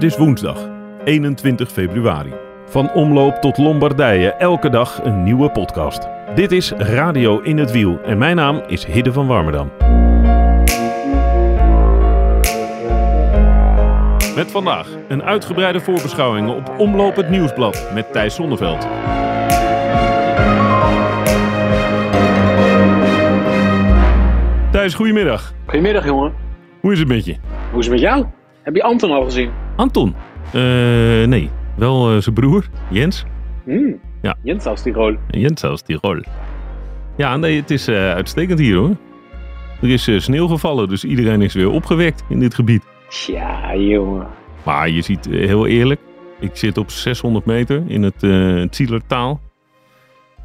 Het 0.00 0.12
is 0.12 0.18
woensdag, 0.18 0.68
21 1.04 1.70
februari. 1.70 2.32
Van 2.66 2.92
omloop 2.92 3.34
tot 3.34 3.58
Lombardije, 3.58 4.32
elke 4.32 4.70
dag 4.70 5.04
een 5.04 5.22
nieuwe 5.22 5.50
podcast. 5.50 6.08
Dit 6.34 6.52
is 6.52 6.70
Radio 6.70 7.40
in 7.40 7.58
het 7.58 7.70
Wiel 7.70 8.00
en 8.04 8.18
mijn 8.18 8.36
naam 8.36 8.62
is 8.66 8.84
Hidde 8.84 9.12
van 9.12 9.26
Warmerdam. 9.26 9.70
Met 14.34 14.50
vandaag 14.50 14.88
een 15.08 15.22
uitgebreide 15.22 15.80
voorbeschouwing 15.80 16.50
op 16.50 16.74
Omloop 16.78 17.16
het 17.16 17.30
Nieuwsblad 17.30 17.90
met 17.94 18.12
Thijs 18.12 18.34
Zonneveld. 18.34 18.86
Thijs, 24.70 24.94
goedemiddag. 24.94 25.52
Goedemiddag, 25.64 26.04
jongen. 26.04 26.32
Hoe 26.80 26.92
is 26.92 26.98
het 26.98 27.08
met 27.08 27.24
je? 27.24 27.36
Hoe 27.70 27.80
is 27.80 27.86
het 27.86 27.94
met 27.94 28.04
jou? 28.04 28.26
Heb 28.62 28.74
je 28.74 28.82
Anton 28.82 29.10
al 29.10 29.24
gezien? 29.24 29.68
Anton? 29.80 30.14
Eh, 30.52 30.62
nee. 31.26 31.50
Wel 31.76 32.10
eh, 32.10 32.20
zijn 32.20 32.34
broer, 32.34 32.68
Jens. 32.90 33.24
Hmm. 33.64 34.00
Ja. 34.22 34.36
Jens 34.42 34.64
aus 34.64 34.82
Tirol. 34.82 35.16
Jens 35.30 35.62
aus 35.62 35.82
Tirol. 35.82 36.22
Ja, 37.16 37.36
nee, 37.36 37.60
het 37.60 37.70
is 37.70 37.88
eh, 37.88 38.12
uitstekend 38.12 38.58
hier 38.58 38.76
hoor. 38.76 38.96
Er 39.82 39.90
is 39.90 40.24
sneeuw 40.24 40.46
gevallen, 40.46 40.88
dus 40.88 41.04
iedereen 41.04 41.42
is 41.42 41.54
weer 41.54 41.70
opgewekt 41.70 42.24
in 42.28 42.38
dit 42.40 42.54
gebied. 42.54 42.82
Tja, 43.08 43.76
jongen. 43.76 44.26
Maar 44.64 44.88
je 44.88 45.02
ziet, 45.02 45.26
heel 45.26 45.66
eerlijk, 45.66 46.00
ik 46.40 46.56
zit 46.56 46.78
op 46.78 46.90
600 46.90 47.44
meter 47.44 47.82
in 47.86 48.02
het 48.02 48.22
eh 48.22 48.62
Zielertaal. 48.70 49.40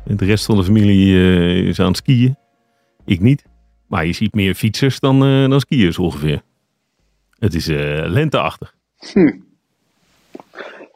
En 0.05 0.17
de 0.17 0.25
rest 0.25 0.45
van 0.45 0.57
de 0.57 0.63
familie 0.63 1.67
is 1.67 1.79
aan 1.79 1.87
het 1.87 1.97
skiën. 1.97 2.35
Ik 3.05 3.19
niet. 3.19 3.45
Maar 3.87 4.05
je 4.05 4.13
ziet 4.13 4.33
meer 4.33 4.55
fietsers 4.55 4.99
dan, 4.99 5.23
eh, 5.25 5.49
dan 5.49 5.59
skiers 5.59 5.99
ongeveer. 5.99 6.41
Het 7.39 7.53
is 7.53 7.67
eh, 7.67 8.03
lenteachtig. 8.07 8.74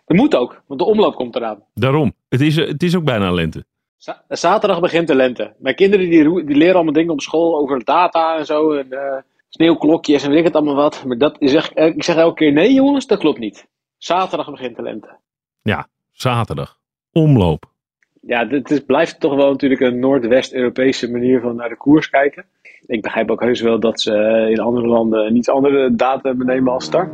Dat 0.05 0.17
moet 0.17 0.35
ook, 0.35 0.61
want 0.65 0.79
de 0.79 0.85
omloop 0.85 1.15
komt 1.15 1.35
eraan. 1.35 1.63
Daarom. 1.73 2.13
Het 2.29 2.41
is, 2.41 2.55
het 2.55 2.83
is 2.83 2.95
ook 2.95 3.03
bijna 3.03 3.31
lente. 3.31 3.65
Za- 3.97 4.23
zaterdag 4.27 4.79
begint 4.79 5.07
de 5.07 5.15
lente. 5.15 5.53
Mijn 5.57 5.75
kinderen 5.75 6.09
die, 6.09 6.45
die 6.45 6.55
leren 6.55 6.75
allemaal 6.75 6.93
dingen 6.93 7.11
op 7.11 7.21
school 7.21 7.57
over 7.59 7.83
data 7.83 8.37
en 8.37 8.45
zo. 8.45 8.71
En 8.71 8.91
eh, 8.91 9.21
sneeuwklokjes 9.49 10.23
en 10.23 10.29
weet 10.29 10.39
ik 10.39 10.45
het 10.45 10.55
allemaal 10.55 10.75
wat. 10.75 11.03
Maar 11.05 11.17
dat 11.17 11.35
is 11.39 11.53
echt, 11.53 11.77
ik 11.77 12.03
zeg 12.03 12.15
elke 12.15 12.35
keer 12.35 12.51
nee 12.51 12.73
jongens, 12.73 13.07
dat 13.07 13.19
klopt 13.19 13.39
niet. 13.39 13.67
Zaterdag 13.97 14.51
begint 14.51 14.75
de 14.75 14.81
lente. 14.81 15.09
Ja, 15.61 15.87
zaterdag. 16.11 16.77
Omloop. 17.11 17.65
Ja, 18.21 18.45
dit 18.45 18.71
is, 18.71 18.79
blijft 18.79 19.19
toch 19.19 19.35
wel 19.35 19.49
natuurlijk 19.49 19.81
een 19.81 19.99
Noordwest-Europese 19.99 21.11
manier 21.11 21.41
van 21.41 21.55
naar 21.55 21.69
de 21.69 21.77
koers 21.77 22.09
kijken. 22.09 22.45
Ik 22.85 23.01
begrijp 23.01 23.31
ook 23.31 23.41
heus 23.41 23.61
wel 23.61 23.79
dat 23.79 24.01
ze 24.01 24.13
eh, 24.13 24.49
in 24.49 24.59
andere 24.59 24.87
landen 24.87 25.25
een 25.25 25.35
iets 25.35 25.49
andere 25.49 25.95
data 25.95 26.33
benemen 26.33 26.73
als 26.73 26.85
start. 26.85 27.09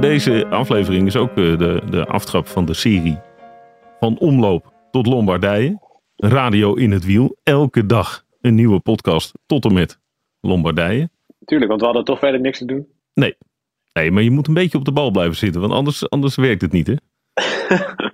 Deze 0.00 0.46
aflevering 0.46 1.06
is 1.06 1.16
ook 1.16 1.28
eh, 1.28 1.34
de, 1.34 1.82
de 1.90 2.06
aftrap 2.06 2.46
van 2.46 2.64
de 2.64 2.74
serie 2.74 3.18
Van 4.00 4.18
Omloop 4.18 4.72
tot 4.90 5.06
Lombardije. 5.06 5.78
Radio 6.16 6.74
in 6.74 6.90
het 6.90 7.04
wiel. 7.04 7.36
Elke 7.42 7.86
dag 7.86 8.24
een 8.40 8.54
nieuwe 8.54 8.80
podcast 8.80 9.32
tot 9.46 9.64
en 9.64 9.72
met 9.72 9.98
Lombardije. 10.40 11.08
Tuurlijk, 11.44 11.68
want 11.68 11.80
we 11.80 11.86
hadden 11.86 12.04
toch 12.04 12.18
verder 12.18 12.40
niks 12.40 12.58
te 12.58 12.64
doen. 12.64 12.86
Nee. 13.14 13.36
Nee, 13.92 14.10
maar 14.10 14.22
je 14.22 14.30
moet 14.30 14.48
een 14.48 14.54
beetje 14.54 14.78
op 14.78 14.84
de 14.84 14.92
bal 14.92 15.10
blijven 15.10 15.36
zitten, 15.36 15.60
want 15.60 15.72
anders, 15.72 16.10
anders 16.10 16.36
werkt 16.36 16.62
het 16.62 16.72
niet, 16.72 16.86
hè? 16.86 16.94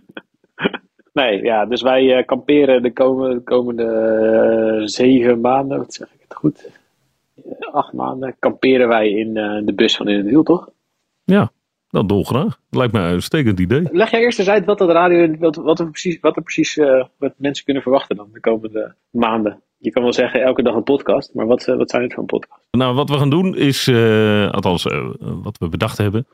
Nee, 1.13 1.43
ja, 1.43 1.67
dus 1.67 1.83
wij 1.83 2.17
eh, 2.17 2.27
kamperen 2.27 2.83
de 2.83 2.93
komende, 2.93 3.41
komende 3.41 3.85
eh, 3.85 4.87
zeven 4.87 5.41
maanden, 5.41 5.79
wat 5.79 5.95
zeg 5.95 6.09
ik 6.09 6.21
het 6.21 6.35
goed? 6.35 6.80
Acht 7.73 7.93
maanden 7.93 8.37
kamperen 8.39 8.89
wij 8.89 9.11
in 9.11 9.37
eh, 9.37 9.61
de 9.65 9.75
bus 9.75 9.97
van 9.97 10.09
In 10.09 10.17
het 10.17 10.27
Wiel, 10.27 10.43
toch? 10.43 10.69
Ja, 11.25 11.51
dat 11.89 12.09
dolgraag. 12.09 12.61
Lijkt 12.71 12.93
mij 12.93 13.03
een 13.03 13.13
uitstekend 13.13 13.61
idee. 13.61 13.89
Leg 13.93 14.11
jij 14.11 14.21
eerst 14.21 14.39
eens 14.39 14.49
uit 14.49 14.65
wat 14.65 14.79
dat 14.79 14.91
radio, 14.91 15.37
wat, 15.39 15.57
wat 15.57 15.79
er 15.79 15.91
precies, 15.91 16.21
wat 16.21 16.37
er 16.37 16.43
precies 16.43 16.77
eh, 16.77 17.05
wat 17.19 17.33
mensen 17.37 17.65
kunnen 17.65 17.83
verwachten 17.83 18.17
dan 18.17 18.29
de 18.33 18.41
komende 18.41 18.95
maanden. 19.11 19.63
Je 19.79 19.91
kan 19.91 20.03
wel 20.03 20.13
zeggen 20.13 20.43
elke 20.43 20.63
dag 20.63 20.75
een 20.75 20.83
podcast, 20.83 21.35
maar 21.35 21.47
wat, 21.47 21.69
eh, 21.69 21.77
wat 21.77 21.91
zijn 21.91 22.03
het 22.03 22.13
voor 22.13 22.23
een 22.23 22.29
podcast? 22.29 22.61
Nou, 22.71 22.95
wat 22.95 23.09
we 23.09 23.19
gaan 23.19 23.31
doen 23.31 23.57
is, 23.57 23.89
althans 24.53 24.85
wat 25.21 25.59
we 25.59 25.69
bedacht 25.69 25.99
hebben, 25.99 26.27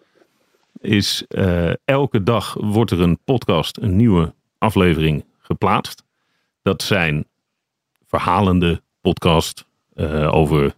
is 0.81 1.27
elke 1.85 2.23
dag 2.23 2.57
wordt 2.61 2.91
er 2.91 3.01
een 3.01 3.19
podcast, 3.25 3.77
een 3.77 3.97
nieuwe 3.97 4.35
aflevering 4.59 5.25
geplaatst. 5.39 6.05
Dat 6.63 6.83
zijn 6.83 7.27
verhalende 8.07 8.81
podcast 9.01 9.67
over 10.31 10.61
nou 10.61 10.73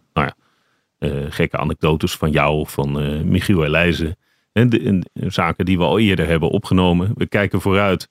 gekke 1.29 1.57
anekdotes 1.57 2.15
van 2.15 2.31
jou, 2.31 2.67
van 2.67 2.99
eh, 2.99 3.21
Michiel 3.21 3.65
Elijzen. 3.65 4.17
En 4.51 4.69
de, 4.69 4.83
en 4.83 5.31
zaken 5.31 5.65
die 5.65 5.77
we 5.77 5.83
al 5.83 5.99
eerder 5.99 6.27
hebben 6.27 6.49
opgenomen. 6.49 7.11
We 7.15 7.27
kijken 7.27 7.61
vooruit 7.61 8.09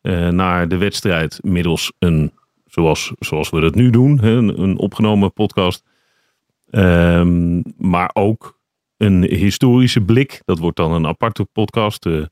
eh, 0.00 0.28
naar 0.28 0.68
de 0.68 0.76
wedstrijd 0.76 1.38
middels 1.42 1.92
een, 1.98 2.32
zoals, 2.66 3.12
zoals 3.18 3.50
we 3.50 3.60
dat 3.60 3.74
nu 3.74 3.90
doen, 3.90 4.24
een, 4.24 4.60
een 4.62 4.78
opgenomen 4.78 5.32
podcast. 5.32 5.84
Ehm, 6.70 7.60
maar 7.76 8.10
ook 8.12 8.58
een 8.96 9.22
historische 9.22 10.00
blik. 10.00 10.42
Dat 10.44 10.58
wordt 10.58 10.76
dan 10.76 10.92
een 10.92 11.06
aparte 11.06 11.44
podcast. 11.44 12.06
eh, 12.06 12.22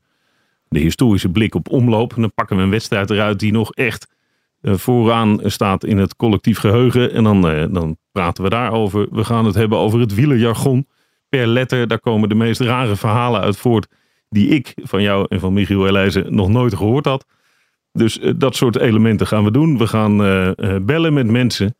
de 0.67 0.79
historische 0.79 1.29
blik 1.29 1.55
op 1.55 1.69
omloop. 1.69 2.13
Dan 2.15 2.33
pakken 2.33 2.57
we 2.57 2.63
een 2.63 2.69
wedstrijd 2.69 3.09
eruit 3.09 3.39
die 3.39 3.51
nog 3.51 3.73
echt 3.73 4.07
eh, 4.07 4.16
vooraan 4.61 5.39
staat 5.43 5.83
in 5.83 5.97
het 5.97 6.15
collectief 6.15 6.59
geheugen. 6.59 7.11
En 7.13 7.23
dan, 7.23 7.47
eh, 7.49 7.65
dan 7.71 7.97
praten 8.11 8.43
we 8.43 8.49
daarover. 8.49 9.07
We 9.11 9.23
gaan 9.23 9.45
het 9.45 9.55
hebben 9.55 9.77
over 9.77 9.99
het 9.99 10.13
wielerjargon. 10.15 10.87
Per 11.29 11.47
letter, 11.47 11.87
daar 11.87 11.99
komen 11.99 12.29
de 12.29 12.35
meest 12.35 12.59
rare 12.61 12.95
verhalen 12.95 13.41
uit 13.41 13.57
voort. 13.57 13.87
Die 14.29 14.47
ik 14.49 14.73
van 14.83 15.01
jou 15.01 15.25
en 15.29 15.39
van 15.39 15.53
Michiel 15.53 15.87
Elijzen 15.87 16.35
nog 16.35 16.49
nooit 16.49 16.75
gehoord 16.75 17.05
had. 17.05 17.25
Dus 17.91 18.19
eh, 18.19 18.33
dat 18.37 18.55
soort 18.55 18.77
elementen 18.77 19.27
gaan 19.27 19.43
we 19.43 19.51
doen. 19.51 19.77
We 19.77 19.87
gaan 19.87 20.23
eh, 20.23 20.47
eh, 20.75 20.81
bellen 20.81 21.13
met 21.13 21.27
mensen 21.27 21.75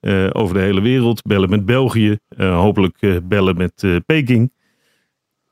eh, 0.00 0.26
over 0.32 0.54
de 0.54 0.60
hele 0.60 0.80
wereld. 0.80 1.22
Bellen 1.22 1.50
met 1.50 1.64
België. 1.66 2.18
eh, 2.28 2.58
hopelijk 2.60 2.96
eh, 3.00 3.16
bellen 3.22 3.56
met 3.56 3.82
eh, 3.82 3.96
Peking. 4.06 4.52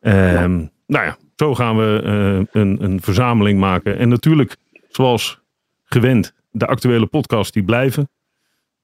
Ehm, 0.01 0.65
Nou 0.87 1.05
ja, 1.05 1.17
zo 1.37 1.55
gaan 1.55 1.77
we 1.77 2.01
eh, 2.05 2.61
een, 2.63 2.77
een 2.85 3.01
verzameling 3.01 3.59
maken. 3.61 3.99
En 3.99 4.09
natuurlijk, 4.09 4.57
zoals 4.89 5.41
gewend, 5.85 6.35
de 6.59 6.67
actuele 6.67 7.07
podcasts 7.07 7.53
die 7.53 7.65
blijven. 7.65 8.09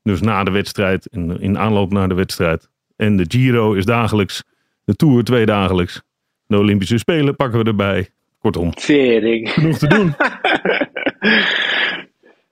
Dus 0.02 0.20
na 0.20 0.44
de 0.44 0.50
wedstrijd 0.50 1.06
en 1.08 1.40
in 1.40 1.58
aanloop 1.58 1.92
naar 1.92 2.08
de 2.08 2.14
wedstrijd. 2.14 2.68
En 2.96 3.16
de 3.16 3.24
Giro 3.28 3.72
is 3.72 3.84
dagelijks. 3.84 4.44
De 4.84 4.94
Tour 4.94 5.24
tweedagelijks. 5.24 6.02
De 6.46 6.58
Olympische 6.58 6.98
Spelen 6.98 7.36
pakken 7.36 7.58
we 7.58 7.64
erbij. 7.64 8.08
Kortom, 8.38 8.70
Tering. 8.74 9.50
genoeg 9.50 9.78
te 9.78 9.86
doen. 9.86 10.14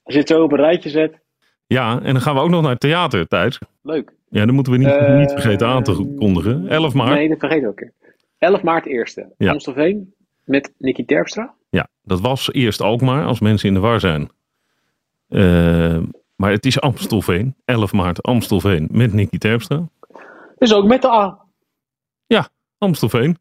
Als 0.03 0.15
je 0.15 0.19
het 0.19 0.29
zo 0.29 0.43
op 0.43 0.53
een 0.53 0.59
rijtje 0.59 0.91
zet, 0.91 1.19
Ja, 1.67 2.01
en 2.03 2.13
dan 2.13 2.23
gaan 2.23 2.35
we 2.35 2.41
ook 2.41 2.51
nog 2.51 2.63
naar 2.63 2.71
het 2.71 2.81
theater, 2.81 3.27
Thijs. 3.27 3.59
leuk. 3.83 4.13
Ja, 4.29 4.45
dat 4.45 4.55
moeten 4.55 4.73
we 4.73 4.79
niet, 4.79 4.89
Eh, 4.89 5.17
niet 5.19 5.33
vergeten 5.33 5.67
aan 5.67 5.83
te 5.83 6.15
kondigen. 6.19 6.69
11 6.69 6.95
maart. 6.95 7.11
Nee, 7.15 7.29
dat 7.29 7.39
vergeet 7.39 7.63
ik 7.63 7.69
ook 7.69 7.81
weer. 7.81 7.93
11 8.39 8.63
maart 8.63 8.87
eerste. 8.87 9.33
Ja. 9.39 9.51
Amstelveen 9.53 10.15
met 10.45 10.73
Nicky 10.79 11.05
Terpstra. 11.05 11.55
Ja, 11.71 11.89
dat 12.03 12.21
was 12.21 12.53
eerst 12.53 12.81
Alkmaar, 12.81 13.25
als 13.25 13.41
mensen 13.41 13.69
in 13.69 13.75
de 13.75 13.81
war 13.81 14.01
zijn. 14.01 14.31
Eh, 15.31 15.99
maar 16.37 16.51
het 16.51 16.67
is 16.67 16.81
Amstelveen. 16.81 17.55
11 17.65 17.93
maart 17.93 18.23
Amstelveen 18.23 18.89
met 18.91 19.13
Nicky 19.13 19.39
Terpstra. 19.39 19.89
Dus 20.59 20.75
ook 20.75 20.85
met 20.87 21.03
de 21.03 21.09
A. 21.11 21.39
Amstelveen. 22.79 23.37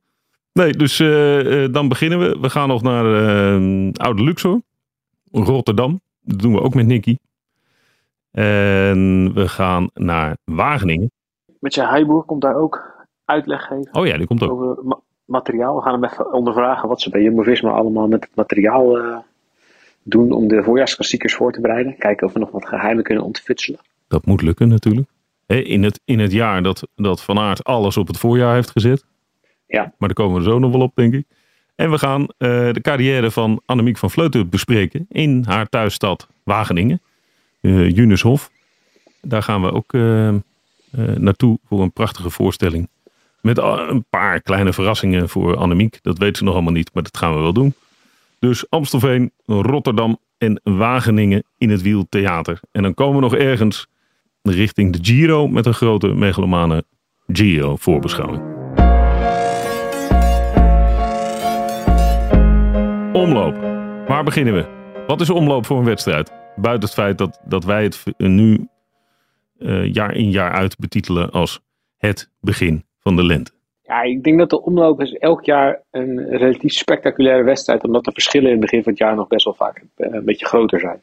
Nee, 0.54 0.72
dus 0.74 1.00
eh, 1.00 1.64
eh, 1.64 1.74
dan 1.74 1.88
beginnen 1.88 2.20
we. 2.20 2.40
We 2.40 2.50
gaan 2.50 2.68
nog 2.68 2.82
naar 2.82 3.06
eh, 3.06 3.90
Oude 3.94 4.24
Luxor. 4.24 4.62
Rotterdam. 5.32 6.02
Dat 6.22 6.40
doen 6.40 6.54
we 6.54 6.62
ook 6.62 6.74
met 6.74 6.86
Nicky. 6.86 7.18
En 8.32 9.32
we 9.34 9.48
gaan 9.48 9.90
naar 9.94 10.38
Wageningen. 10.44 11.12
Met 11.60 11.74
zijn 11.74 11.88
Heiboer 11.90 12.24
komt 12.24 12.42
daar 12.42 12.56
ook 12.56 13.06
uitleg 13.26 13.62
geven 13.66 13.94
Oh 13.94 14.06
ja, 14.08 14.18
die 14.18 14.28
komt 14.28 14.44
ook. 14.44 14.52
over 14.52 14.84
ma- 14.84 15.00
materiaal. 15.26 15.76
We 15.76 15.82
gaan 15.82 15.94
hem 15.94 16.04
even 16.04 16.34
ondervragen 16.34 16.90
wat 16.90 17.02
ze 17.02 17.10
bij 17.10 17.22
Jumbo-Visma 17.22 17.72
allemaal 17.72 18.08
met 18.08 18.24
het 18.24 18.36
materiaal 18.36 18.98
doen 20.04 20.32
om 20.32 20.48
de 20.48 20.64
voorjaarsklassiekers 20.64 21.34
voor 21.34 21.52
te 21.52 21.62
bereiden. 21.62 21.98
Kijken 21.98 22.28
of 22.28 22.34
we 22.34 22.40
nog 22.40 22.52
wat 22.52 22.68
geheimen 22.68 23.04
kunnen 23.04 23.24
ontfutselen. 23.24 23.80
Dat 24.08 24.26
moet 24.26 24.42
lukken 24.42 24.68
natuurlijk. 24.68 25.08
in, 25.48 25.84
het, 25.84 26.02
in 26.06 26.20
het 26.20 26.32
jaar 26.32 26.64
dat, 26.64 26.88
dat 26.96 27.22
Van 27.22 27.40
Aert 27.40 27.64
alles 27.64 27.98
op 27.98 28.08
het 28.08 28.18
voorjaar 28.18 28.54
heeft 28.54 28.70
gezet. 28.70 29.06
Ja. 29.68 29.82
Maar 29.82 30.08
daar 30.08 30.14
komen 30.14 30.34
we 30.34 30.46
er 30.46 30.52
zo 30.52 30.60
nog 30.60 30.72
wel 30.72 30.82
op, 30.82 30.96
denk 30.96 31.14
ik. 31.14 31.26
En 31.76 31.92
we 31.92 31.98
gaan 31.98 32.22
eh, 32.38 32.74
de 32.74 32.82
carrière 32.82 33.32
van 33.32 33.62
Annemiek 33.66 33.98
van 33.98 34.12
Vleuten 34.12 34.50
bespreken 34.50 35.06
in 35.10 35.44
haar 35.48 35.70
thuisstad 35.70 36.28
Wageningen. 36.44 37.02
Uh, 37.62 37.90
Junushof. 37.90 38.52
Daar 39.22 39.44
gaan 39.44 39.62
we 39.62 39.72
ook 39.72 39.94
eh, 39.94 40.36
naartoe 41.18 41.60
voor 41.68 41.82
een 41.82 41.92
prachtige 41.92 42.30
voorstelling. 42.30 42.90
Met 43.42 43.58
een 43.58 44.06
paar 44.10 44.42
kleine 44.42 44.74
verrassingen 44.74 45.30
voor 45.30 45.56
Annemiek. 45.56 46.00
Dat 46.02 46.18
weet 46.18 46.38
ze 46.38 46.44
nog 46.44 46.54
allemaal 46.54 46.74
niet, 46.74 46.94
maar 46.94 47.04
dat 47.04 47.18
gaan 47.18 47.34
we 47.34 47.40
wel 47.40 47.54
doen. 47.54 47.74
Dus 48.40 48.70
Amstelveen, 48.70 49.32
Rotterdam 49.46 50.18
en 50.38 50.62
Wageningen 50.64 51.44
in 51.58 51.70
het 51.70 51.82
Wiel 51.82 52.06
Theater. 52.10 52.60
En 52.72 52.84
dan 52.84 52.94
komen 52.94 53.16
we 53.16 53.22
nog 53.22 53.36
ergens 53.36 53.88
richting 54.42 54.94
de 54.94 55.00
Giro 55.02 55.48
met 55.48 55.66
een 55.66 55.74
grote 55.74 56.08
megalomane 56.08 56.84
Giro 57.28 57.76
voorbeschouwing. 57.76 58.58
Omloop. 63.14 63.56
Waar 64.08 64.24
beginnen 64.24 64.54
we? 64.54 64.78
Wat 65.08 65.22
is 65.22 65.30
omloop 65.30 65.66
voor 65.66 65.78
een 65.78 65.86
wedstrijd? 65.86 66.32
Buiten 66.56 66.90
het 66.90 66.98
feit 66.98 67.18
dat, 67.18 67.42
dat 67.46 67.64
wij 67.64 67.84
het 67.84 68.04
nu 68.18 68.68
eh, 69.58 69.94
jaar 69.94 70.16
in 70.16 70.32
jaar 70.32 70.52
uit 70.52 70.78
betitelen 70.78 71.32
als 71.32 71.60
het 71.98 72.32
begin 72.40 72.86
van 73.00 73.16
de 73.16 73.24
lente. 73.24 73.59
Ja, 73.90 74.02
ik 74.02 74.24
denk 74.24 74.38
dat 74.38 74.50
de 74.50 74.62
omloop 74.62 75.02
is 75.02 75.14
elk 75.14 75.46
jaar 75.46 75.82
een 75.92 76.38
relatief 76.38 76.74
spectaculaire 76.74 77.44
wedstrijd, 77.44 77.84
omdat 77.84 78.06
de 78.06 78.12
verschillen 78.12 78.46
in 78.46 78.52
het 78.52 78.62
begin 78.62 78.84
van 78.84 78.92
het 78.92 79.02
jaar 79.02 79.16
nog 79.16 79.28
best 79.28 79.46
wel 79.46 79.54
vaak 79.54 79.84
eh, 79.96 80.08
een 80.12 80.26
beetje 80.26 80.46
groter 80.46 80.80
zijn. 80.80 81.02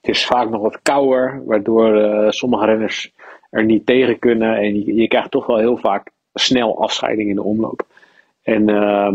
Het 0.00 0.14
is 0.14 0.26
vaak 0.26 0.50
nog 0.50 0.62
wat 0.62 0.82
kouder, 0.82 1.42
waardoor 1.44 1.96
eh, 1.96 2.30
sommige 2.30 2.66
renners 2.66 3.12
er 3.50 3.64
niet 3.64 3.86
tegen 3.86 4.18
kunnen. 4.18 4.56
En 4.56 4.94
je, 4.94 5.08
krijgt 5.08 5.30
toch 5.30 5.46
wel 5.46 5.58
heel 5.58 5.76
vaak 5.76 6.10
snel 6.34 6.82
afscheiding 6.82 7.28
in 7.28 7.34
de 7.34 7.42
omloop. 7.42 7.86
En 8.42 8.68
ehm 8.68 9.14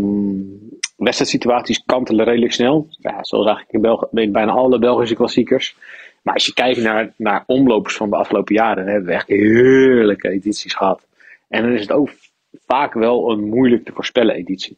wedstrijdsituaties 0.95 1.83
kantelen 1.85 2.25
redelijk 2.25 2.53
snel. 2.53 2.87
Ja, 2.99 3.23
zoals 3.23 3.45
eigenlijk 3.47 4.11
in, 4.11 4.31
bijna 4.31 4.51
alle 4.51 4.79
Belgische 4.79 5.15
klassiekers. 5.15 5.75
Maar 6.21 6.33
als 6.33 6.45
je 6.45 6.53
kijkt 6.53 6.81
naar, 6.81 7.13
naar 7.15 7.43
van 7.83 8.09
de 8.09 8.15
afgelopen 8.15 8.55
jaren, 8.55 8.87
hebben 8.87 9.05
we 9.05 9.13
echt 9.13 9.27
heerlijke 9.27 10.29
edities 10.29 10.73
gehad. 10.73 11.07
En 11.47 11.61
dan 11.61 11.71
is 11.71 11.81
het 11.81 11.91
ook 11.91 12.09
vaak 12.51 12.93
wel 12.93 13.31
een 13.31 13.49
moeilijk 13.49 13.85
te 13.85 13.93
voorspellen 13.93 14.35
editie. 14.35 14.77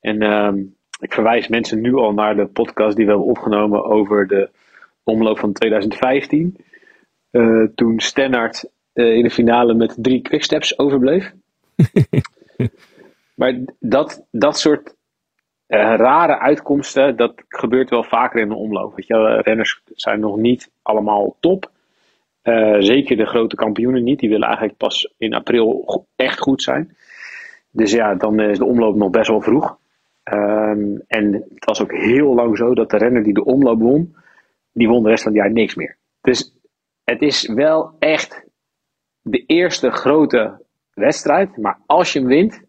En 0.00 0.22
ehm, 0.22 0.58
ik 1.00 1.12
verwijs 1.12 1.48
mensen 1.48 1.80
nu 1.80 1.94
al 1.94 2.12
naar 2.12 2.36
de 2.36 2.46
podcast 2.46 2.96
die 2.96 3.04
we 3.04 3.10
hebben 3.10 3.28
opgenomen 3.28 3.84
over 3.84 4.26
de 4.26 4.50
omloop 5.02 5.38
van 5.38 5.52
2015. 5.52 6.56
Eh, 7.30 7.64
toen 7.74 8.00
Stennard 8.00 8.70
eh, 8.92 9.14
in 9.14 9.22
de 9.22 9.30
finale 9.30 9.74
met 9.74 9.96
drie 9.98 10.22
quicksteps 10.22 10.78
overbleef. 10.78 11.32
maar 13.34 13.58
dat, 13.80 14.26
dat 14.30 14.58
soort 14.58 14.94
eh, 15.66 15.78
rare 15.78 16.38
uitkomsten, 16.38 17.16
dat 17.16 17.34
gebeurt 17.48 17.90
wel 17.90 18.04
vaker 18.04 18.40
in 18.40 18.48
de 18.48 18.54
omloop. 18.54 18.94
Weet 18.96 19.06
je, 19.06 19.40
renners 19.44 19.80
zijn 19.94 20.20
nog 20.20 20.36
niet 20.36 20.70
allemaal 20.82 21.36
top. 21.40 21.70
Zeker 22.78 23.16
de 23.16 23.26
grote 23.26 23.56
kampioenen 23.56 24.04
niet. 24.04 24.18
Die 24.18 24.28
willen 24.28 24.46
eigenlijk 24.46 24.78
pas 24.78 25.12
in 25.18 25.34
april 25.34 26.06
echt 26.16 26.38
goed 26.38 26.62
zijn. 26.62 26.96
Dus 27.70 27.92
ja, 27.92 28.14
dan 28.14 28.40
is 28.40 28.58
de 28.58 28.64
omloop 28.64 28.96
nog 28.96 29.10
best 29.10 29.28
wel 29.28 29.40
vroeg. 29.40 29.78
Ehm, 30.22 30.98
en 31.06 31.32
het 31.32 31.64
was 31.64 31.82
ook 31.82 31.92
heel 31.92 32.34
lang 32.34 32.56
zo 32.56 32.74
dat 32.74 32.90
de 32.90 32.96
renner 32.96 33.22
die 33.22 33.34
de 33.34 33.44
omloop 33.44 33.80
won, 33.80 34.16
die 34.72 34.88
won 34.88 35.02
de 35.02 35.08
rest 35.08 35.22
van 35.22 35.32
het 35.32 35.40
jaar 35.40 35.52
niks 35.52 35.74
meer. 35.74 35.96
Dus 36.20 36.54
het 37.04 37.22
is 37.22 37.48
wel 37.48 37.96
echt 37.98 38.44
de 39.22 39.44
eerste 39.46 39.90
grote 39.90 40.64
wedstrijd. 40.94 41.56
Maar 41.56 41.78
als 41.86 42.12
je 42.12 42.18
hem 42.18 42.28
wint, 42.28 42.62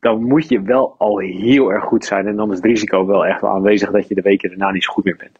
dan 0.00 0.22
moet 0.22 0.48
je 0.48 0.62
wel 0.62 0.94
al 0.98 1.18
heel 1.18 1.72
erg 1.72 1.84
goed 1.84 2.04
zijn. 2.04 2.26
En 2.26 2.36
dan 2.36 2.50
is 2.50 2.56
het 2.56 2.66
risico 2.66 3.06
wel 3.06 3.26
echt 3.26 3.40
wel 3.40 3.50
aanwezig 3.50 3.90
dat 3.90 4.08
je 4.08 4.14
de 4.14 4.22
weken 4.22 4.48
daarna 4.48 4.70
niet 4.70 4.84
zo 4.84 4.92
goed 4.92 5.04
meer 5.04 5.16
bent. 5.16 5.38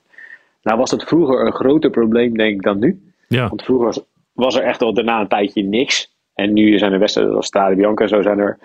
Nou 0.62 0.78
was 0.78 0.90
het 0.90 1.04
vroeger 1.04 1.46
een 1.46 1.52
groter 1.52 1.90
probleem, 1.90 2.36
denk 2.36 2.54
ik, 2.54 2.62
dan 2.62 2.78
nu. 2.78 3.12
Ja, 3.28 3.48
Want 3.48 3.62
vroeger 3.62 3.86
was, 3.86 4.04
was 4.32 4.56
er 4.56 4.62
echt 4.62 4.82
al 4.82 4.94
daarna 4.94 5.20
een 5.20 5.28
tijdje 5.28 5.62
niks. 5.62 6.13
En 6.34 6.52
nu 6.52 6.78
zijn 6.78 6.92
er 6.92 6.98
wedstrijden 6.98 7.34
als 7.34 7.46
Strade 7.46 7.74
Bianca 7.74 8.02
en 8.02 8.08
zo 8.08 8.22
zijn 8.22 8.38
er 8.38 8.58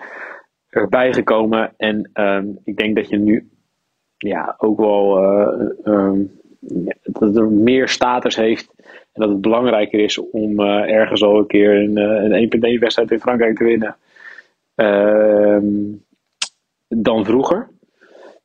erbij 0.68 1.12
gekomen. 1.12 1.72
En 1.76 2.10
ehm, 2.12 2.46
ik 2.64 2.76
denk 2.76 2.96
dat 2.96 3.08
je 3.08 3.18
nu 3.18 3.50
ja, 4.28 4.54
ook 4.58 4.78
wel 4.78 5.18
eh, 5.18 5.70
ehm, 5.84 6.22
dat 7.02 7.36
er 7.36 7.50
meer 7.50 7.88
status 7.88 8.36
heeft. 8.36 8.72
En 9.12 9.20
dat 9.20 9.28
het 9.28 9.40
belangrijker 9.40 10.00
is 10.00 10.18
om 10.18 10.60
eh, 10.60 10.94
ergens 10.94 11.22
al 11.22 11.38
een 11.38 11.46
keer 11.46 11.74
een, 11.74 11.96
eh, 11.96 12.22
een 12.22 12.32
1.1 12.32 12.78
wedstrijd 12.80 13.10
in 13.10 13.20
Frankrijk 13.20 13.56
te 13.56 13.64
winnen. 13.64 13.96
Ehm, 14.74 15.64
dan 16.88 17.24
vroeger. 17.24 17.68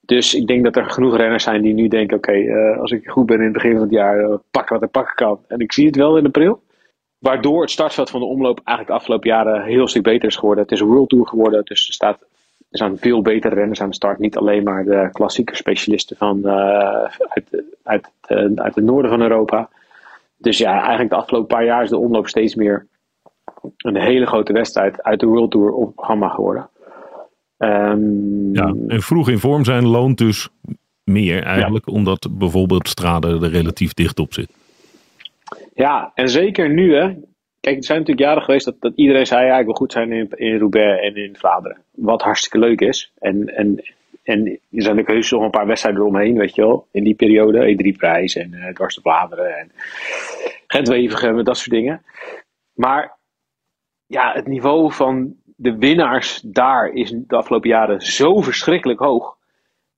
Dus 0.01 0.33
ik 0.33 0.47
denk 0.47 0.63
dat 0.63 0.75
er 0.75 0.85
genoeg 0.85 1.17
renners 1.17 1.43
zijn 1.43 1.61
die 1.61 1.73
nu 1.73 1.87
denken: 1.87 2.17
oké, 2.17 2.53
als 2.79 2.91
ik 2.91 3.07
goed 3.09 3.25
ben 3.25 3.37
in 3.37 3.43
het 3.43 3.53
begin 3.53 3.71
van 3.71 3.81
het 3.81 3.91
jaar, 3.91 4.39
pak 4.51 4.69
wat 4.69 4.83
ik 4.83 4.91
pakken 4.91 5.15
kan. 5.15 5.39
En 5.47 5.59
ik 5.59 5.73
zie 5.73 5.85
het 5.85 5.95
wel 5.95 6.17
in 6.17 6.25
april. 6.25 6.61
Waardoor 7.25 7.61
het 7.61 7.71
startveld 7.71 8.09
van 8.09 8.19
de 8.19 8.25
omloop 8.25 8.61
eigenlijk 8.63 8.87
de 8.87 8.93
afgelopen 8.93 9.29
jaren 9.29 9.55
een 9.55 9.67
heel 9.67 9.87
stuk 9.87 10.03
beter 10.03 10.27
is 10.27 10.35
geworden. 10.35 10.63
Het 10.63 10.73
is 10.73 10.79
een 10.79 10.87
World 10.87 11.09
Tour 11.09 11.27
geworden, 11.27 11.65
dus 11.65 11.87
er, 11.87 11.93
staat, 11.93 12.19
er 12.69 12.77
staan 12.77 12.97
veel 12.97 13.21
betere 13.21 13.55
renners 13.55 13.81
aan 13.81 13.89
de 13.89 13.95
start. 13.95 14.19
Niet 14.19 14.37
alleen 14.37 14.63
maar 14.63 14.85
de 14.85 15.09
klassieke 15.11 15.55
specialisten 15.55 16.17
van, 16.17 16.45
eh, 16.47 17.03
uit, 17.27 17.63
uit, 17.83 18.09
eh, 18.21 18.45
uit 18.55 18.75
het 18.75 18.83
noorden 18.83 19.11
van 19.11 19.21
Europa. 19.21 19.69
Dus 20.37 20.57
ja, 20.57 20.79
eigenlijk 20.79 21.09
de 21.09 21.15
afgelopen 21.15 21.55
paar 21.55 21.65
jaar 21.65 21.83
is 21.83 21.89
de 21.89 21.97
omloop 21.97 22.27
steeds 22.27 22.55
meer 22.55 22.87
een 23.77 23.97
hele 23.97 24.25
grote 24.25 24.53
wedstrijd 24.53 25.03
uit 25.03 25.19
de 25.19 25.25
World 25.25 25.51
Tour 25.51 25.71
op 25.71 25.95
programma 25.95 26.29
geworden. 26.29 26.69
Ehm, 27.57 28.53
ja. 28.53 28.73
En 28.87 29.01
vroeg 29.01 29.29
in 29.29 29.39
vorm 29.39 29.63
zijn 29.63 29.87
loont 29.87 30.17
dus 30.17 30.49
meer 31.03 31.43
eigenlijk, 31.43 31.87
omdat 31.87 32.27
bijvoorbeeld 32.31 32.87
Strade 32.87 33.27
er 33.27 33.49
relatief 33.49 33.93
dicht 33.93 34.19
op 34.19 34.33
zit. 34.33 34.49
Ja, 35.73 36.11
en 36.15 36.29
zeker 36.29 36.69
nu, 36.69 36.95
hè. 36.95 37.13
Kijk, 37.59 37.77
er 37.77 37.83
zijn 37.83 37.99
natuurlijk 37.99 38.27
jaren 38.27 38.43
geweest 38.43 38.65
dat, 38.65 38.75
dat 38.79 38.93
iedereen 38.95 39.25
zei: 39.25 39.45
ja, 39.45 39.59
ik 39.59 39.65
wil 39.65 39.73
goed 39.73 39.91
zijn 39.91 40.11
in, 40.11 40.29
in 40.29 40.57
Roubaix 40.57 41.01
en 41.01 41.15
in 41.15 41.35
Vlaanderen. 41.35 41.77
Wat 41.91 42.21
hartstikke 42.21 42.59
leuk 42.59 42.81
is. 42.81 43.11
En, 43.19 43.55
en, 43.55 43.83
en 44.23 44.45
er 44.45 44.59
zijn 44.69 44.95
natuurlijk 44.95 45.07
heus 45.07 45.31
nog 45.31 45.41
een 45.41 45.49
paar 45.49 45.67
wedstrijden 45.67 46.01
eromheen, 46.01 46.37
weet 46.37 46.55
je 46.55 46.61
wel. 46.61 46.87
In 46.91 47.03
die 47.03 47.15
periode, 47.15 47.75
E3-prijs 47.75 48.35
en 48.35 48.53
eh 48.53 48.73
dwars 48.73 48.95
de 48.95 49.01
Vlaanderen 49.01 49.57
en 49.57 49.71
Gent-Wevelgem 50.67 51.37
en 51.37 51.43
dat 51.43 51.57
soort 51.57 51.69
dingen. 51.69 52.01
Maar 52.73 53.17
ja, 54.07 54.33
het 54.33 54.47
niveau 54.47 54.91
van 54.91 55.35
de 55.55 55.77
winnaars 55.77 56.41
daar 56.41 56.89
is 56.89 57.09
de 57.11 57.35
afgelopen 57.35 57.69
jaren 57.69 58.01
zo 58.01 58.41
verschrikkelijk 58.41 58.99
hoog. 58.99 59.37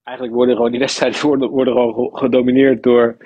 Eigenlijk 0.02 0.36
worden 0.36 0.56
gewoon 0.56 0.70
die 0.70 0.80
wedstrijden 0.80 1.26
worden, 1.26 1.48
worden 1.50 1.74
gewoon 1.74 2.16
gedomineerd 2.16 2.82
door, 2.82 3.16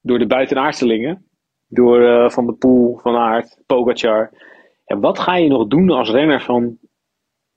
door 0.00 0.18
de 0.18 0.26
buitenaardselingen. 0.26 1.26
Door 1.68 2.02
eh, 2.02 2.30
Van 2.30 2.46
der 2.46 2.54
Poel, 2.54 2.96
Van 2.96 3.16
Aert, 3.16 3.58
Pogacar. 3.66 4.30
En 4.84 5.00
wat 5.00 5.18
ga 5.18 5.36
je 5.36 5.48
nog 5.48 5.66
doen 5.66 5.90
als 5.90 6.10
renner 6.10 6.40
van 6.40 6.78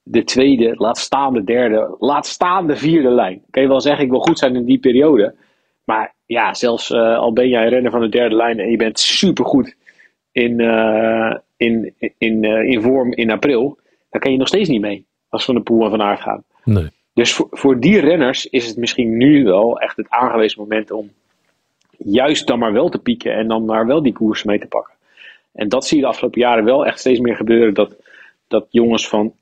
de 0.04 0.24
tweede, 0.24 0.76
laat 0.76 0.98
staan 0.98 1.34
de 1.34 1.44
derde, 1.44 1.96
laat 2.00 2.26
staan 2.26 2.68
de 2.68 2.76
vierde 2.76 3.10
lijn? 3.10 3.44
Kan 3.50 3.62
je 3.62 3.68
wel 3.68 3.82
zeggen, 3.82 4.04
ik 4.04 4.10
wil 4.10 4.20
goed 4.20 4.40
zijn 4.40 4.56
in 4.56 4.66
die 4.66 4.80
periode. 4.80 5.36
Maar 5.84 6.16
ja, 6.26 6.54
zelfs 6.54 6.92
eh, 6.92 7.18
al 7.18 7.34
ben 7.34 7.50
jij 7.50 7.70
renner 7.70 7.92
van 7.92 8.02
de 8.02 8.10
derde 8.10 8.36
lijn 8.36 8.60
en 8.60 8.70
je 8.70 8.78
bent 8.78 9.00
supergoed 9.00 9.76
in, 10.32 10.60
eh, 10.60 11.36
in, 11.58 11.94
in, 12.18 12.44
in 12.44 12.82
vorm 12.82 13.14
in 13.14 13.32
april, 13.32 13.80
dan 14.10 14.22
kan 14.22 14.32
je 14.32 14.38
nog 14.38 14.48
steeds 14.48 14.70
niet 14.70 14.82
mee 14.82 15.08
als 15.30 15.46
Van 15.46 15.54
der 15.54 15.64
Poel 15.64 15.84
en 15.84 15.90
Van 15.90 16.02
Aert 16.02 16.22
gaan. 16.22 16.44
Nee. 16.64 16.90
Dus 17.14 17.34
voor, 17.34 17.48
voor 17.52 17.80
die 17.80 18.00
renners 18.00 18.46
is 18.46 18.68
het 18.68 18.78
misschien 18.78 19.18
nu 19.18 19.44
wel 19.44 19.80
echt 19.80 19.98
het 19.98 20.10
aangewezen 20.10 20.62
moment 20.62 20.92
om 20.92 21.12
juist 21.98 22.48
dan 22.48 22.60
maar 22.60 22.74
wel 22.74 22.90
te 22.90 23.00
pieken 23.00 23.34
en 23.34 23.48
dan 23.48 23.66
maar 23.66 23.86
wel 23.86 24.04
die 24.04 24.14
koers 24.14 24.44
mee 24.44 24.60
te 24.60 24.68
pakken. 24.68 24.94
En 25.52 25.70
dat 25.70 25.86
zie 25.86 25.98
je 25.98 26.04
de 26.04 26.10
afgelopen 26.10 26.42
jaren 26.42 26.64
wel 26.64 26.86
echt 26.86 27.00
steeds 27.00 27.20
meer 27.20 27.36
gebeuren. 27.36 27.74
Dat, 27.74 27.96
dat 28.48 28.66
jongens 28.70 29.08
van 29.08 29.34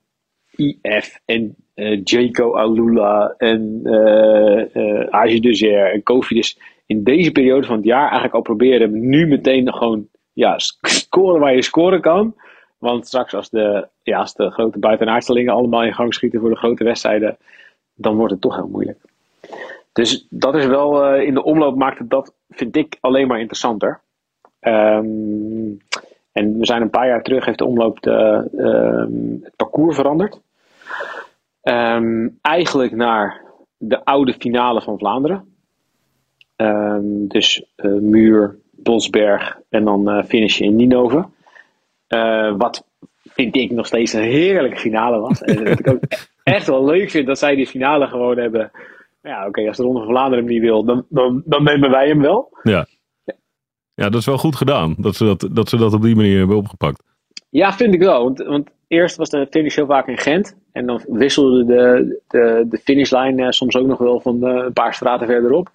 IF 0.56 1.20
en 1.26 1.56
eh 1.74 2.02
Jaco 2.04 2.54
Alula 2.56 3.36
en 3.38 3.80
de 3.84 5.56
Zer 5.56 5.92
en 5.92 6.04
Kofidis 6.04 6.58
in 6.86 7.04
deze 7.04 7.32
periode 7.32 7.68
van 7.68 7.76
het 7.76 7.86
jaar 7.86 8.04
eigenlijk 8.04 8.34
al 8.34 8.42
proberen 8.42 9.10
nu 9.10 9.28
meteen 9.28 9.74
gewoon 9.74 10.08
ja, 10.34 10.60
sc- 10.60 10.88
scoren 10.88 11.40
waar 11.40 11.56
je 11.56 11.62
scoren 11.62 12.02
kan. 12.02 12.36
Want 12.78 13.08
straks 13.08 13.34
als 13.34 13.50
de, 13.50 13.88
ja, 14.04 14.20
als 14.20 14.34
de 14.34 14.52
grote 14.52 14.80
buitenaardselingen 14.80 15.54
allemaal 15.54 15.84
in 15.84 15.94
gang 15.94 16.14
schieten 16.14 16.40
voor 16.40 16.50
de 16.50 16.56
grote 16.56 16.84
wedstrijden, 16.84 17.38
dan 17.96 18.16
wordt 18.16 18.32
het 18.32 18.42
toch 18.42 18.56
heel 18.56 18.68
moeilijk. 18.68 19.00
Dus 19.96 20.28
dat 20.30 20.56
is 20.56 20.66
wel, 20.66 21.06
eh, 21.06 21.28
in 21.28 21.34
de 21.34 21.44
omloop 21.44 21.76
maakt 21.76 22.00
het 22.00 22.10
dat, 22.10 22.34
vind 22.50 22.76
ik, 22.76 22.98
alleen 23.00 23.28
maar 23.28 23.40
interessanter. 23.40 24.02
Ehm, 24.60 25.72
en 26.32 26.58
we 26.58 26.66
zijn 26.66 26.82
een 26.82 26.90
paar 26.90 27.08
jaar 27.08 27.24
terug, 27.24 27.46
heeft 27.46 27.58
de 27.58 27.66
omloop 27.66 28.02
de, 28.02 28.48
ehm, 28.58 29.44
het 29.44 29.56
parcours 29.56 29.96
veranderd. 29.96 30.42
Ehm, 31.62 32.28
eigenlijk 32.42 32.96
naar 32.96 33.42
de 33.78 34.06
oude 34.06 34.34
finale 34.34 34.82
van 34.82 34.98
Vlaanderen. 34.98 35.54
Dus 37.28 37.66
eh, 37.76 37.92
Muur, 37.92 38.58
Bosberg 38.72 39.60
en 39.70 39.84
dan 39.84 40.10
eh 40.10 40.24
finish 40.24 40.60
in 40.60 40.76
Ninove. 40.76 41.26
Wat 42.58 42.86
vind 43.24 43.56
ik 43.56 43.72
nog 43.72 43.86
steeds 43.86 44.14
een 44.14 44.22
heerlijke 44.22 44.80
finale 44.80 45.20
was. 45.20 45.42
En 45.42 45.64
dat 45.64 45.80
ik 45.80 45.90
ook 45.90 46.04
echt 46.44 46.68
wel 46.68 46.86
leuk 46.86 47.10
vind 47.10 47.28
dat 47.28 47.40
zij 47.40 47.56
die 47.56 47.68
finale 47.68 48.08
gewoon 48.08 48.38
hebben. 48.38 48.72
Ja, 49.26 49.48
oké, 49.48 49.68
als 49.68 49.78
de 49.78 49.84
Ronde 49.84 50.00
van 50.00 50.10
Vlaanderen 50.10 50.44
hem 50.44 50.54
niet 50.54 50.62
wil, 50.62 50.84
dan, 50.84 51.06
dan, 51.10 51.42
dan 51.46 51.64
nemen 51.64 51.90
wij 51.90 52.08
hem 52.08 52.22
wel. 52.22 52.58
Ja. 52.64 52.86
ja, 53.94 54.10
dat 54.10 54.20
is 54.20 54.26
wel 54.26 54.38
goed 54.38 54.56
gedaan. 54.56 54.96
Dat 54.98 55.16
ze 55.16 55.26
dat, 55.26 55.50
dat 55.52 55.70
ze 55.70 55.78
dat 55.78 55.94
op 55.94 56.02
die 56.02 56.16
manier 56.16 56.38
hebben 56.38 56.58
opgepakt. 56.58 57.04
Ja, 57.50 57.74
vind 57.74 57.94
ik 57.94 58.00
wel. 58.00 58.24
Want, 58.24 58.44
want 58.44 58.70
eerst 58.88 59.16
was 59.16 59.30
de 59.30 59.48
finish 59.50 59.76
heel 59.76 59.86
vaak 59.86 60.08
in 60.08 60.18
Gent. 60.18 60.58
En 60.72 60.86
dan 60.86 61.02
wisselde 61.08 61.66
de, 61.66 62.20
de, 62.28 62.66
de 62.70 62.78
finishlijn 62.78 63.40
eh, 63.40 63.50
soms 63.50 63.76
ook 63.76 63.88
nog 63.88 63.98
wel 63.98 64.20
van 64.20 64.48
eh, 64.48 64.64
een 64.66 64.74
paar 64.74 64.94
straten 64.94 65.28
verderop. 65.28 65.70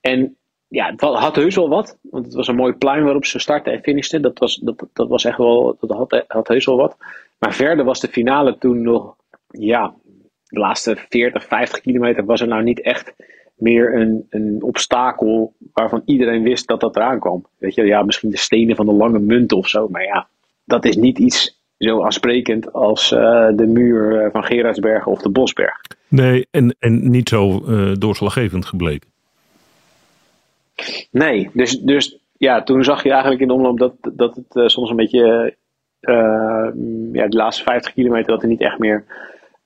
En 0.00 0.36
ja, 0.68 0.90
het 0.90 1.00
had 1.00 1.36
heus 1.36 1.54
wel 1.54 1.68
wat. 1.68 1.98
Want 2.02 2.24
het 2.24 2.34
was 2.34 2.48
een 2.48 2.56
mooi 2.56 2.72
plein 2.72 3.04
waarop 3.04 3.24
ze 3.24 3.38
startten 3.38 3.72
en 3.72 3.82
finishten. 3.82 4.22
Dat 4.22 4.38
was, 4.38 4.56
dat, 4.56 4.86
dat 4.92 5.08
was 5.08 5.24
echt 5.24 5.38
wel, 5.38 5.76
dat 5.80 5.90
had, 5.90 6.24
had 6.28 6.48
heus 6.48 6.66
wel 6.66 6.76
wat. 6.76 6.96
Maar 7.38 7.54
verder 7.54 7.84
was 7.84 8.00
de 8.00 8.08
finale 8.08 8.58
toen 8.58 8.82
nog, 8.82 9.16
ja, 9.48 9.94
de 10.48 10.58
laatste 10.58 10.96
40, 11.08 11.44
50 11.44 11.80
kilometer 11.80 12.24
was 12.24 12.40
er 12.40 12.48
nou 12.48 12.62
niet 12.62 12.80
echt 12.80 13.14
meer 13.56 13.94
een, 13.94 14.26
een 14.30 14.62
obstakel 14.62 15.54
waarvan 15.72 16.02
iedereen 16.04 16.42
wist 16.42 16.66
dat 16.66 16.80
dat 16.80 16.96
eraan 16.96 17.20
kwam. 17.20 17.46
Weet 17.58 17.74
je, 17.74 17.82
ja, 17.82 18.02
misschien 18.02 18.30
de 18.30 18.38
stenen 18.38 18.76
van 18.76 18.86
de 18.86 18.92
lange 18.92 19.18
munt 19.18 19.52
of 19.52 19.68
zo. 19.68 19.88
Maar 19.88 20.02
ja, 20.02 20.28
dat 20.64 20.84
is 20.84 20.96
niet 20.96 21.18
iets 21.18 21.60
zo 21.78 22.02
aansprekend 22.02 22.72
als 22.72 23.12
eh, 23.12 23.48
de 23.54 23.66
muur 23.66 24.20
eh, 24.20 24.30
van 24.32 24.44
Gerardsbergen 24.44 25.12
of 25.12 25.22
de 25.22 25.30
Bosberg. 25.30 25.80
Nee, 26.08 26.46
en, 26.50 26.76
en 26.78 27.10
niet 27.10 27.28
zo 27.28 27.64
eh, 27.66 27.92
doorslaggevend 27.92 28.66
gebleken. 28.66 29.08
Nee, 31.10 31.50
dus, 31.52 31.80
dus 31.80 32.18
ja, 32.36 32.62
toen 32.62 32.84
zag 32.84 33.02
je 33.02 33.10
eigenlijk 33.10 33.40
in 33.40 33.48
de 33.48 33.54
omloop 33.54 33.78
dat, 33.78 33.94
dat 34.12 34.36
het 34.36 34.70
soms 34.70 34.90
een 34.90 34.96
beetje, 34.96 35.54
ja, 37.12 37.28
de 37.28 37.36
laatste 37.36 37.62
50 37.62 37.92
kilometer, 37.92 38.32
dat 38.32 38.42
er 38.42 38.48
niet 38.48 38.60
echt 38.60 38.78
meer 38.78 39.04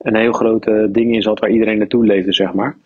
een 0.01 0.15
heel 0.15 0.31
grote 0.31 0.87
ding 0.91 1.13
in 1.13 1.21
zat 1.21 1.39
waar 1.39 1.49
iedereen 1.49 1.77
naartoe 1.77 2.05
leefde, 2.05 2.33
zeg 2.33 2.53
maar. 2.53 2.77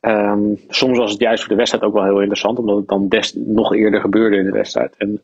Ehm, 0.00 0.54
soms 0.68 0.98
was 0.98 1.10
het 1.10 1.20
juist 1.20 1.40
voor 1.40 1.50
de 1.50 1.56
wedstrijd 1.56 1.84
ook 1.84 1.94
wel 1.94 2.04
heel 2.04 2.18
interessant, 2.18 2.58
omdat 2.58 2.76
het 2.76 2.88
dan 2.88 3.08
des, 3.08 3.34
nog 3.34 3.74
eerder 3.74 4.00
gebeurde 4.00 4.36
in 4.36 4.44
de 4.44 4.52
wedstrijd. 4.52 4.94
En 4.96 5.22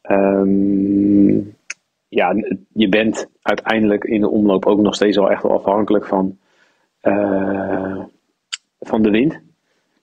ehm, 0.00 1.38
ja, 2.08 2.34
je 2.72 2.88
bent 2.88 3.28
uiteindelijk 3.42 4.04
in 4.04 4.20
de 4.20 4.28
omloop 4.28 4.66
ook 4.66 4.80
nog 4.80 4.94
steeds 4.94 5.16
wel 5.16 5.30
echt 5.30 5.42
wel 5.42 5.52
afhankelijk 5.52 6.06
van, 6.06 6.38
eh, 7.00 8.02
van 8.80 9.02
de 9.02 9.10
wind 9.10 9.40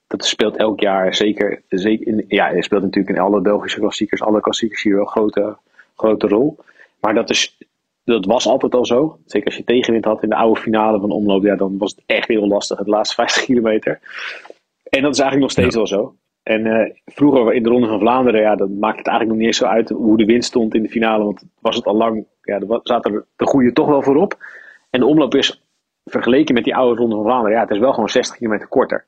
dat 0.07 0.25
speelt 0.25 0.57
elk 0.57 0.79
jaar 0.79 1.15
zeker, 1.15 1.61
zeker 1.69 2.07
in, 2.07 2.25
ja, 2.27 2.61
speelt 2.61 2.81
natuurlijk 2.81 3.17
in 3.17 3.23
alle 3.23 3.41
Belgische 3.41 3.79
klassiekers, 3.79 4.21
alle 4.21 4.41
klassiekers 4.41 4.83
hier 4.83 4.93
wel 4.93 5.03
een 5.03 5.09
grote, 5.09 5.57
grote 5.95 6.27
rol. 6.27 6.57
Maar 6.99 7.13
dat, 7.13 7.29
is, 7.29 7.57
dat 8.05 8.25
was 8.25 8.47
altijd 8.47 8.73
al 8.73 8.85
zo. 8.85 9.17
Zeker 9.25 9.47
als 9.47 9.57
je 9.57 9.63
tegenwind 9.63 10.05
had 10.05 10.23
in 10.23 10.29
de 10.29 10.35
oude 10.35 10.59
finale 10.59 10.99
van 10.99 11.09
de 11.09 11.15
omloop, 11.15 11.43
ja, 11.43 11.55
dan 11.55 11.77
was 11.77 11.91
het 11.91 12.03
echt 12.05 12.27
heel 12.27 12.47
lastig, 12.47 12.77
het 12.77 12.87
laatste 12.87 13.15
50 13.21 13.43
kilometer. 13.43 13.99
En 14.83 15.01
dat 15.01 15.13
is 15.13 15.19
eigenlijk 15.19 15.39
nog 15.39 15.51
steeds 15.51 15.75
wel 15.75 15.87
zo. 15.87 16.15
En 16.43 16.65
eh, 16.65 16.91
vroeger 17.05 17.53
in 17.53 17.63
de 17.63 17.69
Ronde 17.69 17.87
van 17.87 17.99
Vlaanderen, 17.99 18.41
ja, 18.41 18.55
dan 18.55 18.79
maakte 18.79 18.97
het 18.97 19.07
eigenlijk 19.07 19.27
nog 19.27 19.37
niet 19.37 19.47
eens 19.47 19.57
zo 19.57 19.65
uit 19.65 19.89
hoe 19.89 20.17
de 20.17 20.25
wind 20.25 20.43
stond 20.43 20.75
in 20.75 20.81
de 20.81 20.89
finale, 20.89 21.23
want 21.23 21.43
was 21.59 21.75
het 21.75 21.85
al 21.85 21.95
lang, 21.95 22.25
ja, 22.41 22.55
er 22.59 22.79
zaten 22.83 23.13
er 23.13 23.25
de 23.35 23.45
goede 23.45 23.73
toch 23.73 23.87
wel 23.87 24.01
voorop. 24.01 24.37
En 24.89 24.99
de 24.99 25.05
omloop 25.05 25.35
is 25.35 25.63
vergeleken 26.05 26.53
met 26.53 26.63
die 26.63 26.75
oude 26.75 26.99
Ronde 26.99 27.15
van 27.15 27.23
Vlaanderen, 27.23 27.55
ja, 27.55 27.61
het 27.61 27.71
is 27.71 27.79
wel 27.79 27.93
gewoon 27.93 28.09
60 28.09 28.37
kilometer 28.37 28.67
korter. 28.67 29.05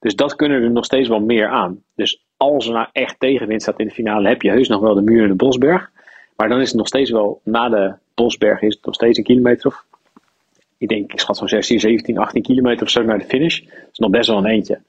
Dus 0.00 0.14
dat 0.14 0.36
kunnen 0.36 0.62
er 0.62 0.70
nog 0.70 0.84
steeds 0.84 1.08
wel 1.08 1.20
meer 1.20 1.48
aan. 1.48 1.82
Dus 1.94 2.24
als 2.36 2.66
er 2.66 2.72
nou 2.72 2.86
echt 2.92 3.20
tegenwind 3.20 3.62
staat 3.62 3.78
in 3.78 3.86
de 3.86 3.94
finale, 3.94 4.28
heb 4.28 4.42
je 4.42 4.50
heus 4.50 4.68
nog 4.68 4.80
wel 4.80 4.94
de 4.94 5.02
muur 5.02 5.22
en 5.22 5.28
de 5.28 5.34
Bosberg. 5.34 5.90
Maar 6.36 6.48
dan 6.48 6.60
is 6.60 6.68
het 6.68 6.76
nog 6.76 6.86
steeds 6.86 7.10
wel, 7.10 7.40
na 7.44 7.68
de 7.68 7.94
Bosberg 8.22 8.60
is 8.62 8.74
het 8.74 8.84
nog 8.84 8.94
steeds 8.94 9.18
een 9.18 9.24
kilometer 9.24 9.66
of, 9.66 9.84
ik 10.78 10.88
denk, 10.88 11.12
ik 11.12 11.20
schat 11.20 11.36
zo'n 11.36 11.48
16, 11.48 11.80
17, 11.80 12.18
18 12.18 12.42
kilometer 12.42 12.82
of 12.82 12.90
zo 12.90 13.02
naar 13.02 13.18
de 13.18 13.24
finish. 13.24 13.60
Dat 13.60 13.88
is 13.92 13.98
nog 13.98 14.10
best 14.10 14.28
wel 14.28 14.38
een 14.38 14.46
eentje. 14.46 14.80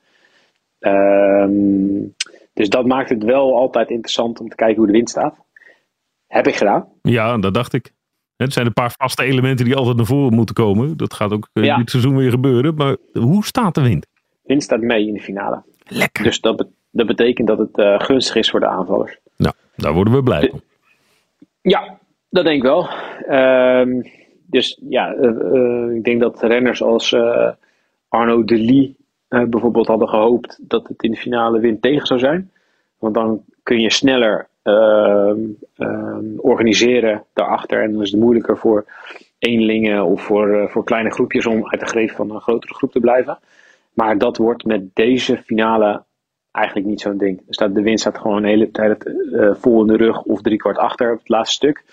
Ehm, 0.79 2.05
dus 2.53 2.69
dat 2.69 2.85
maakt 2.85 3.09
het 3.09 3.23
wel 3.23 3.55
altijd 3.57 3.89
interessant 3.89 4.39
om 4.39 4.50
te 4.50 4.55
kijken 4.55 4.77
hoe 4.77 4.85
de 4.85 4.91
wind 4.91 5.09
staat. 5.09 5.35
Heb 6.27 6.47
ik 6.47 6.55
gedaan. 6.55 6.88
Ja, 7.01 7.38
dat 7.38 7.53
dacht 7.53 7.73
ik. 7.73 7.91
Het 8.38 8.53
zijn 8.53 8.65
een 8.65 8.73
paar 8.73 8.93
vaste 8.97 9.23
elementen 9.23 9.65
die 9.65 9.75
altijd 9.75 9.95
naar 9.97 10.05
voren 10.05 10.33
moeten 10.35 10.55
komen. 10.55 10.97
Dat 10.97 11.13
gaat 11.13 11.31
ook 11.31 11.50
eh, 11.53 11.63
Ja. 11.63 11.77
dit 11.77 11.89
seizoen 11.89 12.15
weer 12.15 12.29
gebeuren. 12.29 12.75
Maar 12.75 12.97
hoe 13.13 13.45
staat 13.45 13.75
de 13.75 13.81
wind? 13.81 14.07
Wind 14.43 14.63
staat 14.63 14.81
mee 14.81 15.07
in 15.07 15.13
de 15.13 15.19
finale. 15.21 15.63
Lekker. 15.83 16.23
Dus 16.23 16.39
dat, 16.41 16.67
dat 16.91 17.07
betekent 17.07 17.47
dat 17.47 17.57
het 17.57 17.77
eh, 17.77 18.00
gunstig 18.00 18.35
is 18.35 18.50
voor 18.50 18.59
de 18.59 18.67
aanvallers. 18.67 19.17
Nou, 19.38 19.53
daar 19.75 19.93
worden 19.93 20.13
we 20.13 20.23
blij 20.23 20.50
van. 20.50 20.61
Ja, 21.61 22.00
dat 22.31 22.43
denk 22.43 22.57
ik 22.57 22.63
wel. 22.63 22.88
Ehm, 23.27 24.01
dus 24.45 24.79
ja, 24.89 25.13
eh, 25.13 25.29
eh, 25.29 25.95
ik 25.95 26.03
denk 26.03 26.21
dat 26.21 26.41
renners 26.41 26.83
als 26.83 27.13
eh, 27.13 27.50
Arno 28.07 28.43
de 28.43 28.57
Lee 28.57 28.95
bijvoorbeeld 29.50 29.88
hadden 29.88 30.09
gehoopt 30.09 30.59
dat 30.61 30.88
het 30.88 31.03
in 31.03 31.11
de 31.11 31.17
finale 31.17 31.59
wind 31.59 31.81
tegen 31.81 32.07
zou 32.07 32.19
zijn. 32.19 32.51
Want 33.00 33.13
dan 33.13 33.43
kun 33.63 33.79
je 33.79 33.91
sneller 33.91 34.47
ehm, 34.63 35.39
ehm, 35.77 36.25
organiseren 36.38 37.23
daarachter. 37.33 37.83
En 37.83 37.91
dan 37.91 38.01
is 38.01 38.11
het 38.11 38.19
moeilijker 38.19 38.57
voor 38.57 38.85
eenlingen 39.39 40.05
of 40.05 40.21
voor, 40.21 40.69
voor 40.69 40.83
kleine 40.83 41.11
groepjes 41.11 41.45
om 41.45 41.67
uit 41.67 41.79
de 41.79 41.85
greep 41.85 42.11
van 42.11 42.31
een 42.31 42.41
grotere 42.41 42.73
groep 42.73 42.91
te 42.91 43.00
blijven. 43.00 43.39
Maar 43.93 44.17
dat 44.17 44.38
wordt 44.38 44.65
met 44.65 44.95
deze 44.95 45.38
finale 45.38 46.03
eigenlijk 46.51 46.88
niet 46.88 47.01
zo'n 47.01 47.17
ding. 47.17 47.41
De 47.48 47.81
wind 47.81 48.00
staat 48.00 48.17
gewoon 48.17 48.41
de 48.41 48.48
hele 48.48 48.72
tijd 48.72 49.05
eh, 49.05 49.53
vol 49.53 49.81
in 49.81 49.88
de 49.88 49.98
rug 49.98 50.22
of 50.24 50.41
driekwart 50.41 50.77
achter 50.77 51.12
op 51.12 51.20
het 51.20 51.29
laatste 51.29 51.55
stuk. 51.55 51.84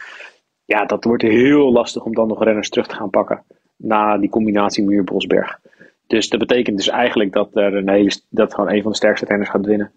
Ja, 0.65 0.85
dat 0.85 1.05
wordt 1.05 1.23
heel 1.23 1.73
lastig 1.73 2.05
om 2.05 2.15
dan 2.15 2.29
nog 2.29 2.45
renners 2.45 2.69
terug 2.69 2.87
te 2.87 2.95
gaan 2.95 3.11
pakken 3.11 3.45
na 3.77 4.19
die 4.19 4.29
combinatie 4.31 4.85
Muur-Bosberg. 4.85 5.61
Dus 6.07 6.29
dat 6.29 6.39
betekent 6.39 6.77
dus 6.77 6.89
eigenlijk 6.89 7.33
dat, 7.33 7.57
er 7.57 7.75
een 7.75 7.89
hele, 7.89 8.21
dat 8.31 8.55
gewoon 8.55 8.73
een 8.73 8.83
van 8.83 8.91
de 8.91 8.97
sterkste 8.97 9.27
renners 9.27 9.51
gaat 9.51 9.67
winnen. 9.67 9.93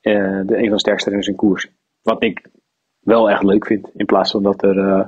Eh, 0.00 0.40
de, 0.46 0.56
een 0.56 0.64
van 0.64 0.72
de 0.72 0.78
sterkste 0.78 1.08
renners 1.08 1.28
in 1.28 1.36
koers. 1.36 1.70
Wat 2.02 2.22
ik 2.22 2.46
wel 3.00 3.30
echt 3.30 3.42
leuk 3.42 3.66
vind. 3.66 3.90
In 3.94 4.06
plaats 4.06 4.30
van 4.30 4.42
dat, 4.42 4.62
er, 4.62 4.78
eh, 4.78 5.06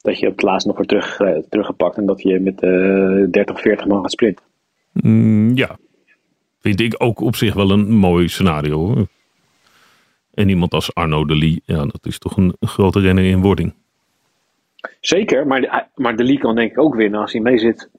dat 0.00 0.18
je 0.18 0.26
op 0.26 0.32
het 0.32 0.42
laatst 0.42 0.66
nog 0.66 0.76
wordt 0.76 0.90
terug, 0.90 1.16
teruggepakt 1.48 1.96
en 1.96 2.06
dat 2.06 2.22
je 2.22 2.40
met 2.40 2.62
eh 2.62 3.24
30, 3.30 3.60
40 3.60 3.86
man 3.86 4.00
gaat 4.00 4.10
sprinten. 4.10 4.44
Mm, 4.92 5.56
ja. 5.56 5.76
Vind 6.64 6.80
ik 6.80 6.94
ook 6.98 7.20
op 7.20 7.36
zich 7.36 7.54
wel 7.54 7.70
een 7.70 7.90
mooi 7.92 8.28
scenario. 8.28 8.78
Hoor. 8.86 9.06
En 10.34 10.48
iemand 10.48 10.72
als 10.74 10.94
Arno 10.94 11.24
de 11.24 11.36
Lee, 11.36 11.62
ja, 11.64 11.76
dat 11.86 12.06
is 12.06 12.18
toch 12.18 12.36
een, 12.36 12.56
grote 12.60 13.00
renner 13.00 13.24
in 13.24 13.40
wording. 13.40 13.74
Zeker, 15.00 15.46
maar, 15.46 15.60
de- 15.60 15.84
maar 15.94 16.16
de 16.16 16.24
Lee 16.24 16.38
kan 16.38 16.54
denk 16.54 16.70
ik 16.70 16.78
ook 16.78 16.94
winnen 16.94 17.20
als 17.20 17.32
hij 17.32 17.40
mee 17.40 17.58
zit 17.58 17.90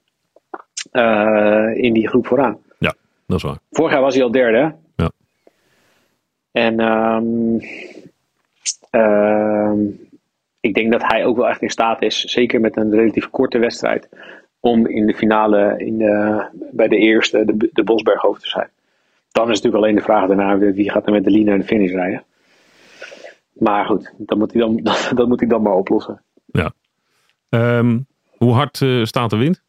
eh, 0.92 1.70
in 1.74 1.92
die 1.92 2.08
groep 2.08 2.26
vooraan. 2.26 2.58
Ja, 2.78 2.94
dat 3.26 3.36
is 3.36 3.42
waar. 3.42 3.58
Vorig 3.70 3.92
jaar 3.92 4.00
was 4.00 4.14
hij 4.14 4.22
al 4.24 4.30
derde. 4.30 4.58
hè? 4.58 5.02
Ja. 5.04 5.10
En 6.52 6.80
ehm, 6.80 7.58
ehm, 8.90 9.80
ik 10.60 10.74
denk 10.74 10.92
dat 10.92 11.02
hij 11.02 11.24
ook 11.24 11.36
wel 11.36 11.48
echt 11.48 11.62
in 11.62 11.70
staat 11.70 12.02
is, 12.02 12.20
zeker 12.20 12.60
met 12.60 12.76
een 12.76 12.90
relatief 12.90 13.30
korte 13.30 13.58
wedstrijd, 13.58 14.08
om 14.66 14.86
in 14.86 15.06
de 15.06 15.14
finale 15.14 15.74
in 15.78 15.98
de, 15.98 16.44
bij 16.72 16.88
de 16.88 16.96
eerste 16.96 17.44
de, 17.44 17.70
de 17.72 17.84
Bosberg 17.84 18.24
over 18.24 18.40
te 18.40 18.48
zijn. 18.48 18.68
Dan 19.30 19.50
is 19.50 19.56
natuurlijk 19.56 19.84
alleen 19.84 19.94
de 19.94 20.02
vraag 20.02 20.26
daarna 20.26 20.58
wie 20.58 20.90
gaat 20.90 21.06
er 21.06 21.12
met 21.12 21.24
de 21.24 21.30
Lee 21.30 21.44
naar 21.44 21.58
de 21.58 21.64
finish 21.64 21.92
rijden. 21.92 22.24
Maar 23.52 23.84
goed, 23.84 24.12
dat 24.16 24.38
moet 24.38 24.52
hij 24.52 24.60
dan, 24.60 24.80
dat 25.20 25.28
moet 25.28 25.40
hij 25.40 25.48
dan 25.48 25.62
maar 25.62 25.74
oplossen. 25.74 26.22
Ja. 26.44 26.72
Ehm, 27.48 27.98
hoe 28.36 28.52
hard 28.52 28.80
eh, 28.80 29.04
staat 29.04 29.30
de 29.30 29.36
wind? 29.36 29.62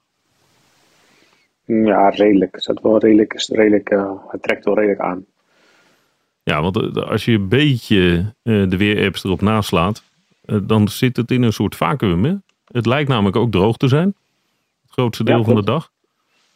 Ja, 1.65 2.09
redelijk. 2.09 2.53
Het 2.55 2.63
staat 2.63 2.81
wel 2.81 2.97
redelijk, 2.97 3.33
redelijk 3.47 3.89
eh, 3.89 4.11
het 4.27 4.41
trekt 4.41 4.65
wel 4.65 4.75
redelijk 4.75 4.99
aan. 5.01 5.25
Ja, 6.47 6.61
want 6.61 6.77
eh, 6.77 7.09
als 7.09 7.25
je 7.25 7.31
een 7.31 7.47
beetje 7.47 8.33
eh, 8.43 8.69
de 8.69 8.77
weerapps 8.77 9.23
erop 9.23 9.41
naslaat, 9.41 10.03
eh, 10.45 10.57
dan 10.63 10.87
zit 10.87 11.17
het 11.17 11.31
in 11.31 11.43
een 11.43 11.53
soort 11.53 11.75
vacuüm. 11.75 12.23
Hè? 12.23 12.33
Het 12.71 12.85
lijkt 12.85 13.09
namelijk 13.09 13.35
ook 13.35 13.51
droog 13.51 13.77
te 13.77 13.87
zijn. 13.87 14.15
Grootste 14.97 15.23
deel 15.23 15.37
Ja, 15.37 15.43
van 15.43 15.55
de 15.55 15.63
dag. 15.63 15.91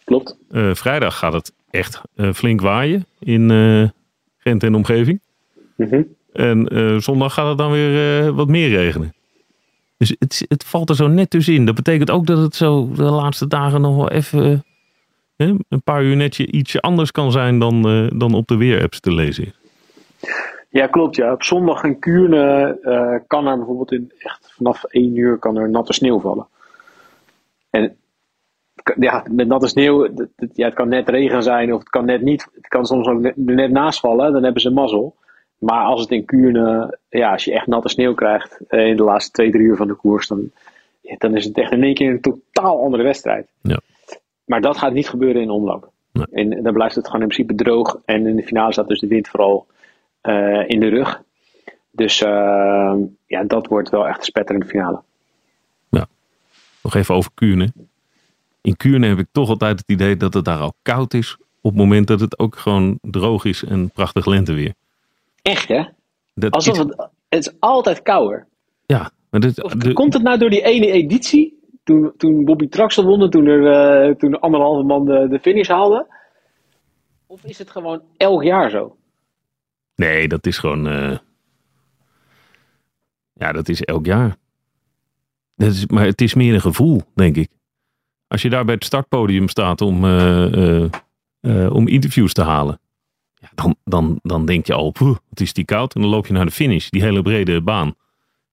Klopt. 0.03 0.37
Eh, 0.49 0.73
vrijdag 0.73 1.17
gaat 1.17 1.33
het 1.33 1.53
echt 1.69 2.01
eh, 2.15 2.31
flink 2.33 2.61
waaien 2.61 3.05
in 3.19 3.51
eh, 3.51 3.89
Gent 4.37 4.63
en 4.63 4.75
omgeving. 4.75 5.21
Mhm. 5.75 6.01
En 6.33 6.67
zondag 7.01 7.33
gaat 7.33 7.47
het 7.47 7.57
dan 7.57 7.71
weer 7.71 8.33
wat 8.33 8.47
meer 8.47 8.69
regenen. 8.69 9.13
Dus 9.97 10.15
het, 10.19 10.45
het 10.47 10.63
valt 10.63 10.89
er 10.89 10.95
zo 10.95 11.07
net 11.07 11.29
tussenin. 11.29 11.65
Dat 11.65 11.75
betekent 11.75 12.11
ook 12.11 12.25
dat 12.25 12.37
het 12.37 12.55
zo 12.55 12.89
de 12.95 13.03
laatste 13.03 13.47
dagen 13.47 13.81
nog 13.81 13.95
wel 13.95 14.09
even 14.09 14.63
hè, 15.35 15.53
een 15.69 15.83
paar 15.83 16.03
uur 16.03 16.15
netje 16.15 16.51
ietsje 16.51 16.81
anders 16.81 17.11
kan 17.11 17.31
zijn 17.31 17.59
dan, 17.59 17.81
dan 18.17 18.33
op 18.33 18.47
de 18.47 18.57
weerapps 18.57 18.99
te 18.99 19.13
lezen. 19.13 19.43
is. 19.43 19.53
Ja, 20.69 20.87
klopt. 20.87 21.15
Ja. 21.15 21.33
Op 21.33 21.43
zondag 21.43 21.83
in 21.83 21.99
Kuurne 21.99 23.23
kan 23.27 23.47
er 23.47 23.57
bijvoorbeeld 23.57 23.91
in, 23.91 24.11
echt 24.17 24.53
vanaf 24.55 24.83
1 24.83 25.15
uur 25.15 25.37
kan 25.37 25.57
er 25.57 25.69
natte 25.69 25.93
sneeuw 25.93 26.19
vallen. 26.19 26.47
En 27.69 27.95
ja, 28.99 29.25
met 29.31 29.47
natte 29.47 29.67
sneeuw, 29.67 30.03
het, 30.03 30.27
het- 30.35 30.55
ja, 30.55 30.65
het 30.65 30.73
kan 30.73 30.87
net 30.89 31.09
regen 31.09 31.43
zijn 31.43 31.73
of 31.73 31.79
het 31.79 31.89
kan 31.89 32.05
net 32.05 32.21
niet. 32.21 32.47
Het 32.53 32.67
kan 32.67 32.85
soms 32.85 33.07
ook 33.07 33.19
net, 33.19 33.37
net 33.37 33.71
naast 33.71 33.99
vallen, 33.99 34.33
dan 34.33 34.43
hebben 34.43 34.61
ze 34.61 34.69
mazzel. 34.71 35.15
Maar 35.57 35.83
als 35.85 36.01
het 36.01 36.09
in 36.11 36.25
Kuurne, 36.25 36.97
ja, 37.09 37.31
als 37.31 37.43
je 37.45 37.53
echt 37.53 37.67
natte 37.67 37.89
sneeuw 37.89 38.13
krijgt 38.13 38.59
eh, 38.67 38.87
in 38.87 38.95
de 38.97 39.03
laatste 39.03 39.31
twee, 39.31 39.51
drie 39.51 39.63
uur 39.63 39.75
van 39.75 39.87
de 39.87 39.93
koers, 39.93 40.27
dan, 40.27 40.51
ja, 41.01 41.15
dan 41.17 41.35
is 41.35 41.45
het 41.45 41.57
echt 41.57 41.71
in 41.71 41.83
één 41.83 41.93
keer 41.93 42.09
een 42.11 42.21
totaal 42.21 42.81
andere 42.83 43.03
wedstrijd. 43.03 43.47
Ja. 43.61 43.79
Maar 44.45 44.61
dat 44.61 44.77
gaat 44.77 44.93
niet 44.93 45.09
gebeuren 45.09 45.41
in 45.41 45.47
de 45.47 45.53
omloop. 45.53 45.89
Nee. 46.11 46.25
En 46.31 46.63
dan 46.63 46.73
blijft 46.73 46.95
het 46.95 47.05
gewoon 47.05 47.21
in 47.21 47.27
principe 47.27 47.63
droog. 47.63 47.99
En 48.05 48.25
in 48.27 48.35
de 48.35 48.43
finale 48.43 48.71
staat 48.73 48.87
dus 48.87 48.99
de 48.99 49.07
wind 49.07 49.27
vooral 49.27 49.67
eh, 50.21 50.63
in 50.69 50.79
de 50.79 50.87
rug. 50.87 51.21
Dus 51.91 52.21
eh, 52.21 52.93
ja, 53.25 53.43
dat 53.43 53.67
wordt 53.67 53.89
wel 53.89 54.07
echt 54.07 54.17
een 54.17 54.23
spetterende 54.23 54.65
finale. 54.67 55.01
Nog 56.83 56.95
even 56.95 57.15
over 57.15 57.31
Kuurne. 57.33 57.71
In 58.61 58.77
Kuurne 58.77 59.07
heb 59.07 59.17
ik 59.19 59.27
toch 59.31 59.49
altijd 59.49 59.79
het 59.79 59.89
idee 59.89 60.17
dat 60.17 60.33
het 60.33 60.45
daar 60.45 60.59
al 60.59 60.73
koud 60.81 61.13
is. 61.13 61.37
Op 61.61 61.71
het 61.71 61.79
moment 61.79 62.07
dat 62.07 62.19
het 62.19 62.39
ook 62.39 62.57
gewoon 62.57 62.97
droog 63.01 63.45
is 63.45 63.63
en 63.63 63.91
prachtig 63.91 64.25
lenteweer. 64.25 64.73
Echt 65.41 65.67
hè? 65.67 65.83
Dat 66.35 66.51
Alsof 66.51 66.77
het, 66.77 67.09
het 67.29 67.45
is 67.47 67.53
altijd 67.59 68.01
kouder. 68.01 68.47
Ja, 68.85 69.11
maar 69.29 69.39
dit, 69.39 69.63
Of 69.63 69.73
de- 69.73 69.93
komt 69.93 70.13
het 70.13 70.23
nou 70.23 70.37
door 70.37 70.49
die 70.49 70.63
ene 70.63 70.91
editie? 70.91 71.59
Toen, 71.83 72.13
toen 72.17 72.45
Bobby 72.45 72.67
Traxel 72.67 73.05
won, 73.05 73.29
toen 73.29 73.45
er 73.45 73.67
eh, 74.07 74.15
toen 74.15 74.39
anderhalve 74.39 74.83
man 74.83 75.05
de, 75.05 75.27
de 75.29 75.39
finish 75.39 75.67
haalde? 75.67 76.07
Of 77.27 77.43
is 77.43 77.57
het 77.57 77.69
gewoon 77.71 78.01
elk 78.17 78.43
jaar 78.43 78.69
zo? 78.69 78.95
Nee, 79.95 80.27
dat 80.27 80.45
is 80.45 80.57
gewoon. 80.57 80.87
eh, 80.87 81.17
ja, 83.33 83.51
dat 83.51 83.69
is 83.69 83.81
elk 83.81 84.05
jaar. 84.05 84.35
Dat 85.55 85.69
is, 85.71 85.85
maar 85.85 86.05
het 86.05 86.21
is 86.21 86.33
meer 86.33 86.53
een 86.53 86.61
gevoel, 86.61 87.01
denk 87.15 87.35
ik. 87.35 87.49
Als 88.31 88.41
je 88.41 88.49
daar 88.49 88.65
bij 88.65 88.73
het 88.73 88.83
startpodium 88.83 89.47
staat 89.47 89.81
om, 89.81 90.05
eh, 90.05 90.53
eh, 90.53 90.89
eh, 91.39 91.73
om 91.73 91.87
interviews 91.87 92.33
te 92.33 92.41
halen. 92.41 92.79
Ja, 93.33 93.49
dan, 93.55 93.75
dan, 93.83 94.19
dan 94.23 94.45
denk 94.45 94.65
je 94.65 94.73
al, 94.73 94.91
"Poeh, 94.91 95.17
wat 95.29 95.39
is 95.39 95.53
die 95.53 95.65
koud? 95.65 95.95
En 95.95 96.01
dan 96.01 96.09
loop 96.09 96.27
je 96.27 96.33
naar 96.33 96.45
de 96.45 96.51
finish, 96.51 96.89
die 96.89 97.01
hele 97.01 97.21
brede 97.21 97.61
baan. 97.61 97.95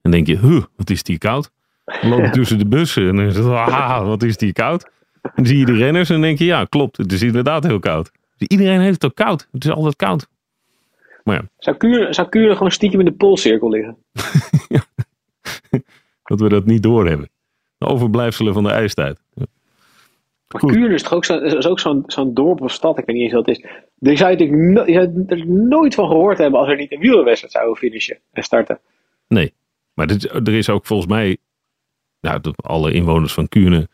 En 0.02 0.10
denk 0.10 0.26
je, 0.26 0.38
huh, 0.38 0.62
wat 0.76 0.90
is 0.90 1.02
die 1.02 1.18
koud? 1.18 1.50
Dan 1.84 2.10
loop 2.10 2.24
je 2.24 2.30
tussen 2.30 2.58
de 2.58 2.66
bussen 2.66 3.08
en 3.08 3.16
dan 3.16 3.24
is 3.24 3.36
het, 3.36 3.46
ah, 3.46 4.06
wat 4.06 4.22
is 4.22 4.36
die 4.36 4.52
koud? 4.52 4.84
En 5.22 5.30
dan 5.34 5.46
zie 5.46 5.58
je 5.58 5.64
de 5.64 5.76
renners 5.76 6.10
en 6.10 6.20
denk 6.20 6.38
je, 6.38 6.44
ja, 6.44 6.64
klopt, 6.64 6.96
het 6.96 7.12
is 7.12 7.22
inderdaad 7.22 7.64
heel 7.64 7.78
koud. 7.78 8.10
Dus 8.36 8.48
iedereen 8.48 8.80
heeft 8.80 9.02
het 9.02 9.10
ook 9.10 9.16
koud. 9.16 9.48
Het 9.52 9.64
is 9.64 9.70
altijd 9.70 9.96
koud. 9.96 10.28
Zou 11.58 11.76
Kuren, 11.76 12.14
zou 12.14 12.28
Kuren 12.28 12.56
gewoon 12.56 12.72
stiekem 12.72 13.00
in 13.00 13.06
de 13.06 13.12
poolcirkel 13.12 13.70
liggen? 13.70 13.96
Dat 16.22 16.40
we 16.40 16.48
dat 16.48 16.64
niet 16.64 16.82
doorhebben. 16.82 17.30
De 17.78 17.86
overblijfselen 17.86 18.54
van 18.54 18.62
de 18.62 18.70
ijstijd. 18.70 19.20
Kuren 20.48 20.90
is 20.90 21.02
toch 21.02 21.12
ook 21.12 21.24
zo- 21.24 21.76
zo'n 21.76 22.02
zo'n 22.06 22.34
dorp 22.34 22.60
of 22.60 22.72
stad, 22.72 22.98
ik 22.98 23.04
weet 23.06 23.16
niet 23.16 23.24
eens 23.24 23.32
wat 23.32 23.46
het 23.46 23.58
is. 23.58 23.64
Daar 23.94 24.16
zou 24.16 24.30
je 24.30 24.36
natuurlijk 24.36 24.72
no- 24.72 24.84
je 24.86 24.92
zou 24.92 25.24
er 25.40 25.46
nooit 25.46 25.94
van 25.94 26.08
gehoord 26.08 26.38
hebben 26.38 26.60
als 26.60 26.68
er 26.68 26.76
niet 26.76 26.92
een 26.92 27.00
wielerwedstrijd 27.00 27.52
zouden 27.52 27.76
finishen 27.76 28.18
en 28.32 28.42
starten. 28.42 28.80
Nee. 29.28 29.54
Maar 29.94 30.06
dit, 30.06 30.24
er 30.24 30.54
is 30.54 30.68
ook 30.70 30.86
volgens 30.86 31.08
mij... 31.08 31.36
Nou, 32.20 32.40
alle 32.56 32.92
inwoners 32.92 33.32
van 33.34 33.48
Kuurne... 33.48 33.88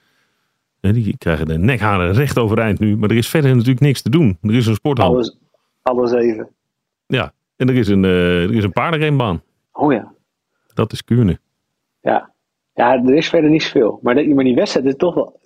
Die 0.81 1.17
krijgen 1.19 1.47
de 1.47 1.59
nekharen 1.59 2.13
recht 2.13 2.39
overeind 2.39 2.79
nu. 2.79 2.97
Maar 2.97 3.11
er 3.11 3.17
is 3.17 3.29
verder 3.29 3.51
natuurlijk 3.51 3.81
niks 3.81 4.03
te 4.03 4.11
doen. 4.11 4.39
Er 4.43 4.55
is 4.55 4.67
een 4.67 4.75
sporthal. 4.75 5.07
Alles, 5.09 5.39
alles 5.83 6.13
even. 6.13 6.49
Ja. 7.07 7.33
En 7.57 7.69
er 7.69 7.75
is 7.75 7.89
een, 7.89 8.05
eh, 8.05 8.43
er 8.43 8.55
is 8.55 8.65
een 8.65 8.73
paardenrenbaan. 8.73 9.43
Oh 9.73 9.93
ja. 9.93 10.13
Dat 10.75 10.93
is 10.93 11.05
Kuurne. 11.05 11.39
Ja. 12.01 12.33
Ja, 12.75 13.05
er 13.05 13.15
is 13.15 13.29
verder 13.29 13.51
niet. 13.51 13.75
Maar, 14.03 14.15
de, 14.15 14.35
maar 14.35 14.45
die 14.45 14.55
wedstrijd 14.55 14.87
is 14.87 14.97
toch 14.97 15.15
wel. 15.15 15.41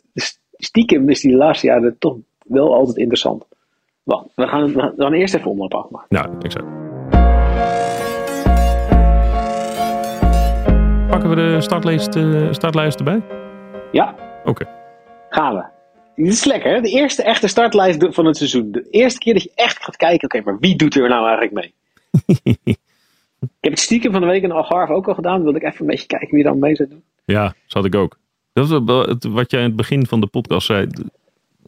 Stiekem 0.61 1.09
is 1.09 1.21
die 1.21 1.37
laatste 1.37 1.67
jaren 1.67 1.97
toch 1.99 2.17
wel 2.45 2.75
altijd 2.75 2.97
interessant. 2.97 3.45
Wacht, 4.03 4.27
we 4.35 4.47
gaan, 4.47 4.73
we 4.73 4.93
gaan 4.97 5.13
eerst 5.13 5.35
even 5.35 5.51
omloop 5.51 5.75
afmaken. 5.75 6.07
Nou, 6.09 6.29
exact. 6.43 6.67
Pakken 11.09 11.31
we 11.31 11.35
de 11.35 11.61
startlijst, 11.61 12.17
eh, 12.17 12.53
startlijst 12.53 12.99
erbij? 12.99 13.23
Ja, 13.93 14.15
Oké. 14.45 14.67
gaan 15.31 15.55
we. 15.55 15.65
Dit 16.23 16.33
is 16.33 16.45
lekker, 16.45 16.75
hè? 16.75 16.81
De 16.81 16.91
eerste 16.91 17.23
echte 17.23 17.49
startlijst 17.49 18.07
van 18.11 18.25
het 18.25 18.37
seizoen. 18.37 18.73
De 18.73 18.87
eerste 18.91 19.19
keer 19.19 19.33
dat 19.35 19.43
je 19.43 19.53
echt 19.55 19.85
gaat 19.85 19.97
kijken, 19.97 20.25
oké, 20.25 20.45
maar 20.45 20.59
wie 20.59 20.77
doet 20.77 20.97
er 20.97 21.09
nou 21.09 21.27
eigenlijk 21.27 21.53
mee? 21.53 21.75
ik 23.41 23.49
heb 23.61 23.73
het 23.73 23.79
stiekem 23.81 24.13
van 24.13 24.21
de 24.21 24.27
week 24.27 24.43
in 24.43 24.53
Algarve 24.53 24.93
ook 24.93 25.09
al 25.09 25.15
gedaan. 25.15 25.43
Wilde 25.43 25.59
ik 25.59 25.65
even 25.65 25.81
een 25.81 25.87
beetje 25.87 26.07
kijken 26.07 26.29
wie 26.31 26.39
er 26.45 26.51
dan 26.51 26.59
mee 26.59 26.75
zou 26.77 26.89
doen. 26.89 27.03
Ja, 27.25 27.55
zat 27.67 27.85
ik 27.85 27.95
ook. 27.95 28.19
Dat 28.59 28.71
is 28.71 28.79
wel 28.85 29.03
het, 29.03 29.25
wat 29.25 29.51
jij 29.51 29.61
in 29.61 29.67
het 29.67 29.77
begin 29.77 30.07
van 30.07 30.21
de 30.21 30.27
podcast 30.27 30.67
zei. 30.67 30.87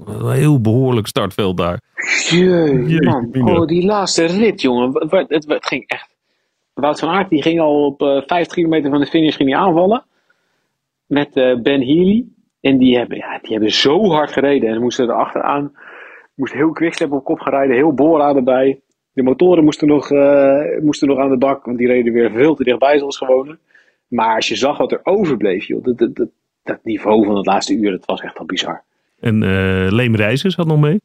Een 0.06 0.30
heel 0.30 0.60
behoorlijk 0.60 1.06
startveld 1.06 1.56
daar. 1.56 1.80
Jee, 2.28 2.84
Jee, 2.84 3.02
man. 3.02 3.30
Oh, 3.32 3.66
die 3.66 3.84
laatste 3.84 4.24
rit, 4.24 4.60
jongen. 4.60 5.08
Het, 5.08 5.44
het 5.48 5.66
ging 5.66 5.84
echt. 5.86 6.16
Wout 6.74 6.98
van 6.98 7.08
Aert 7.08 7.30
die 7.30 7.42
ging 7.42 7.60
al 7.60 7.84
op 7.84 8.02
eh 8.02 8.22
50 8.26 8.54
kilometer 8.54 8.90
van 8.90 9.00
de 9.00 9.06
finish 9.06 9.36
ging 9.36 9.54
aanvallen. 9.54 10.04
Met 11.06 11.36
eh, 11.36 11.60
Ben 11.60 11.80
Healy. 11.80 12.24
En 12.60 12.78
die 12.78 12.96
hebben, 12.96 13.16
ja, 13.16 13.38
die 13.42 13.52
hebben 13.52 13.72
zo 13.72 14.10
hard 14.10 14.32
gereden. 14.32 14.68
En 14.68 14.74
ze 14.74 14.80
moesten 14.80 15.08
er 15.08 15.14
achteraan. 15.14 15.72
Moest 16.34 16.52
heel 16.52 16.72
quickstep 16.72 17.12
op 17.12 17.24
kop 17.24 17.40
gaan 17.40 17.52
rijden. 17.52 17.76
Heel 17.76 17.94
Bora 17.94 18.34
erbij. 18.34 18.80
De 19.12 19.22
motoren 19.22 19.64
moesten 19.64 19.88
nog, 19.88 20.10
eh, 20.10 20.80
moesten 20.82 21.08
nog 21.08 21.18
aan 21.18 21.30
de 21.30 21.38
bak. 21.38 21.64
Want 21.64 21.78
die 21.78 21.86
reden 21.86 22.12
weer 22.12 22.30
veel 22.30 22.54
te 22.54 22.64
dichtbij 22.64 22.98
zoals 22.98 23.16
gewonnen. 23.16 23.58
Maar 24.08 24.34
als 24.34 24.48
je 24.48 24.56
zag 24.56 24.78
wat 24.78 24.92
er 24.92 25.00
overbleef, 25.02 25.64
joh. 25.64 25.84
Dat, 25.84 25.98
dat, 25.98 26.16
dat, 26.16 26.28
dat 26.62 26.78
niveau 26.84 27.24
van 27.24 27.36
het 27.36 27.46
laatste 27.46 27.74
uur, 27.74 27.90
dat 27.90 28.04
was 28.04 28.20
echt 28.20 28.38
al 28.38 28.44
bizar. 28.44 28.82
En 29.20 29.42
eh 29.42 29.92
Leem 29.92 30.36
zat 30.36 30.66
nog 30.66 30.80
mee. 30.80 31.00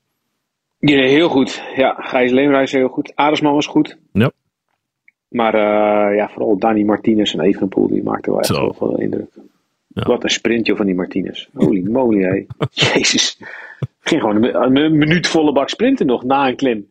Ja, 0.79 1.01
heel 1.01 1.29
goed. 1.29 1.63
Ja, 1.75 1.95
Gijs 1.97 2.31
Leemreis 2.31 2.71
heel 2.71 2.87
goed. 2.87 3.11
Aresman 3.15 3.53
was 3.53 3.67
goed. 3.67 3.97
Ja. 4.11 4.31
Maar 5.27 5.53
eh, 5.53 6.15
ja, 6.15 6.29
vooral 6.29 6.57
Dani 6.57 6.85
Martinez 6.85 7.33
en 7.33 7.39
Evenepoel, 7.39 7.87
die 7.87 8.03
maakten 8.03 8.31
wel 8.31 8.41
echt 8.41 8.53
Zo. 8.53 8.61
wel 8.61 8.73
veel 8.73 8.99
indruk. 8.99 9.29
Ja. 9.87 10.03
Wat 10.03 10.23
een 10.23 10.29
sprintje 10.29 10.75
van 10.75 10.85
die 10.85 10.95
Martinez. 10.95 11.47
Holy 11.53 11.89
moly, 11.91 12.21
hé. 12.21 12.45
Jezus. 12.71 13.41
Ging 13.99 14.21
gewoon 14.21 14.43
een, 14.43 14.55
een, 14.55 14.75
een 14.77 14.97
minuut 14.97 15.27
volle 15.27 15.51
bak 15.51 15.69
sprinten 15.69 16.05
nog 16.05 16.23
na 16.23 16.47
een 16.47 16.55
klim. 16.55 16.85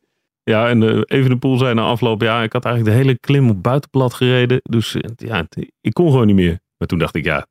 Ja, 0.44 0.68
en 0.68 0.82
uh, 0.82 1.00
Evenepoel 1.04 1.56
zei 1.56 1.74
na 1.74 1.82
afloop, 1.82 2.22
ja, 2.22 2.42
ik 2.42 2.52
had 2.52 2.64
eigenlijk 2.64 2.96
de 2.96 3.02
hele 3.02 3.18
klim 3.18 3.50
op 3.50 3.62
buitenplat 3.62 4.14
gereden. 4.14 4.60
Dus 4.62 4.96
ja, 5.16 5.46
ik 5.80 5.92
kon 5.92 6.10
gewoon 6.10 6.26
niet 6.26 6.36
meer. 6.36 6.58
Maar 6.76 6.88
toen 6.88 6.98
dacht 6.98 7.14
ik, 7.14 7.24
ja, 7.24 7.46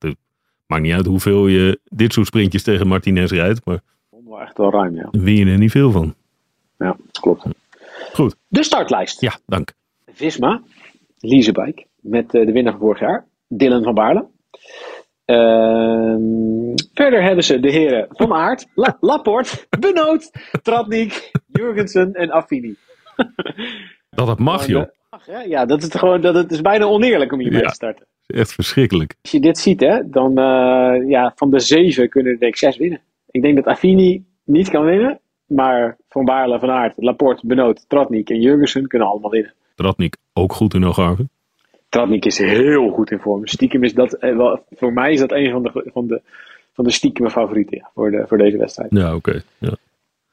maakt 0.68 0.82
niet 0.84 0.94
uit 0.94 1.06
hoeveel 1.06 1.48
je 1.48 1.80
dit 1.84 2.14
soort 2.14 2.28
sprintjes 2.28 2.64
tegen 2.64 2.88
Martinez 2.88 3.32
rijdt. 3.32 3.66
Maar 3.66 3.80
Vond 4.10 4.28
wel 4.28 4.42
echt 4.42 4.58
wel 4.58 4.72
ruim, 4.72 4.96
ja. 4.96 5.08
dan 5.12 5.24
win 5.24 5.36
je 5.36 5.46
er 5.46 5.58
niet 5.58 5.72
veel 5.72 5.92
van. 5.92 6.16
Ja, 6.78 6.96
klopt. 7.22 7.46
Goed. 8.14 8.36
De 8.48 8.64
startlijst. 8.64 9.22
Ja, 9.22 9.38
dank. 9.46 9.74
Visma, 10.14 10.62
Leasebike, 11.20 11.86
met 12.02 12.34
eh, 12.36 12.46
de 12.46 12.52
winnaar 12.52 12.72
van 12.74 12.82
vorig 12.82 13.00
jaar, 13.00 13.26
Dylan 13.48 13.84
van 13.84 13.94
Baarle. 13.94 14.26
Ehm, 15.26 16.76
verder 16.94 17.24
hebben 17.24 17.44
ze 17.44 17.60
de 17.60 17.72
heren 17.72 18.06
Van 18.10 18.34
Aert, 18.34 18.68
La 18.76 18.98
Laporte, 19.00 19.66
Benoot, 19.80 20.32
Tratnik, 20.62 21.32
Jurgensen 21.52 22.14
en 22.14 22.32
Affini. 22.32 22.76
Dat 24.10 24.28
het 24.28 24.40
mag, 24.40 24.68
joh. 24.68 24.86
Mag, 25.10 25.26
hè? 25.26 25.40
Ja, 25.42 25.66
dat 25.66 25.84
is, 25.84 25.90
gewoon, 25.92 26.22
dat 26.22 26.36
het 26.36 26.52
is 26.52 26.62
bijna 26.62 26.86
oneerlijk 26.86 27.32
om 27.32 27.40
hiermee 27.40 27.62
Ja. 27.62 27.68
te 27.68 27.74
starten. 27.74 28.06
Echt 28.28 28.54
verschrikkelijk. 28.54 29.16
Als 29.22 29.32
je 29.32 29.40
dit 29.40 29.58
ziet, 29.58 29.80
hè, 29.80 30.10
dan 30.10 30.38
eh, 30.38 31.10
ja, 31.10 31.34
van 31.36 31.50
de 31.50 31.60
zeven 31.60 32.10
kunnen 32.10 32.32
er 32.32 32.40
denk 32.40 32.52
ik 32.52 32.60
zes 32.60 32.78
winnen. 32.78 33.02
Ik 33.32 33.42
denk 33.42 33.56
dat 33.56 33.66
Affini 33.66 34.24
niet 34.44 34.70
kan 34.70 34.86
winnen, 34.86 35.20
maar 35.46 35.98
Van 36.10 36.26
Baarle, 36.26 36.60
Van 36.60 36.70
Aert, 36.70 36.94
Laporte, 36.98 37.48
Benoot, 37.48 37.86
Tratnik 37.88 38.30
en 38.30 38.42
Jurgensen 38.42 38.88
kunnen 38.88 39.08
allemaal 39.08 39.32
winnen. 39.32 39.54
Tratnik 39.76 40.18
ook 40.34 40.54
goed 40.54 40.74
in 40.74 40.84
Algarve. 40.84 41.28
Tratnik 41.90 42.26
is 42.26 42.38
heel 42.38 42.90
goed 42.90 43.12
in 43.12 43.20
vorm. 43.20 43.48
Stiekem 43.48 43.84
is 43.84 43.94
dat, 43.94 44.14
eh, 44.14 44.36
wel, 44.36 44.64
voor 44.72 44.94
mij 44.94 45.12
is 45.12 45.20
dat 45.20 45.32
een 45.32 45.52
van 45.52 45.64
de, 45.64 45.90
van 45.94 46.08
de, 46.08 46.22
van 46.74 46.84
de 46.84 46.92
stiekeme 46.92 47.30
favorieten 47.30 47.78
ja, 47.78 47.90
voor, 47.94 48.12
de, 48.12 48.24
voor 48.28 48.38
deze 48.38 48.58
wedstrijd. 48.58 48.90
Ja, 48.92 49.16
oké. 49.16 49.42
Ja. 49.58 49.76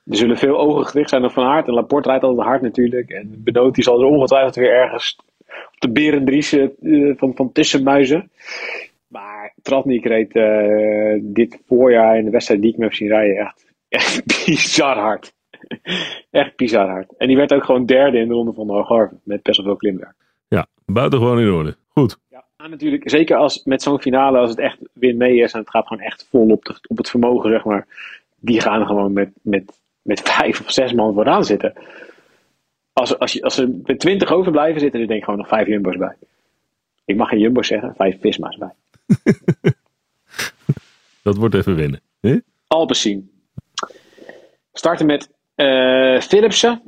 Er 0.05 0.17
zullen 0.17 0.37
veel 0.37 0.59
ogen 0.59 0.87
gericht 0.87 1.09
zijn 1.09 1.25
op 1.25 1.33
Van 1.33 1.45
Aert. 1.45 1.67
En 1.67 1.75
Laporte 1.75 2.09
rijdt 2.09 2.25
altijd 2.25 2.47
hard 2.47 2.63
natuurlijk. 2.63 3.11
En 3.11 3.43
Benoot 3.45 3.75
die 3.75 3.85
zal 3.85 4.01
er 4.01 4.07
ongetwijfeld 4.07 4.55
weer 4.55 4.73
ergens 4.73 5.17
de 5.81 5.91
Berendries 5.91 6.53
eh, 6.53 6.69
van, 7.17 7.35
van 7.35 7.53
tussenmuizen. 7.53 8.31
Maar 9.07 9.55
Tratnik 9.63 10.05
reed 10.05 10.33
eh, 10.33 11.19
dit 11.21 11.61
voorjaar 11.67 12.19
in 12.19 12.25
de 12.25 12.31
wedstrijd 12.31 12.61
die 12.61 12.71
ik 12.71 12.77
me 12.77 12.85
heb 12.85 12.95
zien 12.95 13.09
rijden 13.09 13.37
echt, 13.37 13.67
echt 13.89 14.25
bizar 14.47 14.97
hard. 14.97 15.33
echt 16.31 16.57
bizar 16.57 16.89
hard. 16.89 17.17
En 17.17 17.27
die 17.27 17.37
werd 17.37 17.53
ook 17.53 17.65
gewoon 17.65 17.87
derde 17.87 18.19
in 18.19 18.29
de 18.29 18.35
ronde 18.35 18.53
van 18.53 18.67
de 18.67 18.73
Algarve. 18.73 19.15
Met 19.23 19.43
best 19.43 19.57
wel 19.57 19.67
veel 19.67 19.77
klimwerk. 19.77 20.15
ja, 20.49 20.67
buitengewoon 20.87 21.41
in 21.41 21.51
orde. 21.51 21.77
Goed. 21.89 22.19
Ja, 22.29 22.45
natuurlijk, 22.69 23.11
zeker 23.11 23.37
als 23.37 23.65
met 23.65 23.83
zo'n 23.83 24.01
finale, 24.01 24.39
als 24.39 24.51
het 24.51 24.59
echt 24.59 24.79
win 24.93 25.17
mee 25.17 25.39
is 25.39 25.53
en 25.53 25.61
het 25.61 25.71
gaat 25.71 25.87
gewoon 25.87 26.03
echt 26.03 26.27
vol 26.31 26.51
op, 26.51 26.65
de, 26.65 26.79
op 26.89 26.97
het 26.97 27.11
vermogen, 27.11 27.51
zeg 27.51 27.65
maar. 27.65 27.87
Die 28.39 28.61
gaan 28.61 28.87
gewoon 28.87 29.13
met, 29.13 29.31
met, 29.43 29.81
met 30.03 30.21
vijf 30.31 30.61
of 30.61 30.71
zes 30.71 30.93
man 30.93 31.15
vooraan 31.15 31.45
zitten. 31.45 31.75
Als, 32.93 33.19
als, 33.19 33.33
je, 33.33 33.43
als 33.43 33.59
er 33.59 33.69
met 33.83 34.01
twintig 34.01 34.33
overblijven 34.33 34.81
zitten, 34.81 34.99
dan 34.99 35.09
denk 35.09 35.19
ik 35.19 35.25
gewoon 35.25 35.41
nog 35.41 35.49
vijf 35.49 35.67
jumbo's 35.67 35.97
bij. 35.97 36.17
Ik 37.05 37.17
mag 37.17 37.29
geen 37.29 37.39
jumbo's 37.39 37.67
zeggen, 37.67 37.95
vijf 37.95 38.21
visma's 38.21 38.57
bij. 38.57 38.73
Dat 41.23 41.37
wordt 41.37 41.55
even 41.55 41.77
winnen. 41.77 42.01
Hè? 42.21 42.37
Alpecin. 42.67 43.31
Starten 44.73 45.07
met 45.07 45.31
eh 45.55 46.21
Philipsen. 46.21 46.83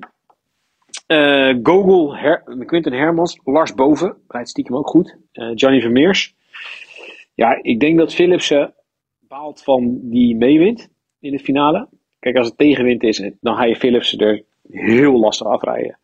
Eh 1.07 1.55
Gogol, 1.63 2.17
Her 2.17 2.43
Quinten 2.67 2.93
Hermans, 2.93 3.41
Lars 3.45 3.75
Boven, 3.75 4.17
rijdt 4.29 4.49
stiekem 4.49 4.77
ook 4.77 4.89
goed. 4.89 5.17
Eh, 5.33 5.51
Johnny 5.55 5.81
Vermeers. 5.81 6.35
Ja, 7.35 7.59
ik 7.63 7.81
denk 7.81 7.99
dat 7.99 8.15
Philipsen 8.15 8.75
baalt 9.21 9.63
van 9.63 9.99
die 10.03 10.37
meewint 10.37 10.89
in 11.21 11.33
de 11.33 11.39
finale. 11.39 11.89
Kijk, 12.19 12.37
als 12.37 12.47
het 12.47 12.59
tegenwind 12.59 13.03
is, 13.03 13.31
dan 13.41 13.57
ga 13.57 13.65
je 13.65 13.77
Philipsen 13.77 14.19
er 14.19 14.43
heel 14.71 15.19
lastig 15.19 15.47
afrijden 15.47 15.99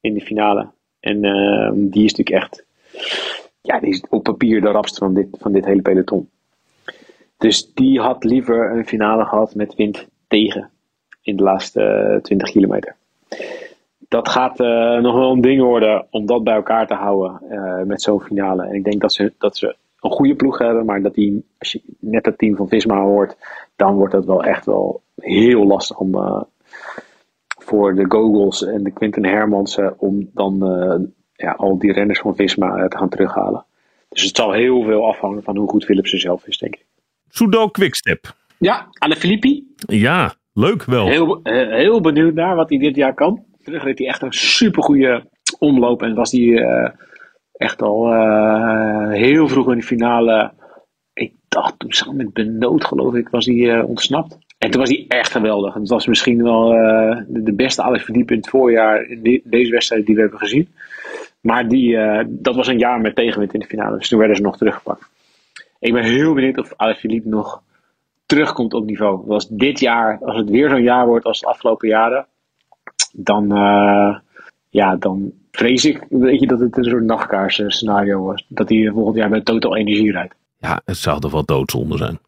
in 0.00 0.14
de 0.14 0.20
finale. 0.20 0.70
En 1.00 1.24
eh, 1.24 1.70
die 1.74 2.04
is 2.04 2.14
natuurlijk 2.14 2.44
echt, 2.44 2.64
ja, 3.60 3.80
die 3.80 3.90
is 3.90 4.04
op 4.08 4.22
papier 4.22 4.60
de 4.60 4.70
rapste 4.70 4.98
van 4.98 5.14
dit, 5.14 5.26
van 5.30 5.52
dit 5.52 5.64
hele 5.64 5.82
peloton. 5.82 6.30
Dus 7.38 7.72
die 7.74 8.00
had 8.00 8.24
liever 8.24 8.76
een 8.76 8.86
finale 8.86 9.24
gehad 9.24 9.54
met 9.54 9.74
wind 9.74 10.08
tegen 10.28 10.70
in 11.22 11.36
de 11.36 11.42
laatste 11.42 11.82
eh, 11.82 12.20
20 12.20 12.50
kilometer. 12.50 12.96
Dat 14.08 14.28
gaat 14.28 14.60
eh, 14.60 14.98
nog 15.00 15.14
wel 15.14 15.32
een 15.32 15.40
ding 15.40 15.62
worden 15.62 16.06
om 16.10 16.26
dat 16.26 16.44
bij 16.44 16.54
elkaar 16.54 16.86
te 16.86 16.94
houden 16.94 17.40
eh, 17.48 17.82
met 17.82 18.02
zo'n 18.02 18.20
finale. 18.20 18.66
En 18.66 18.74
ik 18.74 18.84
denk 18.84 19.00
dat 19.00 19.12
ze, 19.12 19.32
dat 19.38 19.56
ze 19.56 19.76
een 20.00 20.10
goede 20.10 20.34
ploeg 20.34 20.58
hebben, 20.58 20.84
maar 20.84 21.02
dat 21.02 21.14
die, 21.14 21.44
als 21.58 21.72
je 21.72 21.82
net 21.98 22.26
het 22.26 22.38
team 22.38 22.56
van 22.56 22.68
Visma 22.68 23.00
hoort, 23.00 23.36
dan 23.76 23.94
wordt 23.94 24.12
het 24.12 24.24
wel 24.24 24.44
echt 24.44 24.66
wel 24.66 25.02
heel 25.16 25.66
lastig 25.66 25.98
om 25.98 26.14
eh, 26.14 26.42
voor 27.72 27.94
de 27.94 28.04
Gogels 28.08 28.64
en 28.64 28.82
de 28.82 28.90
Quinten 28.90 29.24
Hermansen 29.24 29.94
om 29.98 30.30
dan 30.34 30.66
eh, 30.66 31.00
ja, 31.32 31.52
al 31.52 31.78
die 31.78 31.92
renners 31.92 32.18
van 32.18 32.34
Visma 32.34 32.76
eh, 32.76 32.88
te 32.88 32.96
gaan 32.96 33.08
terughalen. 33.08 33.64
Dus 34.08 34.22
het 34.22 34.36
zal 34.36 34.52
heel 34.52 34.82
veel 34.82 35.06
afhangen 35.06 35.42
van 35.42 35.56
hoe 35.56 35.68
goed 35.68 35.84
Philipsen 35.84 36.20
zelf 36.20 36.46
is, 36.46 36.58
denk 36.58 36.74
ik. 36.74 36.86
Soudal 37.28 37.70
Quickstep. 37.70 38.34
Ja, 38.58 38.86
Anne 38.98 39.16
Filippi. 39.16 39.74
Ja, 39.76 40.34
leuk 40.52 40.84
wel. 40.84 41.06
Heel, 41.06 41.42
eh, 41.42 41.68
heel 41.68 42.00
benieuwd 42.00 42.34
naar 42.34 42.56
wat 42.56 42.68
hij 42.68 42.78
dit 42.78 42.96
jaar 42.96 43.14
kan. 43.14 43.44
Terug 43.62 43.82
reed 43.82 43.98
hij 43.98 44.06
echt 44.06 44.22
een 44.22 44.32
supergoeie 44.32 45.22
omloop. 45.58 46.02
En 46.02 46.14
was 46.14 46.32
hij 46.32 46.56
eh, 46.56 46.90
echt 47.52 47.82
al 47.82 48.12
eh, 48.12 49.10
heel 49.10 49.48
vroeg 49.48 49.70
in 49.70 49.78
de 49.78 49.82
finale. 49.82 50.52
Ik 51.12 51.32
dacht 51.48 51.78
toen 51.78 51.92
samen 51.92 52.16
met 52.16 52.32
Benoot 52.32 52.84
geloof 52.84 53.14
ik 53.14 53.28
was 53.28 53.46
hij 53.46 53.70
eh, 53.70 53.88
ontsnapt. 53.88 54.38
En 54.62 54.70
toen 54.70 54.80
was 54.80 54.90
hij 54.90 55.04
echt 55.08 55.32
geweldig. 55.32 55.74
Het 55.74 55.88
was 55.88 56.06
misschien 56.06 56.42
wel 56.42 56.74
eh, 56.74 57.22
de, 57.26 57.52
beste 57.52 57.82
Alex 57.82 58.04
Verdiep 58.04 58.30
in 58.30 58.36
het 58.36 58.48
voorjaar 58.48 59.02
in 59.02 59.42
deze 59.44 59.70
wedstrijd 59.70 60.06
die 60.06 60.14
we 60.14 60.20
hebben 60.20 60.38
gezien. 60.38 60.68
Maar 61.40 61.68
die, 61.68 61.96
eh, 61.96 62.24
dat 62.28 62.54
was 62.54 62.66
een 62.66 62.78
jaar 62.78 63.00
met 63.00 63.14
tegenwind 63.14 63.54
in 63.54 63.60
de 63.60 63.66
finale. 63.66 63.98
Dus 63.98 64.08
toen 64.08 64.18
werden 64.18 64.36
ze 64.36 64.42
nog 64.42 64.56
teruggepakt. 64.56 65.08
Ik 65.78 65.92
ben 65.92 66.04
heel 66.04 66.34
benieuwd 66.34 66.58
of 66.58 66.72
Alex 66.76 66.98
Philippe 66.98 67.28
nog 67.28 67.62
terugkomt 68.26 68.74
op 68.74 68.84
niveau. 68.84 69.30
Als 69.30 69.48
dit 69.48 69.80
jaar, 69.80 70.18
als 70.24 70.36
het 70.36 70.50
weer 70.50 70.68
zo'n 70.68 70.82
jaar 70.82 71.06
wordt 71.06 71.24
als 71.24 71.40
de 71.40 71.46
afgelopen 71.46 71.88
jaren, 71.88 72.26
dan, 73.12 73.52
eh, 73.52 74.16
ja, 74.68 74.96
dan 74.96 75.32
vrees 75.50 75.84
ik 75.84 76.06
weet 76.08 76.40
je, 76.40 76.46
dat 76.46 76.60
het 76.60 76.76
een 76.76 76.84
soort 76.84 77.04
nachtkaars 77.04 77.62
scenario 77.66 78.24
was. 78.24 78.44
Dat 78.48 78.68
hij 78.68 78.90
volgend 78.92 79.16
jaar 79.16 79.30
met 79.30 79.44
totaal 79.44 79.76
energie 79.76 80.12
rijdt. 80.12 80.34
Ja, 80.58 80.80
het 80.84 80.96
zou 80.96 81.20
toch 81.20 81.32
wel 81.32 81.44
doodzonde 81.44 81.96
zijn. 81.96 82.18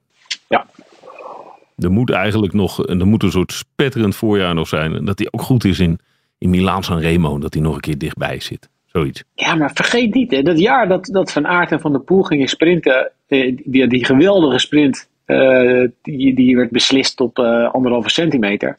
Er 1.76 1.90
moet 1.90 2.10
eigenlijk 2.10 2.52
nog, 2.52 2.86
er 2.86 3.06
moet 3.06 3.22
een 3.22 3.30
soort 3.30 3.52
spetterend 3.52 4.16
voorjaar 4.16 4.54
nog 4.54 4.68
zijn. 4.68 4.94
En 4.94 5.04
dat 5.04 5.18
hij 5.18 5.28
ook 5.30 5.42
goed 5.42 5.64
is 5.64 5.78
in, 5.78 5.98
in 6.38 6.50
Milaan 6.50 6.82
San 6.82 6.98
Remo. 6.98 7.38
Dat 7.38 7.54
hij 7.54 7.62
nog 7.62 7.74
een 7.74 7.80
keer 7.80 7.98
dichtbij 7.98 8.40
zit. 8.40 8.68
Zoiets. 8.84 9.24
Ja, 9.34 9.54
maar 9.54 9.70
vergeet 9.74 10.14
niet, 10.14 10.30
hè, 10.30 10.42
dat 10.42 10.58
jaar 10.58 10.88
dat, 10.88 11.06
dat 11.06 11.32
Van 11.32 11.46
Aert 11.46 11.72
en 11.72 11.80
Van 11.80 11.92
der 11.92 12.00
Poel 12.00 12.22
gingen 12.22 12.48
sprinten, 12.48 13.12
eh, 13.26 13.56
die, 13.64 13.86
die 13.86 14.04
geweldige 14.04 14.58
sprint, 14.58 15.08
eh, 15.24 15.88
die, 16.02 16.34
die 16.34 16.56
werd 16.56 16.70
beslist 16.70 17.20
op 17.20 17.38
eh, 17.38 17.72
anderhalve 17.72 18.10
centimeter 18.10 18.78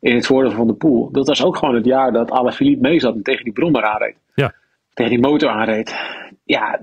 in 0.00 0.14
het 0.14 0.26
voordeel 0.26 0.52
van 0.52 0.66
de 0.66 0.72
Poel. 0.72 1.10
Dat 1.10 1.26
was 1.26 1.44
ook 1.44 1.56
gewoon 1.56 1.74
het 1.74 1.84
jaar 1.84 2.12
dat 2.12 2.30
Alaphilippe 2.30 2.88
mee 2.88 3.00
zat 3.00 3.14
en 3.14 3.22
tegen 3.22 3.44
die 3.44 3.52
brommer 3.52 3.84
aanreed. 3.84 4.16
Ja. 4.34 4.54
Tegen 4.94 5.12
die 5.12 5.20
motor 5.20 5.48
aanreed. 5.48 5.96
Ja, 6.44 6.80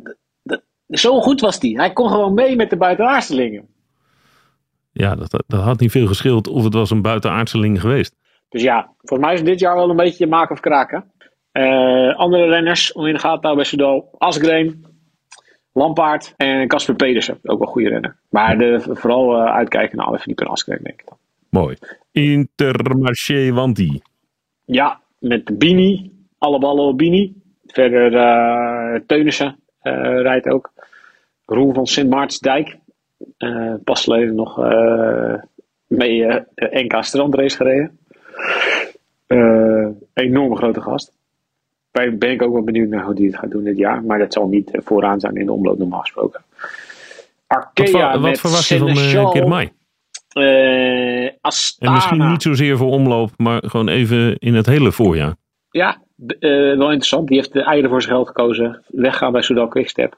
zo 0.89 1.21
goed 1.21 1.41
was 1.41 1.59
die. 1.59 1.77
Hij 1.77 1.93
kon 1.93 2.09
gewoon 2.09 2.33
mee 2.33 2.55
met 2.55 2.69
de 2.69 2.77
buitenaardstelingen. 2.77 3.67
Ja, 4.91 5.15
dat, 5.15 5.43
dat 5.47 5.61
had 5.61 5.79
niet 5.79 5.91
veel 5.91 6.07
geschild 6.07 6.47
of 6.47 6.63
het 6.63 6.73
was 6.73 6.91
een 6.91 7.01
buitenaardseling 7.01 7.81
geweest. 7.81 8.15
Dus 8.49 8.61
ja, 8.61 8.93
volgens 8.97 9.29
mij 9.29 9.33
is 9.33 9.43
dit 9.43 9.59
jaar 9.59 9.75
wel 9.75 9.89
een 9.89 9.95
beetje 9.95 10.27
maken 10.27 10.55
of 10.55 10.59
kraken. 10.59 11.11
Eh, 11.51 12.15
andere 12.15 12.45
renners 12.45 12.93
om 12.93 13.05
in 13.05 13.13
de 13.13 13.19
gaten 13.19 13.55
bij 13.55 13.63
Soudal. 13.63 14.15
Asgreen, 14.17 14.85
Lampaard 15.73 16.33
en 16.37 16.67
Casper 16.67 16.95
Pedersen. 16.95 17.39
Ook 17.43 17.59
wel 17.59 17.67
goede 17.67 17.89
renner. 17.89 18.19
Maar 18.29 18.57
de, 18.57 18.79
vooral 18.89 19.35
eh, 19.35 19.53
uitkijken 19.55 19.97
naar 19.97 20.05
Alaphilippe 20.05 20.43
en 20.43 20.49
Asgreen, 20.49 20.79
denk 20.83 21.01
ik 21.01 21.07
dan. 21.07 21.17
Mooi. 21.49 21.77
Intermarché 22.11 23.51
Wanti. 23.51 24.01
Ja, 24.65 25.01
met 25.19 25.57
Bini. 25.57 26.11
Alle 26.37 26.59
ballen 26.59 26.85
op 26.85 26.97
Bini. 26.97 27.33
Verder 27.65 28.15
eh 28.15 29.01
Teunissen 29.05 29.59
rijdt 30.21 30.49
ook. 30.49 30.71
Roel 31.45 31.73
van 31.73 31.87
Sint 31.87 32.09
Maartensdijk. 32.09 32.77
Eh 33.37 33.73
pas 33.83 34.03
geleden 34.03 34.35
nog 34.35 34.63
eh, 34.63 35.33
mee 35.87 36.25
eh, 36.25 36.83
NK 36.83 37.03
strandrace 37.03 37.55
gereden. 37.55 37.97
Enorme 40.13 40.55
grote 40.55 40.81
gast. 40.81 41.13
Daar 41.91 42.17
ben 42.17 42.31
ik 42.31 42.41
ook 42.41 42.53
wel 42.53 42.63
benieuwd 42.63 42.89
naar 42.89 43.05
hoe 43.05 43.13
die 43.13 43.27
het 43.27 43.37
gaat 43.37 43.51
doen 43.51 43.63
dit 43.63 43.77
jaar. 43.77 44.03
Maar 44.03 44.19
dat 44.19 44.33
zal 44.33 44.47
niet 44.47 44.71
vooraan 44.73 45.19
zijn 45.19 45.35
in 45.35 45.45
de 45.45 45.51
omloop 45.51 45.77
normaal 45.77 45.99
gesproken. 45.99 46.41
Wat, 47.47 47.57
Arkea 47.57 48.11
wat 48.11 48.21
met 48.21 48.39
verwacht 48.39 48.67
je 48.67 48.77
van 48.77 48.89
uh, 50.33 51.29
Astana. 51.41 51.91
En 51.91 51.95
misschien 51.95 52.29
niet 52.29 52.41
zozeer 52.41 52.77
voor 52.77 52.91
omloop, 52.91 53.31
maar 53.37 53.63
gewoon 53.65 53.87
even 53.87 54.37
in 54.37 54.55
het 54.55 54.65
hele 54.65 54.91
voorjaar. 54.91 55.35
Ja, 55.71 56.01
wel 56.39 56.91
interessant. 56.91 57.27
Die 57.27 57.37
heeft 57.37 57.53
de 57.53 57.63
eieren 57.63 57.89
voor 57.89 58.01
zijn 58.01 58.13
geld 58.13 58.27
gekozen. 58.27 58.83
Weggaan 58.87 59.31
bij 59.31 59.41
Soudal 59.41 59.67
Quickstep. 59.67 60.17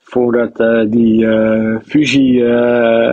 Voordat 0.00 0.60
eh, 0.60 0.90
die 0.90 1.26
eh, 1.26 1.76
fusie 1.82 2.44
eh, 2.44 3.10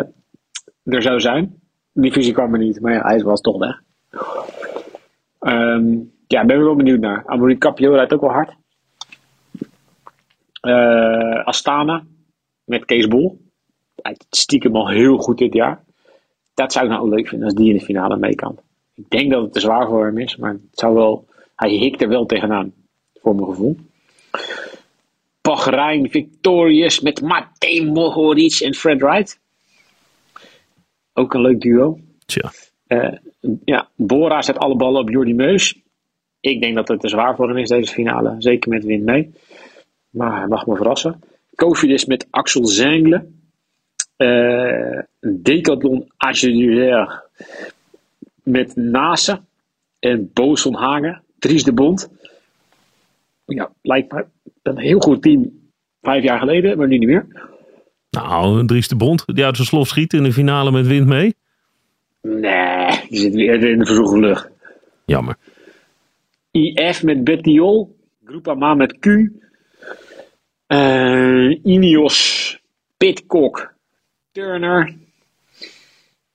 er 0.83 1.01
zou 1.01 1.19
zijn. 1.19 1.59
Die 1.93 2.11
fusie 2.11 2.33
kwam 2.33 2.53
er 2.53 2.59
niet, 2.59 2.81
maar 2.81 2.93
ja, 2.93 3.01
hij 3.01 3.23
was 3.23 3.41
toch 3.41 3.57
weg. 3.57 3.81
Ehm, 5.39 5.95
ja, 6.27 6.45
ben 6.45 6.57
ik 6.57 6.63
wel 6.63 6.75
benieuwd 6.75 6.99
naar. 6.99 7.23
Amory 7.25 7.57
Capio 7.57 7.93
rijdt 7.93 8.13
ook 8.13 8.21
wel 8.21 8.29
hard. 8.29 8.55
Astana 11.45 12.03
met 12.63 12.85
Kees 12.85 13.07
Bol. 13.07 13.39
Rijdt 13.95 14.25
stiekem 14.29 14.75
al 14.75 14.89
heel 14.89 15.17
goed 15.17 15.37
dit 15.37 15.53
jaar. 15.53 15.83
Dat 16.53 16.73
zou 16.73 16.85
ik 16.85 16.91
nou 16.91 17.09
leuk 17.09 17.27
vinden 17.27 17.47
als 17.47 17.55
die 17.55 17.69
in 17.69 17.77
de 17.77 17.83
finale 17.83 18.17
mee 18.17 18.35
kan. 18.35 18.57
Ik 18.95 19.09
denk 19.09 19.31
dat 19.31 19.41
het 19.41 19.53
te 19.53 19.59
zwaar 19.59 19.87
voor 19.87 20.05
hem 20.05 20.17
is, 20.17 20.35
maar 20.35 20.51
het 20.51 20.79
zou 20.79 20.93
wel, 20.93 21.25
hij 21.55 21.69
hikt 21.69 22.01
er 22.01 22.07
wel 22.07 22.25
tegenaan, 22.25 22.73
voor 23.21 23.35
mijn 23.35 23.47
gevoel. 23.47 23.77
Bahrein 25.57 26.09
Victorious 26.09 26.99
met 26.99 27.21
Matej 27.21 27.81
Mohoric 27.81 28.59
en 28.61 28.73
Fred 28.73 29.01
Wright. 29.01 29.39
Ook 31.13 31.33
een 31.33 31.41
leuk 31.41 31.61
duo. 31.61 31.99
Tja. 32.25 32.51
Eh, 32.87 33.17
ja, 33.65 33.89
Bora 33.95 34.41
zet 34.41 34.57
alle 34.57 34.75
ballen 34.75 35.01
op 35.01 35.09
Jordi 35.09 35.33
Meus. 35.33 35.81
Ik 36.39 36.61
denk 36.61 36.75
dat 36.75 36.87
het 36.87 36.99
te 36.99 37.09
zwaar 37.09 37.35
voor 37.35 37.47
hem 37.47 37.57
is, 37.57 37.69
deze 37.69 37.93
finale. 37.93 38.35
Zeker 38.39 38.69
met 38.69 38.83
wind 38.83 39.03
mee. 39.03 39.33
Maar 40.09 40.37
hij 40.37 40.47
mag 40.47 40.65
me 40.65 40.75
verrassen. 40.75 41.19
Kofidis 41.55 42.05
met 42.05 42.27
Axel 42.29 42.65
Zengle. 42.65 43.25
Eh 44.15 44.99
Decathlon 45.19 46.11
Agilitaire 46.17 47.23
met 48.43 48.75
Nase 48.75 49.41
en 49.99 50.31
Boos 50.33 50.61
van 50.61 50.73
Hagen. 50.73 51.23
Dries 51.39 51.63
de 51.63 51.73
Bond. 51.73 52.09
Ja, 53.55 53.71
lijkt 53.81 54.11
me 54.11 54.25
een 54.63 54.77
heel 54.77 54.99
goed 54.99 55.21
team 55.21 55.69
vijf 56.01 56.23
jaar 56.23 56.39
geleden, 56.39 56.77
maar 56.77 56.87
nu 56.87 56.97
niet 56.97 57.07
meer. 57.07 57.27
Nou, 58.09 58.65
Dries 58.65 58.87
de 58.87 58.95
Bond, 58.95 59.23
die 59.25 59.45
uit 59.45 59.55
zijn 59.55 59.67
slof 59.67 59.87
schiet 59.87 60.13
in 60.13 60.23
de 60.23 60.33
finale 60.33 60.71
met 60.71 60.87
wind 60.87 61.07
mee. 61.07 61.35
Nee, 62.21 63.05
die 63.09 63.19
zit 63.19 63.33
weer 63.33 63.63
in 63.63 63.79
de 63.79 63.85
verzochte 63.85 64.19
lucht. 64.19 64.49
Jammer. 65.05 65.37
IF 66.51 67.03
met 67.03 67.23
Bettiol. 67.23 67.95
Groupama 68.25 68.73
met 68.73 68.99
Q. 68.99 69.07
Eh, 70.67 71.65
Ineos. 71.65 72.59
Pitcock. 72.97 73.73
Turner. 74.31 74.95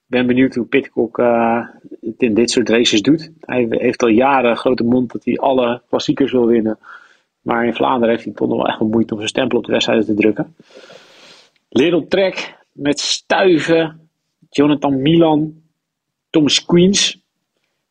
ben 0.05 0.27
benieuwd 0.27 0.55
hoe 0.55 0.65
Pitcock 0.65 1.19
eh, 1.19 1.67
het 2.01 2.21
in 2.21 2.33
dit 2.33 2.51
soort 2.51 2.69
races 2.69 3.01
doet. 3.01 3.31
Hij 3.39 3.65
heeft 3.69 4.03
al 4.03 4.09
jaren 4.09 4.49
een 4.49 4.57
grote 4.57 4.83
mond 4.83 5.11
dat 5.11 5.25
hij 5.25 5.37
alle 5.37 5.81
klassiekers 5.89 6.31
wil 6.31 6.45
winnen. 6.45 6.79
Maar 7.43 7.65
in 7.65 7.73
Vlaanderen 7.73 8.09
heeft 8.09 8.23
hij 8.23 8.33
toch 8.33 8.47
nog 8.47 8.57
wel 8.57 8.67
echt 8.67 8.79
wel 8.79 8.87
moeite 8.87 9.13
om 9.13 9.19
zijn 9.19 9.29
stempel 9.29 9.57
op 9.57 9.65
de 9.65 9.71
wedstrijden 9.71 10.05
te 10.05 10.13
drukken. 10.13 10.55
Little 11.69 12.07
Trek 12.07 12.57
met 12.71 12.99
Stuiven. 12.99 14.09
Jonathan 14.49 15.01
Milan. 15.01 15.61
Thomas 16.29 16.65
Queens. 16.65 17.21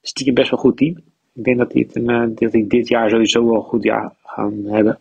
Stiekem 0.02 0.34
best 0.34 0.50
wel 0.50 0.58
goed 0.58 0.76
team. 0.76 0.96
Ik 1.34 1.44
denk 1.44 1.58
dat 1.58 1.70
die, 1.70 1.84
het 1.84 1.96
een, 1.96 2.08
eh, 2.08 2.22
dat 2.34 2.52
die 2.52 2.66
dit 2.66 2.88
jaar 2.88 3.10
sowieso 3.10 3.46
wel 3.46 3.54
een 3.54 3.62
goed 3.62 3.82
jaar 3.82 4.14
gaan 4.24 4.64
hebben. 4.64 4.98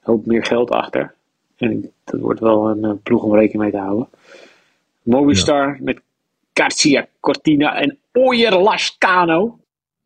Hoop 0.00 0.26
meer 0.26 0.44
geld 0.44 0.70
achter. 0.70 1.14
En 1.56 1.92
dat 2.04 2.20
wordt 2.20 2.40
wel 2.40 2.70
een 2.70 2.84
eh, 2.84 2.92
ploeg 3.02 3.22
om 3.22 3.34
rekening 3.34 3.62
mee 3.62 3.70
te 3.70 3.78
houden. 3.78 4.08
Movistar 5.02 5.78
met 5.80 6.00
Garcia 6.52 7.06
Cortina 7.20 7.76
en 7.76 7.98
Oyer 8.12 8.58
Lascano. 8.58 9.58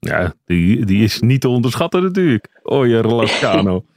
Ja, 0.08 0.34
die, 0.44 0.84
die 0.84 1.02
is 1.02 1.20
niet 1.20 1.40
te 1.40 1.48
onderschatten 1.48 2.02
natuurlijk. 2.02 2.60
Oyer 2.62 3.06
Lascano. 3.06 3.84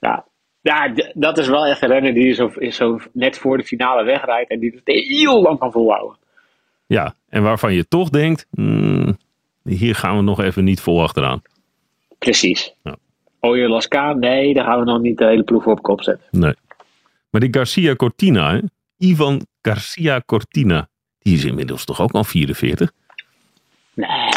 Ja, 0.00 0.26
ja 0.60 0.92
dat 1.14 1.38
is 1.38 1.48
wel 1.48 1.66
echt 1.66 1.82
een 1.82 1.88
renner 1.88 2.14
die 2.14 2.32
zo, 2.32 2.52
zo 2.70 2.98
net 3.12 3.38
voor 3.38 3.56
de 3.56 3.64
finale 3.64 4.04
wegrijdt 4.04 4.50
en 4.50 4.60
die 4.60 4.70
het 4.70 4.80
heel 4.84 5.42
lang 5.42 5.58
kan 5.58 5.72
volhouden. 5.72 6.18
Ja, 6.86 7.14
en 7.28 7.42
waarvan 7.42 7.74
je 7.74 7.88
toch 7.88 8.08
denkt, 8.08 8.46
hmm, 8.50 9.18
hier 9.64 9.94
gaan 9.94 10.16
we 10.16 10.22
nog 10.22 10.40
even 10.40 10.64
niet 10.64 10.80
vol 10.80 11.02
achteraan. 11.02 11.42
Precies. 12.18 12.74
Ja. 12.82 12.96
Oye 13.40 13.68
Lasca, 13.68 14.12
nee, 14.12 14.54
daar 14.54 14.64
gaan 14.64 14.78
we 14.78 14.84
nog 14.84 15.00
niet 15.00 15.18
de 15.18 15.26
hele 15.26 15.42
ploeg 15.42 15.66
op 15.66 15.82
kop 15.82 16.02
zetten. 16.02 16.26
Nee. 16.30 16.54
Maar 17.30 17.40
die 17.40 17.54
Garcia 17.54 17.94
Cortina, 17.94 18.52
hè? 18.52 18.60
Ivan 18.96 19.46
Garcia 19.62 20.22
Cortina, 20.26 20.88
die 21.18 21.34
is 21.34 21.44
inmiddels 21.44 21.84
toch 21.84 22.00
ook 22.00 22.12
al 22.12 22.24
44? 22.24 22.92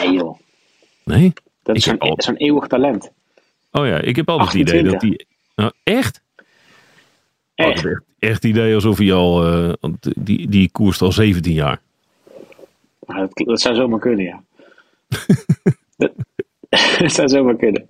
Nee 0.03 0.13
joh, 0.17 0.39
Nee? 1.03 1.33
dat 1.63 1.75
is 1.75 1.87
Ik 1.87 1.89
zo'n 1.99 2.33
al- 2.33 2.35
eeuwig 2.35 2.67
talent. 2.67 3.11
Oh 3.71 3.85
ja, 3.87 3.97
ik 4.01 4.15
heb 4.15 4.29
altijd 4.29 4.51
het 4.53 4.69
idee 4.69 4.83
dat 4.83 4.99
die... 4.99 5.25
Nou, 5.55 5.71
echt? 5.83 6.21
Oh, 7.55 7.67
ik 7.67 7.75
Echt. 7.75 7.99
echt, 8.19 8.43
idee 8.43 8.73
alsof 8.75 8.97
hij 8.97 9.13
al... 9.13 9.45
eh, 9.45 9.73
want 9.79 10.25
die, 10.25 10.49
die 10.49 10.71
koerst 10.71 11.01
al 11.01 11.11
17 11.11 11.53
jaar. 11.53 11.81
Maar 13.05 13.17
dat, 13.19 13.31
dat 13.47 13.61
zou 13.61 13.75
zomaar 13.75 13.99
kunnen, 13.99 14.25
ja. 14.25 14.43
dat, 15.97 16.11
dat 16.99 17.11
zou 17.11 17.27
zomaar 17.29 17.55
kunnen. 17.55 17.89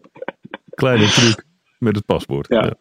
Kleine 0.69 1.07
truc 1.07 1.45
met 1.79 1.95
het 1.95 2.05
paspoort. 2.05 2.47
Ja. 2.47 2.73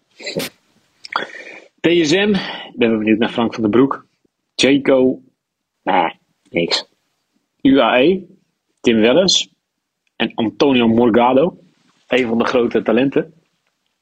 PSM, 1.80 2.34
ik 2.72 2.72
ben 2.76 2.88
wel 2.88 2.98
benieuwd 2.98 3.18
naar 3.18 3.28
Frank 3.30 3.52
van 3.54 3.62
den 3.62 3.70
Broek. 3.70 4.06
Jaco, 4.54 5.22
nee, 5.82 6.12
niks. 6.50 6.88
UAE, 7.60 8.26
Tim 8.82 9.00
Wellens 9.00 9.48
en 10.16 10.32
Antonio 10.34 10.88
Morgado. 10.88 11.56
Een 12.08 12.26
van 12.28 12.38
de 12.38 12.44
grote 12.44 12.82
talenten. 12.82 13.34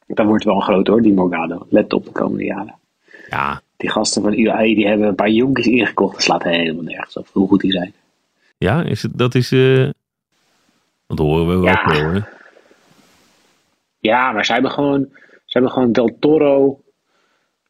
Dat 0.06 0.26
wordt 0.26 0.44
wel 0.44 0.54
een 0.56 0.62
groot 0.62 0.86
hoor, 0.86 1.02
die 1.02 1.12
Morgado. 1.12 1.66
Let 1.68 1.92
op 1.92 2.04
de 2.04 2.10
komende 2.12 2.44
jaren. 2.44 2.74
Ja, 3.28 3.62
Die 3.76 3.90
gasten 3.90 4.22
van 4.22 4.38
UAE 4.38 4.74
die 4.74 4.86
hebben 4.86 5.08
een 5.08 5.14
paar 5.14 5.30
jonkies 5.30 5.66
ingekocht. 5.66 6.12
Dat 6.14 6.22
slaat 6.22 6.42
helemaal 6.42 6.82
nergens 6.82 7.16
op 7.16 7.28
hoe 7.32 7.48
goed 7.48 7.60
die 7.60 7.72
zijn. 7.72 7.92
ja 8.58 8.82
is 8.82 9.02
het, 9.02 9.18
dat 9.18 9.34
is... 9.34 9.52
eh 9.52 9.88
dat 11.06 11.18
horen 11.18 11.46
we 11.46 11.54
wel 11.54 11.64
Ja. 11.64 12.10
hè? 12.12 12.20
Ja, 13.98 14.32
maar 14.32 14.44
ze 14.44 14.52
hebben 14.52 14.70
gewoon, 14.70 15.08
ze 15.12 15.18
hebben 15.58 15.70
gewoon 15.70 15.92
Del 15.92 16.16
Toro, 16.18 16.80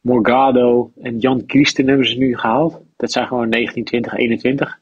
Morgado 0.01 0.91
en 1.01 1.19
Jan 1.19 1.43
Christen 1.47 1.87
hebben 1.87 2.07
ze 2.07 2.17
nu 2.17 2.37
gehaald. 2.37 2.79
Dat 2.97 3.11
zijn 3.11 3.27
gewoon 3.27 3.49
19, 3.49 3.83
20, 3.83 4.13
21. 4.13 4.79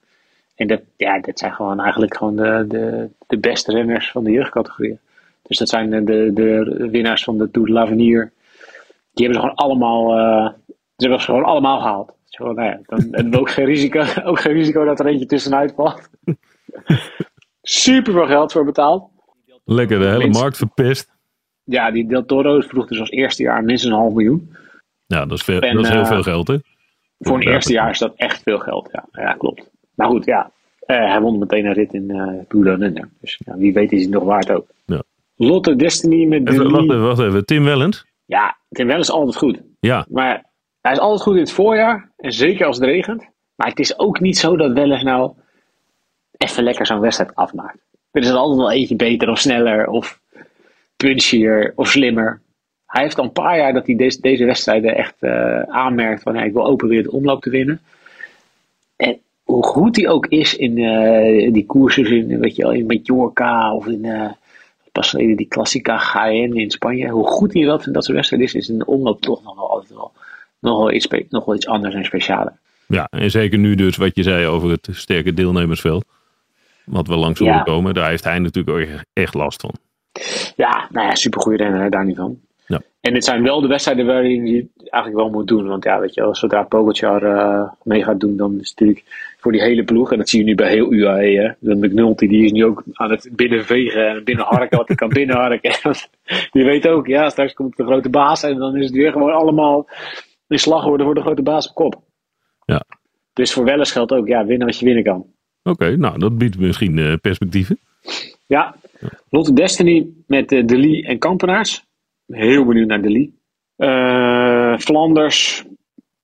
En 0.59 0.67
dat, 0.67 0.81
ja, 0.97 1.19
dat 1.19 1.39
zijn 1.39 1.53
gewoon 1.53 1.79
eigenlijk 1.79 2.17
gewoon 2.17 2.35
de, 2.35 2.65
de, 2.67 3.09
de 3.27 3.37
beste 3.37 3.71
renners 3.71 4.11
van 4.11 4.23
de 4.23 4.31
jeugdcategorie. 4.31 4.99
Dus 5.41 5.57
dat 5.57 5.69
zijn 5.69 6.05
de, 6.05 6.33
de, 6.33 6.87
winnaars 6.91 7.23
van 7.23 7.37
de 7.37 7.51
Tour 7.51 7.67
de 7.67 7.73
l'Avenir. 7.73 8.31
Die 9.13 9.25
hebben 9.25 9.33
ze 9.33 9.39
gewoon 9.39 9.55
allemaal, 9.55 10.17
eh, 10.17 10.53
ze 10.73 10.75
hebben 10.95 11.19
ze 11.19 11.25
gewoon 11.25 11.43
allemaal 11.43 11.79
gehaald. 11.79 12.07
Dus 12.25 12.35
gewoon, 12.35 12.55
nou 12.55 12.67
ja, 12.67 12.79
dan 12.85 13.07
hebben 13.11 13.31
we 13.31 13.39
ook 13.39 13.49
geen 13.49 13.65
risico, 13.65 13.99
ook 14.29 14.39
geen 14.39 14.53
risico 14.53 14.85
dat 14.85 14.99
er 14.99 15.05
eentje 15.05 15.25
tussenuit 15.25 15.73
valt. 15.75 16.09
Super 17.61 18.13
veel 18.13 18.25
geld 18.25 18.51
voor 18.51 18.65
betaald. 18.65 19.09
Lekker 19.65 19.99
de 19.99 20.05
hele 20.05 20.17
Minst- 20.17 20.41
markt 20.41 20.57
verpest. 20.57 21.17
Ja, 21.63 21.91
die 21.91 22.07
Del 22.07 22.25
Toro 22.25 22.59
vroeg 22.59 22.87
dus 22.87 22.99
als 22.99 23.09
eerste 23.09 23.43
jaar 23.43 23.63
minstens 23.63 23.93
een 23.93 23.99
half 23.99 24.13
miljoen. 24.13 24.55
Ja, 25.05 25.25
dat 25.25 25.37
is, 25.37 25.43
veel, 25.43 25.59
En, 25.61 25.75
dat 25.75 25.85
is 25.85 25.91
heel 25.91 26.01
eh, 26.01 26.07
veel 26.07 26.23
geld, 26.23 26.47
hè? 26.47 26.57
Voor 27.19 27.35
een 27.35 27.41
Ja. 27.41 27.51
eerste 27.51 27.73
jaar 27.73 27.89
is 27.89 27.99
dat 27.99 28.13
echt 28.15 28.41
veel 28.43 28.59
geld. 28.59 28.89
Ja, 28.91 29.05
ja 29.11 29.33
klopt. 29.33 29.69
Maar 29.99 30.09
goed, 30.09 30.25
ja. 30.25 30.51
Eh, 30.79 31.11
hij 31.11 31.21
won 31.21 31.39
meteen 31.39 31.65
een 31.65 31.73
rit 31.73 31.93
in 31.93 32.09
eh 32.09 32.17
Tour 32.47 32.65
de 32.65 32.77
London. 32.77 33.09
Dus 33.21 33.41
ja, 33.45 33.57
wie 33.57 33.73
weet 33.73 33.91
is 33.91 34.01
hij 34.01 34.11
nog 34.11 34.23
waard 34.23 34.51
ook. 34.51 34.67
Ja. 34.85 35.03
Lotte 35.35 35.75
Destiny 35.75 36.25
met 36.25 36.49
Even, 36.49 36.63
de 36.63 36.69
wacht 36.69 36.83
even, 36.83 37.01
wacht 37.01 37.19
even. 37.19 37.45
Tim 37.45 37.63
Wellens? 37.63 38.05
Ja, 38.25 38.57
Tim 38.69 38.87
Wellens 38.87 39.07
is 39.07 39.13
altijd 39.13 39.35
goed. 39.35 39.61
Ja, 39.79 40.05
Maar 40.09 40.45
hij 40.81 40.91
is 40.91 40.99
altijd 40.99 41.21
goed 41.21 41.33
in 41.33 41.39
het 41.39 41.51
voorjaar. 41.51 42.11
En 42.17 42.31
zeker 42.31 42.65
als 42.65 42.77
het 42.77 42.85
regent. 42.85 43.29
Maar 43.55 43.67
het 43.67 43.79
is 43.79 43.99
ook 43.99 44.19
niet 44.19 44.37
zo 44.37 44.57
dat 44.57 44.73
Wellens 44.73 45.03
nou 45.03 45.31
even 46.37 46.63
lekker 46.63 46.85
zo'n 46.85 46.99
wedstrijd 46.99 47.35
afmaakt. 47.35 47.79
Er 48.11 48.21
is 48.21 48.31
altijd 48.31 48.57
wel 48.57 48.71
eentje 48.71 48.95
beter 48.95 49.29
of 49.29 49.39
sneller 49.39 49.87
of 49.87 50.19
punchier 50.95 51.73
of 51.75 51.87
slimmer. 51.87 52.41
Hij 52.85 53.03
heeft 53.03 53.17
al 53.17 53.23
een 53.23 53.31
paar 53.31 53.57
jaar 53.57 53.73
dat 53.73 53.85
hij 53.85 53.95
deze, 53.95 54.21
deze 54.21 54.45
wedstrijden 54.45 54.95
echt 54.95 55.15
eh, 55.19 55.61
aanmerkt 55.61 56.21
van 56.21 56.35
ik 56.35 56.53
wil 56.53 56.65
ook 56.65 56.77
proberen 56.77 57.03
de 57.03 57.11
omloop 57.11 57.41
te 57.41 57.49
winnen. 57.49 57.81
Hoe 59.49 59.63
goed 59.65 59.95
hij 59.95 60.07
ook 60.09 60.27
is 60.27 60.55
in 60.55 60.77
eh, 60.77 61.53
die 61.53 61.65
koersen 61.65 62.05
in, 62.05 62.39
weet 62.39 62.55
je, 62.55 62.61
wel, 62.61 62.71
in 62.71 62.85
Mallorca 62.85 63.73
of 63.73 63.87
in 63.87 64.05
eh, 64.05 64.29
pas 64.91 65.11
die 65.11 65.47
Classica 65.47 65.97
GN 65.97 66.51
in 66.53 66.71
Spanje. 66.71 67.09
Hoe 67.09 67.27
goed 67.27 67.53
hij 67.53 67.63
dat 67.63 67.85
in 67.85 67.93
dat 67.93 68.03
soort 68.03 68.15
wedstrijden 68.15 68.47
is, 68.47 68.53
is 68.55 68.69
in 68.69 68.77
de 68.77 68.85
omloop 68.85 69.21
toch 69.21 69.43
nog 69.43 69.55
wel 69.55 69.69
altijd 69.71 69.93
wel, 69.93 70.11
nog 70.59 70.77
wel, 70.77 70.91
iets, 70.91 71.07
nog 71.29 71.45
wel 71.45 71.55
iets 71.55 71.67
anders 71.67 71.95
en 71.95 72.05
specialer. 72.05 72.53
ja, 72.87 73.07
en 73.09 73.31
zeker 73.31 73.57
nu 73.59 73.75
dus 73.75 73.97
wat 73.97 74.15
je 74.15 74.23
zei 74.23 74.45
over 74.45 74.69
het 74.69 74.87
sterke 74.91 75.33
deelnemersveld. 75.33 76.05
Wat 76.85 77.07
we 77.07 77.15
langs 77.15 77.39
horen 77.39 77.55
Ja. 77.55 77.63
komen. 77.63 77.93
Daar 77.93 78.09
heeft 78.09 78.23
hij 78.23 78.39
natuurlijk 78.39 78.77
ook 78.77 78.99
echt- 79.13 79.33
last 79.33 79.61
van. 79.61 79.73
Ja, 80.55 80.87
nou 80.91 81.07
ja, 81.07 81.15
supergoeie 81.15 81.57
renner, 81.57 81.89
daar 81.89 82.05
niet 82.05 82.15
van. 82.17 82.39
Ja. 82.67 82.81
En 83.01 83.13
dit 83.13 83.23
zijn 83.25 83.43
wel 83.43 83.61
de 83.61 83.67
wedstrijden 83.67 84.05
waarin 84.05 84.45
je 84.45 84.55
het 84.77 84.89
eigenlijk 84.89 85.23
wel 85.23 85.29
moet 85.39 85.47
doen. 85.47 85.67
Want 85.67 85.83
ja, 85.83 85.99
weet 85.99 86.13
je 86.13 86.29
zodra 86.31 86.63
Pogacar 86.63 87.23
eh 87.23 87.69
mee 87.83 88.03
gaat 88.03 88.19
doen, 88.19 88.37
dan 88.37 88.59
is 88.59 88.69
het 88.69 88.79
natuurlijk 88.79 89.05
voor 89.39 89.51
die 89.51 89.61
hele 89.61 89.83
ploeg. 89.83 90.11
En 90.11 90.17
dat 90.17 90.29
zie 90.29 90.39
je 90.39 90.45
nu 90.45 90.55
bij 90.55 90.69
heel 90.71 90.93
UAE. 90.93 91.39
Hè. 91.39 91.51
De 91.59 91.75
McNulty, 91.75 92.27
die 92.27 92.43
is 92.43 92.51
nu 92.51 92.65
ook 92.65 92.83
aan 92.93 93.11
het 93.11 93.29
binnenvegen 93.35 94.07
en 94.07 94.23
binnenharken 94.23 94.77
wat 94.77 94.87
hij 94.87 94.95
kan 94.95 95.09
binnenharken. 95.09 95.71
die 96.51 96.63
weet 96.63 96.87
ook, 96.87 97.07
ja, 97.07 97.29
straks 97.29 97.53
komt 97.53 97.77
de 97.77 97.83
grote 97.85 98.09
baas 98.09 98.43
en 98.43 98.57
dan 98.57 98.75
is 98.77 98.85
het 98.85 98.95
weer 98.95 99.11
gewoon 99.11 99.33
allemaal 99.33 99.87
in 100.47 100.59
slag 100.59 100.83
worden 100.85 101.05
voor 101.05 101.15
de 101.15 101.21
grote 101.21 101.41
baas 101.41 101.69
op 101.69 101.75
kop. 101.75 102.01
Ja. 102.65 102.85
Dus 103.33 103.53
voor 103.53 103.63
Wellens 103.63 103.91
geldt 103.91 104.11
ook, 104.11 104.27
ja, 104.27 104.45
winnen 104.45 104.67
wat 104.67 104.79
je 104.79 104.85
winnen 104.85 105.03
kan. 105.03 105.25
Oké, 105.63 105.97
nou 105.97 106.19
dat 106.19 106.37
biedt 106.37 106.59
misschien 106.59 106.97
eh, 106.97 107.13
perspectieven. 107.21 107.79
Ja, 108.45 108.75
Lotte 109.29 109.53
Destiny 109.53 110.07
met 110.27 110.51
eh, 110.51 110.65
De 110.65 110.77
Lee 110.77 111.05
en 111.05 111.19
Kampenaars. 111.19 111.85
Heel 112.25 112.65
benieuwd 112.65 112.87
naar 112.87 113.01
De 113.01 113.09
Lee. 113.09 113.37
Eh, 113.75 114.77
Flanders. 114.77 115.65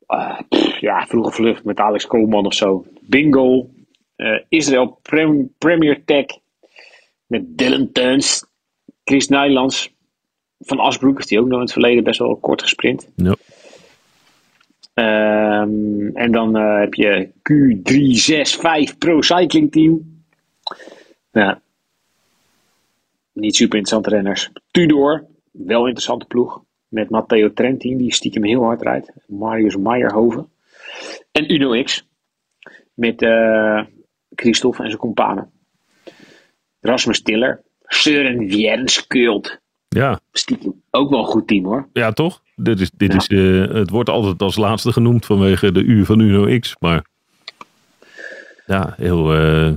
eh, 0.08 0.40
pff, 0.50 0.78
ja, 0.80 1.06
vroege 1.06 1.32
vlucht 1.32 1.64
met 1.64 1.80
Alex 1.80 2.08
Koolman 2.08 2.46
of 2.46 2.54
zo. 2.54 2.86
Bingo. 3.08 3.70
Eh, 4.16 4.40
Israël 4.50 5.00
Prem- 5.02 5.54
Premier 5.58 6.04
Tech. 6.06 6.26
Met 7.28 7.58
Dylan 7.58 7.92
Teuns. 7.92 8.46
Chris 9.04 9.28
Nijlands. 9.28 9.94
Van 10.60 10.80
Asbroek 10.80 11.20
is 11.20 11.26
die 11.28 11.40
ook 11.40 11.46
nog 11.48 11.56
in 11.58 11.64
het 11.64 11.72
verleden 11.72 12.04
best 12.04 12.20
wel 12.20 12.36
kort 12.36 12.62
gesprint. 12.62 13.08
Ja. 13.16 13.36
Ehm, 14.94 16.08
en 16.14 16.32
dan 16.32 16.56
eh, 16.58 16.80
heb 16.80 16.94
je 16.94 17.30
Q365 17.44 18.98
Pro 18.98 19.22
Cycling 19.22 19.72
Team. 19.72 20.22
Ja. 21.32 21.62
Niet 23.32 23.56
super 23.56 23.78
interessante 23.78 24.16
renners. 24.16 24.52
Tudor, 24.72 25.26
wel 25.52 25.82
interessante 25.86 26.26
ploeg. 26.26 26.64
Met 26.88 27.10
Matteo 27.10 27.54
Trentin, 27.54 27.98
die 27.98 28.14
stiekem 28.14 28.44
heel 28.44 28.64
hard 28.64 28.82
rijdt. 28.82 29.12
Marius 29.28 29.76
Meijerhoven. 29.78 30.50
En 31.32 31.54
Uno 31.54 31.84
X. 31.84 32.05
Met 32.96 33.22
eh 33.22 33.82
Christophe 34.36 34.84
en 34.84 34.88
zijn 34.90 35.00
companen. 35.02 35.52
Rasmus 36.82 37.22
Tiller. 37.22 37.64
Søren 37.86 38.38
Wiernskult. 38.48 39.60
Ja, 39.88 40.20
Stiekem 40.32 40.82
ook 40.92 41.10
wel 41.10 41.20
een 41.20 41.26
goed 41.26 41.48
team 41.48 41.66
hoor. 41.66 41.90
ja 41.94 42.12
toch? 42.12 42.42
Dit 42.56 42.80
is, 42.80 42.92
dit 42.92 43.12
Ja. 43.12 43.18
is, 43.18 43.28
eh, 43.28 43.76
het 43.76 43.90
wordt 43.90 44.10
altijd 44.10 44.42
als 44.42 44.56
laatste 44.56 44.92
genoemd 44.92 45.26
vanwege 45.26 45.72
de 45.72 45.84
uur 45.84 46.06
van 46.06 46.20
Uno 46.20 46.60
X. 46.60 46.76
Maar 46.80 47.06
ja, 48.66 48.94
heel, 48.98 49.34
eh, 49.34 49.72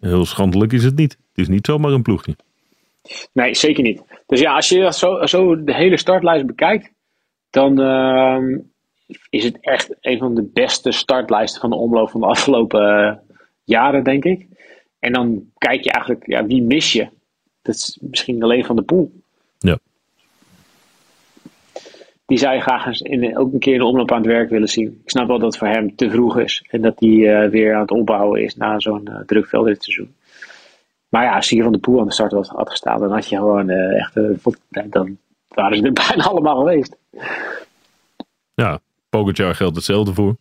heel 0.00 0.24
schandelijk 0.24 0.72
is 0.72 0.84
het 0.84 0.96
niet. 0.96 1.12
Het 1.12 1.38
is 1.44 1.48
niet 1.48 1.66
zomaar 1.66 1.92
een 1.92 2.02
ploegje. 2.02 2.36
Nee, 3.32 3.54
zeker 3.54 3.82
niet. 3.82 4.02
Dus 4.26 4.40
ja, 4.40 4.54
als 4.54 4.68
je 4.68 4.92
zo, 4.92 5.26
zo 5.26 5.64
de 5.64 5.74
hele 5.74 5.96
startlijst 5.98 6.46
bekijkt, 6.46 6.92
dan 7.50 7.80
ehm, 7.80 8.58
is 9.30 9.44
het 9.44 9.58
echt 9.60 9.96
een 10.00 10.18
van 10.18 10.34
de 10.34 10.42
beste 10.42 10.92
startlijsten 10.92 11.60
van 11.60 11.70
de 11.70 11.76
omloop 11.76 12.10
van 12.10 12.20
de 12.20 12.26
afgelopen 12.26 13.08
eh, 13.08 13.16
jaren, 13.64 14.04
denk 14.04 14.24
ik. 14.24 14.46
En 14.98 15.12
dan 15.12 15.50
kijk 15.58 15.84
je 15.84 15.90
eigenlijk, 15.90 16.26
ja, 16.26 16.46
wie 16.46 16.62
mis 16.62 16.92
je? 16.92 17.08
Dat 17.62 17.74
is 17.74 17.98
misschien 18.00 18.42
alleen 18.42 18.64
van 18.64 18.76
de 18.76 18.82
pool. 18.82 19.12
Ja. 19.58 19.78
Die 22.26 22.38
zou 22.38 22.54
je 22.54 22.60
graag 22.60 22.86
eens 22.86 23.00
in, 23.00 23.38
ook 23.38 23.52
een 23.52 23.58
keer 23.58 23.72
in 23.72 23.78
de 23.78 23.84
omloop 23.84 24.12
aan 24.12 24.22
het 24.22 24.26
werk 24.26 24.50
willen 24.50 24.68
zien. 24.68 25.00
Ik 25.04 25.10
snap 25.10 25.26
wel 25.26 25.38
dat 25.38 25.46
het 25.46 25.58
voor 25.58 25.68
hem 25.68 25.96
te 25.96 26.10
vroeg 26.10 26.38
is. 26.38 26.64
En 26.70 26.82
dat 26.82 27.00
hij 27.00 27.42
eh, 27.42 27.50
weer 27.50 27.74
aan 27.74 27.80
het 27.80 27.90
opbouwen 27.90 28.42
is 28.42 28.56
na 28.56 28.80
zo'n 28.80 29.08
uh, 29.10 29.18
druk 29.26 29.46
veldritseizoen. 29.46 30.14
Maar 31.08 31.24
ja, 31.24 31.34
als 31.34 31.48
je 31.48 31.54
hier 31.54 31.64
van 31.64 31.72
de 31.72 31.78
poel 31.78 32.00
aan 32.00 32.06
de 32.06 32.12
start 32.12 32.32
was, 32.32 32.48
had 32.48 32.70
gestaan, 32.70 33.00
dan 33.00 33.12
had 33.12 33.28
je 33.28 33.36
gewoon 33.36 33.70
echt. 33.70 34.14
dan 34.90 35.18
waren 35.48 35.76
ze 35.76 35.82
er 35.82 35.92
bijna 36.08 36.24
allemaal 36.24 36.56
geweest. 36.56 36.96
Ja, 38.54 38.80
Pogacar 39.16 39.54
geldt 39.54 39.76
hetzelfde 39.76 40.14
voor. 40.14 40.36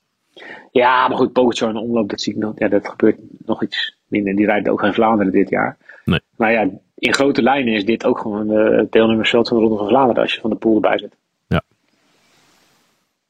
Ja, 0.71 1.07
maar 1.07 1.17
goed, 1.17 1.33
Pogacar 1.33 1.69
en 1.69 1.75
omloop, 1.77 2.09
dat 2.09 2.21
zie 2.21 2.33
ik 2.33 2.39
nog. 2.39 2.59
Ja, 2.59 2.67
dat 2.67 2.87
gebeurt 2.87 3.17
nog 3.45 3.63
iets 3.63 3.97
minder. 4.07 4.35
Die 4.35 4.45
rijdt 4.45 4.69
ook 4.69 4.83
in 4.83 4.93
Vlaanderen 4.93 5.31
dit 5.31 5.49
jaar. 5.49 5.77
Nee. 6.05 6.19
Maar 6.37 6.51
ja, 6.51 6.69
in 6.97 7.13
grote 7.13 7.41
lijnen 7.41 7.73
is 7.73 7.85
dit 7.85 8.05
ook 8.05 8.19
gewoon 8.19 8.51
eh, 8.51 8.77
het 8.77 8.91
deelnemersveld 8.91 9.47
van 9.47 9.57
de 9.57 9.63
Ronde 9.63 9.77
van 9.77 9.87
Vlaanderen 9.87 10.21
als 10.21 10.33
je 10.33 10.41
van 10.41 10.49
de 10.49 10.55
pool 10.55 10.75
erbij 10.75 10.97
zit. 10.97 11.15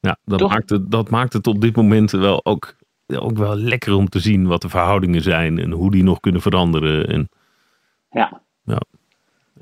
Ja, 0.00 0.16
dat 0.24 0.38
Toch? 0.38 0.50
maakt, 0.50 0.70
het, 0.70 0.90
dat 0.90 1.10
maakt 1.10 1.32
het 1.32 1.46
op 1.46 1.60
dit 1.60 1.76
moment 1.76 2.10
wel 2.10 2.44
ook, 2.44 2.74
ook 3.06 3.36
wel 3.36 3.56
lekker 3.56 3.94
om 3.94 4.08
te 4.08 4.18
zien 4.18 4.46
wat 4.46 4.62
de 4.62 4.68
verhoudingen 4.68 5.22
zijn 5.22 5.58
en 5.58 5.70
hoe 5.70 5.90
die 5.90 6.02
nog 6.02 6.20
kunnen 6.20 6.40
veranderen. 6.40 7.08
En, 7.08 7.28
Ja, 8.10 8.40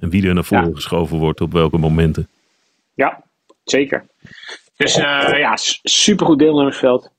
en 0.01 0.11
wie 0.11 0.29
er 0.29 0.35
naar 0.35 0.44
voren 0.44 0.68
Ja. 0.68 0.75
geschoven 0.75 1.18
wordt 1.18 1.40
op 1.40 1.53
welke 1.53 1.79
momenten. 1.79 2.29
ja 2.94 3.23
zeker. 3.64 4.07
Dus 4.76 4.96
eh, 4.96 5.38
ja, 5.38 5.52
supergoed 5.82 6.38
deelnemersveld. 6.38 7.10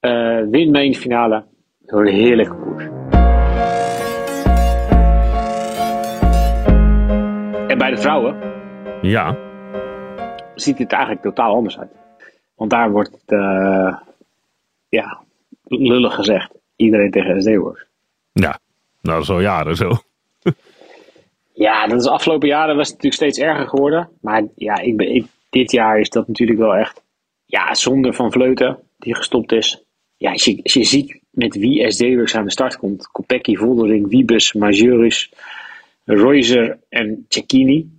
Eh 0.00 0.40
win 0.50 0.70
mee 0.70 0.84
in 0.84 0.92
de 0.92 0.98
finale. 0.98 1.44
Door 1.78 2.06
een 2.06 2.14
heerlijke 2.14 2.56
koers. 2.56 2.84
En 7.68 7.78
bij 7.78 7.90
de 7.90 7.96
vrouwen 7.96 8.36
Ja, 9.02 9.36
ziet 10.54 10.78
het 10.78 10.92
eigenlijk 10.92 11.22
totaal 11.22 11.54
anders 11.54 11.78
uit. 11.78 11.90
Want 12.54 12.70
daar 12.70 12.90
wordt 12.90 13.10
het, 13.10 13.38
eh, 13.40 13.96
ja, 14.88 15.20
lullig 15.64 16.14
gezegd, 16.14 16.52
iedereen 16.76 17.10
tegen 17.10 17.42
SD 17.42 17.56
Works. 17.56 17.86
ja. 18.32 18.58
nou 19.00 19.16
dat 19.16 19.22
is 19.22 19.30
al 19.30 19.40
jaren 19.40 19.76
zo. 19.76 19.90
Ja, 21.54 21.86
dat 21.86 21.98
is 21.98 22.04
de 22.04 22.10
afgelopen 22.10 22.48
jaren 22.48 22.76
was 22.76 22.88
het 22.88 23.02
natuurlijk 23.02 23.22
steeds 23.22 23.38
erger 23.48 23.68
geworden. 23.68 24.08
Maar 24.20 24.42
ja, 24.56 24.78
ik 24.78 24.96
ben, 24.96 25.14
ik, 25.14 25.26
dit 25.52 25.70
jaar 25.70 26.00
is 26.00 26.10
dat 26.10 26.28
natuurlijk 26.28 26.58
wel 26.58 26.74
echt, 26.74 27.02
ja, 27.44 27.74
zonder 27.74 28.14
Van 28.14 28.32
Vleuten, 28.32 28.78
die 28.98 29.14
gestopt 29.14 29.52
is. 29.52 29.84
Ja, 30.16 30.30
als 30.32 30.44
je, 30.44 30.60
als 30.62 30.72
je 30.72 30.84
ziet 30.84 31.20
met 31.30 31.56
wie 31.56 31.90
SD 31.90 32.00
Works 32.00 32.36
aan 32.36 32.44
de 32.44 32.50
start 32.50 32.76
komt. 32.76 33.06
Kopecky, 33.06 33.56
Voldering, 33.56 34.08
Wiebes, 34.08 34.52
Majoris, 34.52 35.32
Reuser 36.04 36.78
en 36.88 37.24
Cecchini. 37.28 37.90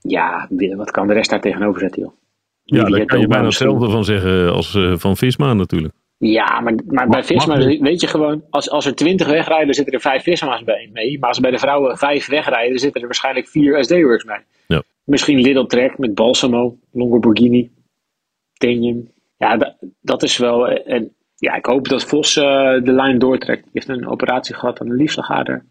Ja, 0.00 0.48
wat 0.76 0.90
kan 0.90 1.06
de 1.06 1.12
rest 1.12 1.30
daar 1.30 1.40
tegenover 1.40 1.80
zetten, 1.80 2.02
joh? 2.02 2.12
Ja, 2.64 2.84
daar 2.84 3.04
kan 3.04 3.20
je 3.20 3.26
bijna 3.26 3.44
hetzelfde 3.44 3.90
van 3.90 4.04
zeggen 4.04 4.52
als 4.52 4.74
eh, 4.74 4.92
van 4.96 5.16
Visma 5.16 5.54
natuurlijk. 5.54 5.94
Ja, 6.18 6.60
maar, 6.60 6.74
maar 6.86 7.08
bij 7.08 7.24
Visma 7.24 7.56
weet 7.58 8.00
je 8.00 8.06
gewoon, 8.06 8.42
als, 8.50 8.70
als 8.70 8.86
er 8.86 8.94
twintig 8.94 9.26
wegrijden, 9.26 9.74
zitten 9.74 9.94
er 9.94 10.00
vijf 10.00 10.22
Visma's 10.22 10.64
bij 10.64 10.90
mee. 10.92 11.18
Maar 11.18 11.28
als 11.28 11.40
bij 11.40 11.50
de 11.50 11.58
vrouwen 11.58 11.98
vijf 11.98 12.26
wegrijden, 12.26 12.78
zitten 12.78 13.00
er 13.00 13.06
waarschijnlijk 13.06 13.48
vier 13.48 13.84
SD-works 13.84 14.24
bij. 14.24 14.44
Ja. 14.66 14.82
Misschien 15.06 15.40
Lidl 15.40 15.64
Trek 15.66 15.98
met 15.98 16.14
Balsamo, 16.14 16.76
Longoborghini, 16.92 17.70
Tenium. 18.52 19.10
Ja, 19.36 19.56
da- 19.56 19.76
dat 20.00 20.22
is 20.22 20.38
wel. 20.38 20.68
eh, 20.68 20.94
En 20.94 21.14
ja, 21.36 21.54
ik 21.54 21.66
hoop 21.66 21.88
dat 21.88 22.04
Vos 22.04 22.36
eh, 22.36 22.44
de 22.82 22.92
lijn 22.92 23.18
doortrekt. 23.18 23.62
Die 23.62 23.70
heeft 23.72 23.88
een 23.88 24.06
operatie 24.08 24.54
gehad 24.54 24.80
aan 24.80 24.88
de 24.88 24.94
liefslagader. 24.94 25.64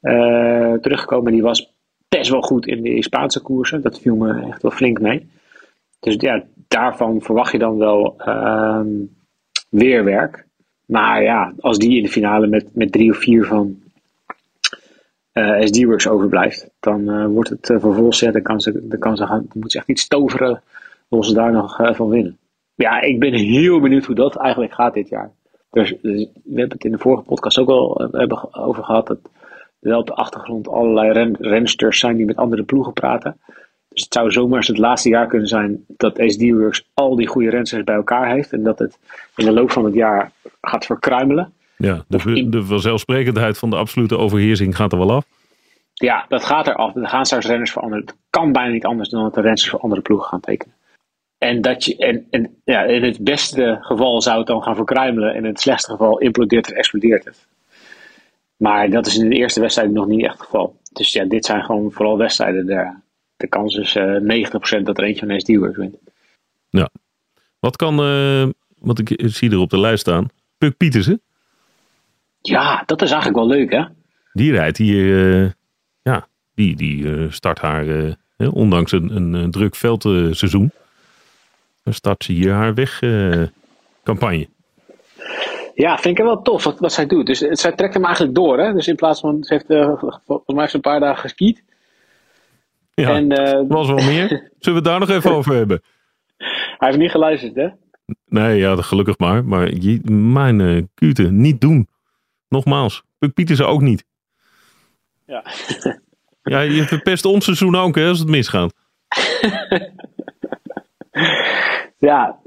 eh 0.00 0.72
teruggekomen, 0.72 1.32
die 1.32 1.42
was 1.42 1.74
best 2.08 2.30
wel 2.30 2.40
goed 2.40 2.66
in 2.66 2.82
de 2.82 3.02
Spaanse 3.02 3.40
koersen. 3.42 3.82
Dat 3.82 4.00
viel 4.00 4.16
me 4.16 4.46
echt 4.48 4.62
wel 4.62 4.70
flink 4.70 5.00
mee. 5.00 5.28
Dus 6.00 6.14
ja, 6.18 6.44
daarvan 6.68 7.22
verwacht 7.22 7.52
je 7.52 7.58
dan 7.58 7.76
wel 7.76 8.14
ehm, 8.18 8.88
weerwerk. 9.70 10.46
Maar 10.86 11.22
ja, 11.22 11.52
als 11.60 11.78
die 11.78 11.96
in 11.96 12.02
de 12.02 12.08
finale 12.08 12.46
met, 12.46 12.74
met 12.74 12.92
drie 12.92 13.10
of 13.10 13.16
vier 13.18 13.44
van 13.44 13.78
SD-Works 15.60 16.08
overblijft, 16.08 16.70
dan 16.80 17.10
eh, 17.10 17.26
wordt 17.26 17.48
het 17.48 17.68
uh, 17.68 17.80
vervolgens, 17.80 18.24
kan 18.42 18.60
ze, 18.60 18.86
dan, 18.88 19.48
moet 19.52 19.72
ze 19.72 19.78
echt 19.78 19.88
iets 19.88 20.08
toveren, 20.08 20.62
wil 21.08 21.24
ze 21.24 21.34
daar 21.34 21.52
nog 21.52 21.80
eh, 21.80 21.94
van 21.94 22.08
winnen. 22.08 22.38
Ja, 22.74 23.00
ik 23.00 23.18
ben 23.18 23.32
heel 23.32 23.80
benieuwd 23.80 24.04
hoe 24.04 24.14
dat 24.14 24.36
eigenlijk 24.36 24.72
gaat 24.72 24.94
dit 24.94 25.08
jaar. 25.08 25.30
Dus, 25.70 25.94
dus 26.02 26.26
we 26.44 26.58
hebben 26.58 26.76
het 26.76 26.84
in 26.84 26.92
de 26.92 26.98
vorige 26.98 27.22
podcast 27.22 27.58
ook 27.58 27.68
al 27.68 28.00
eh, 28.00 28.12
hebben 28.12 28.54
over 28.54 28.84
gehad, 28.84 29.06
dat 29.06 29.18
wel 29.78 29.98
op 29.98 30.06
de 30.06 30.14
achtergrond 30.14 30.68
allerlei 30.68 31.12
ren, 31.12 31.36
rensters 31.40 31.98
zijn 31.98 32.16
die 32.16 32.26
met 32.26 32.36
andere 32.36 32.62
ploegen 32.62 32.92
praten. 32.92 33.36
Dus 33.88 34.02
het 34.02 34.12
zou 34.12 34.30
zomaar 34.30 34.56
eens 34.56 34.66
het 34.66 34.78
laatste 34.78 35.08
jaar 35.08 35.26
kunnen 35.26 35.48
zijn 35.48 35.84
dat 35.86 36.22
SD-Works 36.26 36.88
al 36.94 37.16
die 37.16 37.26
goede 37.26 37.50
rensters 37.50 37.84
bij 37.84 37.94
elkaar 37.94 38.30
heeft. 38.30 38.52
En 38.52 38.62
dat 38.62 38.78
het 38.78 38.98
in 39.36 39.44
de 39.44 39.52
loop 39.52 39.70
van 39.70 39.84
het 39.84 39.94
jaar 39.94 40.32
gaat 40.60 40.86
verkruimelen. 40.86 41.52
Ja, 41.76 42.04
de, 42.08 42.48
de 42.48 42.64
vanzelfsprekendheid 42.64 43.58
van 43.58 43.70
de 43.70 43.76
absolute 43.76 44.18
overheersing 44.18 44.76
gaat 44.76 44.92
er 44.92 44.98
wel 44.98 45.12
af. 45.12 45.26
Ja, 45.94 46.24
dat 46.28 46.44
gaat. 46.44 46.66
Er 46.66 47.08
gaan 47.08 47.26
straks 47.26 47.46
renners 47.46 47.72
veranderen. 47.72 48.04
Het 48.04 48.16
kan 48.30 48.52
bijna 48.52 48.72
niet 48.72 48.84
anders 48.84 49.08
dan 49.08 49.22
dat 49.22 49.34
de 49.34 49.40
renners 49.40 49.68
voor 49.68 49.80
andere 49.80 50.00
ploegen 50.00 50.28
gaan 50.28 50.40
tekenen. 50.40 50.74
En, 51.38 51.60
dat 51.60 51.84
je, 51.84 51.96
en, 51.96 52.26
en 52.30 52.60
ja, 52.64 52.82
in 52.82 53.02
het 53.02 53.24
beste 53.24 53.78
geval 53.80 54.22
zou 54.22 54.38
het 54.38 54.46
dan 54.46 54.62
gaan 54.62 54.76
verkruimelen. 54.76 55.30
En 55.30 55.36
in 55.36 55.44
het 55.44 55.60
slechtste 55.60 55.90
geval 55.90 56.18
implodeert 56.18 56.66
het, 56.66 56.74
explodeert 56.74 57.24
het. 57.24 57.46
Maar 58.56 58.90
dat 58.90 59.06
is 59.06 59.18
in 59.18 59.28
de 59.28 59.36
eerste 59.36 59.60
wedstrijd 59.60 59.90
nog 59.90 60.06
niet 60.06 60.24
echt 60.24 60.32
het 60.32 60.42
geval. 60.42 60.76
Dus 60.92 61.12
ja, 61.12 61.24
dit 61.24 61.44
zijn 61.44 61.64
gewoon 61.64 61.92
vooral 61.92 62.18
wedstrijden. 62.18 62.66
De, 62.66 62.92
de 63.36 63.46
kans 63.46 63.74
is 63.74 63.96
eh 63.96 64.80
90% 64.80 64.82
dat 64.82 64.98
er 64.98 65.04
eentje 65.04 65.26
van 65.26 65.40
SD-Works 65.40 65.76
wint. 65.76 65.96
Wat 67.66 67.76
kan, 67.76 68.00
eh, 68.00 68.48
wat 68.78 68.98
ik 68.98 69.22
zie 69.24 69.50
er 69.50 69.58
op 69.58 69.70
de 69.70 69.78
lijst 69.78 70.00
staan, 70.00 70.28
Puk 70.58 70.76
Pietersen. 70.76 71.22
Ja, 72.48 72.82
dat 72.86 73.02
is 73.02 73.10
eigenlijk 73.10 73.38
wel 73.38 73.56
leuk 73.56 73.72
hè. 73.72 73.84
Die 74.32 74.52
rijdt 74.52 74.78
hier, 74.78 75.42
eh, 75.44 75.50
ja, 76.02 76.26
die, 76.54 76.76
die 76.76 77.16
eh, 77.16 77.30
start 77.30 77.58
haar, 77.58 77.88
eh, 78.36 78.54
ondanks 78.54 78.92
een, 78.92 79.16
een, 79.16 79.32
een 79.32 79.50
druk 79.50 79.76
veldseizoen, 79.76 80.70
dan 81.82 81.92
start 81.92 82.24
ze 82.24 82.32
hier 82.32 82.52
haar 82.52 82.74
wegcampagne. 82.74 84.48
Ja, 85.74 85.98
vind 85.98 86.18
ik 86.18 86.24
wel 86.24 86.42
tof 86.42 86.64
wat, 86.64 86.78
wat 86.78 86.92
zij 86.92 87.06
doet. 87.06 87.26
Dus 87.26 87.38
zij 87.38 87.72
trekt 87.72 87.94
hem 87.94 88.04
eigenlijk 88.04 88.34
door. 88.34 88.58
Hè? 88.58 88.72
Dus 88.72 88.88
in 88.88 88.96
plaats 88.96 89.20
van, 89.20 89.44
ze 89.44 89.54
heeft 89.54 89.66
volgens 90.26 90.46
mij 90.46 90.56
heeft 90.56 90.70
ze 90.70 90.76
een 90.76 90.80
paar 90.80 91.00
dagen 91.00 91.20
geskiet. 91.20 91.62
ja, 92.94 93.14
En 93.14 93.28
was 93.68 93.86
wel 93.86 94.04
meer. 94.04 94.28
Zullen 94.58 94.60
we 94.60 94.72
het 94.72 94.84
daar 94.84 95.00
nog 95.00 95.10
even 95.10 95.30
over 95.30 95.54
hebben? 95.54 95.82
hij 96.78 96.88
heeft 96.88 96.98
niet 96.98 97.10
geluisterd 97.10 97.54
hè. 97.54 97.68
Nee, 98.28 98.58
ja, 98.58 98.76
gelukkig 98.76 99.18
maar. 99.18 99.44
Maar 99.44 99.74
je, 99.74 100.00
mijn 100.10 100.88
kute, 100.94 101.30
niet 101.30 101.60
doen. 101.60 101.88
Nogmaals, 102.56 103.02
Puk 103.18 103.34
Pietersen 103.34 103.68
ook 103.68 103.80
niet. 103.80 104.04
Ja. 105.26 105.44
Ja, 106.42 106.60
je 106.60 106.82
verpest 106.82 107.24
ons 107.24 107.44
seizoen 107.44 107.76
ook 107.76 107.94
hè, 107.94 108.08
als 108.08 108.18
het 108.18 108.28
misgaat. 108.28 108.74
Ja. 111.98 112.38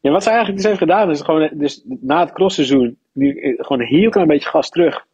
ja, 0.00 0.10
wat 0.10 0.22
zij 0.22 0.32
eigenlijk 0.32 0.62
dus 0.62 0.66
heeft 0.66 0.82
gedaan 0.82 1.10
is 1.10 1.20
gewoon 1.20 1.50
dus 1.52 1.82
na 1.84 2.20
het 2.20 2.32
crossseizoen 2.32 2.96
nu 3.12 3.38
eh, 3.38 3.54
gewoon 3.56 3.80
een 3.80 3.86
heel 3.86 4.10
klein 4.10 4.28
beetje 4.28 4.48
gas 4.48 4.68
terug. 4.70 5.06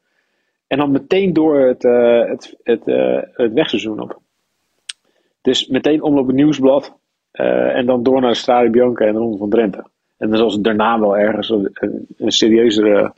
En 0.66 0.78
dan 0.78 0.90
meteen 0.90 1.32
door 1.32 1.60
het, 1.60 1.84
eh, 1.84 2.28
het, 2.28 2.56
het, 2.62 2.88
eh, 2.88 3.18
het 3.32 3.52
wegseizoen 3.52 4.00
op. 4.00 4.20
Dus 5.40 5.66
meteen 5.66 6.02
omloop 6.02 6.26
het 6.26 6.36
nieuwsblad. 6.36 6.98
en 7.32 7.86
dan 7.86 8.02
door 8.02 8.20
naar 8.20 8.30
de 8.30 8.36
Strade 8.36 8.70
Bianca 8.70 9.04
en 9.04 9.12
de 9.12 9.18
Ronde 9.18 9.38
van 9.38 9.50
Drenthe. 9.50 9.84
En 10.16 10.28
dan 10.28 10.38
zal 10.38 10.50
ze 10.50 10.60
daarna 10.60 11.00
wel 11.00 11.16
ergens 11.16 11.48
een, 11.48 11.68
een, 11.72 12.06
een 12.18 12.32
serieuzere 12.32 13.12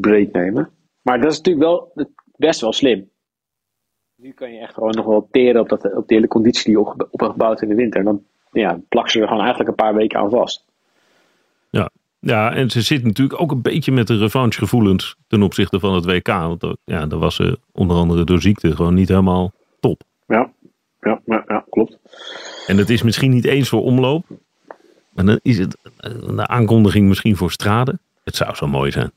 break 0.00 0.32
nemen. 0.32 0.70
Maar 1.02 1.20
dat 1.20 1.30
is 1.32 1.36
natuurlijk 1.36 1.66
wel 1.66 1.92
best 2.36 2.60
wel 2.60 2.72
slim. 2.72 3.08
Nu 4.16 4.32
kan 4.32 4.52
je 4.52 4.58
echt 4.60 4.74
gewoon 4.74 4.94
nog 4.94 5.04
wel 5.06 5.28
teren 5.30 5.60
op, 5.60 5.68
dat, 5.68 5.94
op 5.94 6.08
de 6.08 6.14
hele 6.14 6.28
conditie 6.28 6.64
die 6.64 6.72
je 6.72 6.80
op, 6.80 7.08
op 7.10 7.20
hebt 7.20 7.32
gebouwd 7.32 7.62
in 7.62 7.68
de 7.68 7.74
winter. 7.74 8.00
En 8.00 8.06
dan 8.06 8.22
ja, 8.52 8.80
plak 8.88 9.08
ze 9.10 9.18
er 9.20 9.26
gewoon 9.26 9.40
eigenlijk 9.40 9.68
een 9.70 9.74
paar 9.84 9.94
weken 9.94 10.18
aan 10.18 10.30
vast. 10.30 10.64
Ja. 11.70 11.90
ja, 12.18 12.52
en 12.54 12.70
ze 12.70 12.80
zit 12.82 13.04
natuurlijk 13.04 13.40
ook 13.40 13.50
een 13.50 13.62
beetje 13.62 13.92
met 13.92 14.06
de 14.06 14.16
revanchegevoelens 14.18 15.16
ten 15.26 15.42
opzichte 15.42 15.80
van 15.80 15.94
het 15.94 16.04
WK. 16.04 16.26
Want 16.26 16.60
dat- 16.60 16.78
ja, 16.84 17.06
daar 17.06 17.18
was 17.18 17.34
ze 17.34 17.58
onder 17.72 17.96
andere 17.96 18.24
door 18.24 18.40
ziekte 18.40 18.76
gewoon 18.76 18.94
niet 18.94 19.08
helemaal 19.08 19.52
top. 19.80 20.02
Ja, 20.26 20.52
ja, 21.00 21.20
ja, 21.24 21.44
ja 21.48 21.64
klopt. 21.70 21.98
En 22.66 22.76
het 22.76 22.90
is 22.90 23.02
misschien 23.02 23.30
niet 23.30 23.44
eens 23.44 23.68
voor 23.68 23.82
omloop. 23.82 24.24
En 25.14 25.26
dan 25.26 25.38
is 25.42 25.58
het 25.58 25.76
een 25.96 26.48
aankondiging 26.48 27.08
misschien 27.08 27.36
voor 27.36 27.50
straden. 27.50 28.00
Het 28.24 28.36
zou 28.36 28.54
zo 28.54 28.66
mooi 28.66 28.90
zijn. 28.90 29.12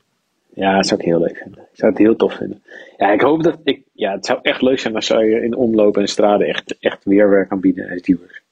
Ja, 0.60 0.74
dat 0.76 0.86
zou 0.86 1.00
ik 1.00 1.06
heel 1.06 1.18
leuk 1.20 1.36
vinden. 1.42 1.60
Ik 1.62 1.76
zou 1.78 1.90
het 1.90 2.00
heel 2.00 2.16
tof 2.16 2.34
vinden. 2.34 2.62
Ja, 2.96 3.12
ik 3.12 3.20
hoop 3.20 3.42
dat 3.42 3.58
ik. 3.64 3.82
Ja, 3.92 4.12
het 4.12 4.26
zou 4.26 4.38
echt 4.42 4.62
leuk 4.62 4.78
zijn 4.78 4.94
als 4.94 5.06
zij 5.06 5.28
in 5.30 5.54
omloop 5.56 5.96
en 5.96 6.06
straden 6.08 6.46
echt, 6.46 6.76
echt 6.80 7.04
weerwerk 7.04 7.50
aanbieden 7.50 7.90
als 7.90 8.00
viewers. 8.02 8.42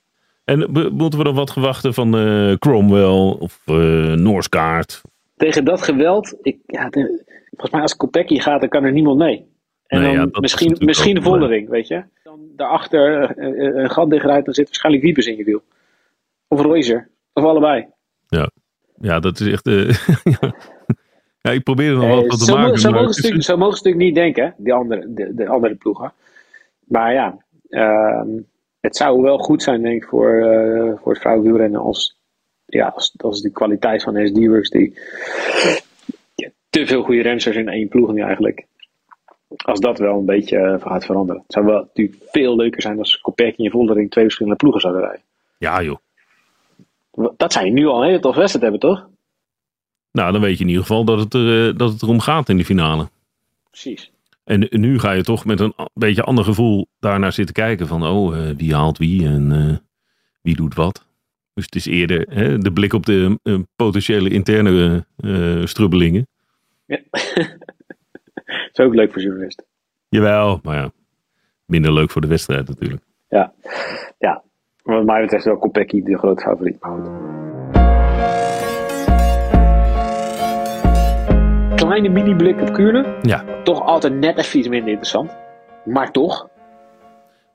En 0.44 0.58
moeten 0.92 1.18
we 1.18 1.24
dan 1.24 1.34
wat 1.34 1.52
verwachten 1.52 1.94
van 1.94 2.16
eh, 2.16 2.52
Cromwell 2.58 3.36
of 3.38 3.60
eh 3.64 3.74
Noorskaart? 4.12 5.00
Tegen 5.36 5.64
dat 5.64 5.82
geweld, 5.82 6.34
ik, 6.42 6.58
ja, 6.66 6.88
de- 6.88 7.22
volgens 7.50 7.70
mij 7.70 7.80
als 7.80 7.96
Kopecky 7.96 8.38
gaat, 8.38 8.60
dan 8.60 8.68
kan 8.68 8.84
er 8.84 8.92
niemand 8.92 9.18
mee. 9.18 9.46
En 9.86 10.00
Nee, 10.00 10.16
dan 10.16 10.28
ja, 10.32 10.40
misschien, 10.40 10.74
de 10.74 11.16
een 11.16 11.22
Voldering, 11.22 11.68
weet 11.68 11.88
je. 11.88 12.02
Dan 12.22 12.40
daarachter 12.56 13.22
eh, 13.36 13.82
een 13.82 13.90
gat 13.90 14.10
dichtrijdt, 14.10 14.44
dan 14.44 14.54
zit 14.54 14.64
waarschijnlijk 14.66 15.04
Wiebes 15.04 15.26
in 15.26 15.36
je 15.36 15.44
wiel. 15.44 15.62
Of 16.48 16.60
Royzer. 16.60 17.08
Of 17.32 17.44
allebei. 17.44 17.86
Ja, 19.00 19.18
dat 19.20 19.40
is 19.40 19.46
echt. 19.52 19.66
ja, 21.48 21.54
ik 21.54 21.62
probeer 21.62 21.88
er 21.90 21.96
nog 21.96 22.04
Eh, 22.04 22.14
wat 22.16 22.26
van 22.26 22.38
te 22.38 22.52
mo- 22.52 22.58
maken. 22.58 22.78
zo, 22.78 22.90
maar 22.90 23.00
mogen 23.00 23.14
ze 23.14 23.56
natuurlijk, 23.58 23.96
niet 23.96 24.14
denken, 24.14 24.44
hè, 24.44 24.50
die 24.56 24.72
andere, 24.72 25.12
de, 25.14 25.34
de 25.34 25.48
andere 25.48 25.74
ploegen. 25.74 26.12
Maar 26.84 27.12
ja, 27.12 27.36
ehm, 27.68 28.28
het 28.80 28.96
zou 28.96 29.22
wel 29.22 29.38
goed 29.38 29.62
zijn, 29.62 29.82
denk 29.82 30.02
ik, 30.02 30.08
voor, 30.08 30.34
eh, 30.42 30.92
voor 31.02 31.12
het 31.12 31.20
vrouwenwielrennen 31.20 31.80
als 31.80 32.16
ja, 32.66 32.86
als, 32.94 33.14
als 33.16 33.40
de 33.40 33.50
kwaliteit 33.50 34.02
van 34.02 34.26
SD-Works, 34.26 34.70
die 34.70 34.98
ja, 36.34 36.48
te 36.70 36.86
veel 36.86 37.02
goede 37.02 37.22
renners 37.22 37.46
in 37.46 37.68
één 37.68 37.88
ploeg 37.88 38.12
nu 38.12 38.20
eigenlijk. 38.20 38.66
Als 39.56 39.80
dat 39.80 39.98
wel 39.98 40.18
een 40.18 40.24
beetje 40.24 40.56
eh, 40.58 40.80
gaat 40.80 41.04
veranderen. 41.04 41.42
Het 41.42 41.52
zou 41.52 41.66
wel 41.66 41.78
natuurlijk 41.80 42.18
veel 42.30 42.56
leuker 42.56 42.82
zijn 42.82 42.98
als 42.98 43.20
Kopecky 43.20 43.64
en 43.64 43.70
Voldering 43.70 44.10
twee 44.10 44.24
verschillende 44.24 44.58
ploegen 44.58 44.80
zouden 44.80 45.02
rijden. 45.02 45.22
Ja 45.58 45.82
joh. 45.82 45.96
Dat 47.36 47.52
je 47.54 47.60
nu 47.70 47.86
al 47.86 48.00
een 48.00 48.06
hele 48.06 48.20
toffe 48.20 48.38
wedstrijd 48.40 48.70
hebben, 48.70 48.90
toch? 48.90 49.08
Nou, 50.18 50.32
dan 50.32 50.40
weet 50.40 50.56
je 50.56 50.62
in 50.62 50.68
ieder 50.68 50.82
geval 50.82 51.04
dat 51.04 51.18
het, 51.18 51.34
er, 51.34 51.68
eh, 51.68 51.76
dat 51.76 51.92
het 51.92 52.02
erom 52.02 52.20
gaat 52.20 52.48
in 52.48 52.56
de 52.56 52.64
finale. 52.64 53.08
Precies. 53.70 54.12
En 54.44 54.66
nu 54.70 54.98
ga 54.98 55.12
je 55.12 55.22
toch 55.22 55.44
met 55.44 55.60
een 55.60 55.74
beetje 55.94 56.22
ander 56.22 56.44
gevoel 56.44 56.86
daarnaar 57.00 57.32
zitten 57.32 57.54
kijken. 57.54 57.86
Van, 57.86 58.06
oh, 58.06 58.36
eh, 58.36 58.56
wie 58.56 58.74
haalt 58.74 58.98
wie 58.98 59.26
en 59.26 59.52
eh, 59.52 59.76
wie 60.42 60.56
doet 60.56 60.74
wat. 60.74 61.06
Dus 61.54 61.64
het 61.64 61.74
is 61.74 61.86
eerder 61.86 62.26
hè, 62.30 62.58
de 62.58 62.72
blik 62.72 62.92
op 62.92 63.06
de 63.06 63.38
potentiële 63.76 64.30
interne 64.30 65.06
strubbelingen. 65.64 66.26
Ja. 66.86 66.98
dat 67.10 68.70
is 68.72 68.78
ook 68.78 68.94
leuk 68.94 69.12
voor 69.12 69.22
journalisten. 69.22 69.64
Jawel, 70.08 70.60
maar 70.62 70.76
ja, 70.76 70.90
minder 71.64 71.92
leuk 71.92 72.10
voor 72.10 72.20
de 72.20 72.26
wedstrijd 72.26 72.68
natuurlijk. 72.68 73.02
Ja. 73.28 73.52
ja. 74.18 74.42
Wat 74.82 75.04
mij 75.04 75.20
betreft 75.20 75.44
wel 75.44 75.58
Kopecky 75.58 76.02
de 76.02 76.18
grote 76.18 76.42
favoriet. 76.42 76.80
Maar 76.80 77.27
Kleine 81.98 82.20
mini-blik 82.22 82.60
op 82.60 82.72
Kuurne. 82.72 83.16
Ja. 83.22 83.44
Toch 83.64 83.82
altijd 83.82 84.14
net 84.14 84.38
even 84.38 84.58
iets 84.58 84.68
minder 84.68 84.88
interessant. 84.88 85.30
Maar 85.84 86.12
toch. 86.12 86.48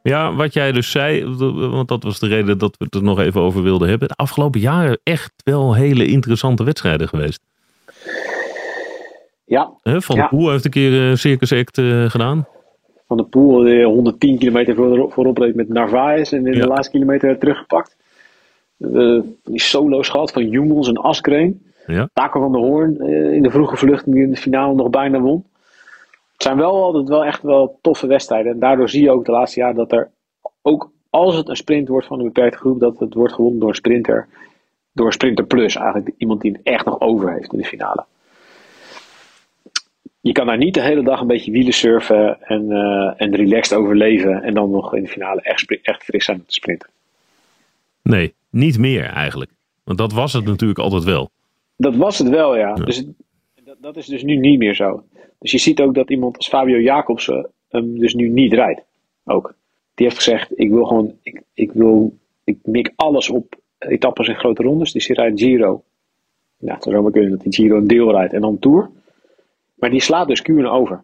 Ja, 0.01 0.35
wat 0.35 0.53
jij 0.53 0.71
dus 0.71 0.91
zei, 0.91 1.25
want 1.69 1.87
dat 1.87 2.03
was 2.03 2.19
de 2.19 2.27
reden 2.27 2.57
dat 2.57 2.77
we 2.77 2.85
het 2.85 2.95
er 2.95 3.03
nog 3.03 3.19
even 3.19 3.41
over 3.41 3.63
wilden 3.63 3.89
hebben. 3.89 4.07
De 4.07 4.13
afgelopen 4.15 4.59
jaren 4.59 4.99
echt 5.03 5.33
wel 5.43 5.73
hele 5.75 6.05
interessante 6.05 6.63
wedstrijden 6.63 7.07
geweest. 7.07 7.41
Ja, 9.45 9.71
Van 9.83 10.15
Ja. 10.15 10.21
der 10.21 10.27
Poel 10.29 10.49
heeft 10.51 10.65
een 10.65 10.71
keer 10.71 10.93
een 11.01 11.17
Circus 11.17 11.53
Act 11.53 11.77
eh, 11.77 12.09
gedaan. 12.09 12.47
Van 13.07 13.17
de 13.17 13.23
Poel 13.23 13.65
eh, 13.65 13.85
110 13.85 14.37
kilometer 14.37 14.75
voor, 14.75 15.11
voorop 15.11 15.37
reed 15.37 15.55
met 15.55 15.69
Narvaez. 15.69 16.33
En 16.33 16.45
in 16.47 16.53
Ja. 16.53 16.59
de 16.61 16.67
laatste 16.67 16.91
kilometer 16.91 17.37
teruggepakt. 17.37 17.95
Eh, 18.77 19.19
die 19.43 19.61
solo's 19.61 20.09
gehad 20.09 20.31
van 20.31 20.49
Jungels 20.49 20.87
en 20.87 20.97
Askreen. 20.97 21.71
Ja. 21.85 22.09
Taco 22.13 22.39
van 22.39 22.51
der 22.51 22.61
Hoorn 22.61 22.97
eh, 22.97 23.33
in 23.33 23.41
de 23.41 23.51
vroege 23.51 23.77
vlucht 23.77 24.11
die 24.11 24.23
in 24.23 24.29
de 24.29 24.37
finale 24.37 24.73
nog 24.73 24.89
bijna 24.89 25.19
won. 25.19 25.45
Het 26.33 26.43
zijn 26.43 26.57
wel 26.57 26.83
altijd 26.83 27.09
wel 27.09 27.25
echt 27.25 27.41
wel 27.41 27.79
toffe 27.81 28.07
wedstrijden. 28.07 28.51
En 28.51 28.59
daardoor 28.59 28.89
zie 28.89 29.03
je 29.03 29.11
ook 29.11 29.25
de 29.25 29.31
laatste 29.31 29.59
jaren 29.59 29.75
dat 29.75 29.91
er 29.91 30.11
ook 30.61 30.91
als 31.09 31.35
het 31.35 31.49
een 31.49 31.55
sprint 31.55 31.87
wordt 31.87 32.07
van 32.07 32.19
een 32.19 32.25
beperkte 32.25 32.57
groep, 32.57 32.79
dat 32.79 32.99
het 32.99 33.13
wordt 33.13 33.33
gewonnen 33.33 33.59
door 33.59 33.69
een 33.69 33.75
sprinter. 33.75 34.27
Door 34.91 35.05
een 35.05 35.11
sprinter 35.11 35.45
plus 35.45 35.75
eigenlijk. 35.75 36.11
Iemand 36.17 36.41
die 36.41 36.51
het 36.51 36.61
echt 36.63 36.85
nog 36.85 36.99
over 36.99 37.33
heeft 37.33 37.53
in 37.53 37.57
de 37.57 37.65
finale. 37.65 38.05
Je 40.21 40.31
kan 40.31 40.45
daar 40.45 40.57
niet 40.57 40.73
de 40.73 40.81
hele 40.81 41.03
dag 41.03 41.21
een 41.21 41.27
beetje 41.27 41.51
wielen 41.51 41.73
surfen 41.73 42.41
en, 42.41 42.71
eh, 42.71 43.13
en 43.17 43.35
relaxed 43.35 43.77
overleven. 43.77 44.43
En 44.43 44.53
dan 44.53 44.71
nog 44.71 44.95
in 44.95 45.03
de 45.03 45.09
finale 45.09 45.41
echt, 45.41 45.79
echt 45.81 46.03
fris 46.03 46.25
zijn 46.25 46.37
om 46.37 46.45
te 46.45 46.53
sprinten. 46.53 46.89
Nee, 48.01 48.33
niet 48.49 48.77
meer 48.79 49.05
eigenlijk. 49.05 49.51
Want 49.83 49.97
dat 49.97 50.13
was 50.13 50.33
het 50.33 50.45
natuurlijk 50.45 50.79
altijd 50.79 51.03
wel. 51.03 51.29
Dat 51.75 51.95
was 51.95 52.17
het 52.17 52.29
wel, 52.29 52.57
ja. 52.57 52.73
Dus 52.73 53.05
dat, 53.63 53.77
dat 53.79 53.97
is 53.97 54.05
dus 54.05 54.23
nu 54.23 54.35
niet 54.35 54.59
meer 54.59 54.75
zo. 54.75 55.03
Dus 55.39 55.51
je 55.51 55.57
ziet 55.57 55.81
ook 55.81 55.95
dat 55.95 56.09
iemand 56.09 56.37
als 56.37 56.47
Fabio 56.47 56.79
Jacobsen 56.79 57.49
hem 57.69 57.99
dus 57.99 58.13
nu 58.13 58.27
niet 58.29 58.53
rijdt. 58.53 58.81
Ook. 59.25 59.55
Die 59.95 60.05
heeft 60.05 60.17
gezegd, 60.17 60.59
ik 60.59 60.69
wil 60.69 60.85
gewoon, 60.85 61.13
ik, 61.21 61.41
ik 61.53 61.71
wil, 61.71 62.17
ik 62.43 62.57
mik 62.63 62.91
alles 62.95 63.29
op 63.29 63.55
etappes 63.77 64.27
en 64.27 64.35
grote 64.35 64.63
rondes. 64.63 64.91
Dus 64.91 65.07
die 65.07 65.15
rijdt 65.15 65.39
Giro. 65.39 65.83
Nou, 66.57 66.73
het 66.73 66.83
zou 66.83 66.95
zomaar 66.95 67.11
kunnen 67.11 67.29
dat 67.29 67.43
hij 67.43 67.51
Giro 67.51 67.77
een 67.77 67.87
deel 67.87 68.11
rijdt 68.11 68.33
en 68.33 68.41
dan 68.41 68.59
Tour. 68.59 68.89
Maar 69.73 69.89
die 69.89 70.01
slaat 70.01 70.27
dus 70.27 70.41
Kuurne 70.41 70.69
over. 70.69 71.03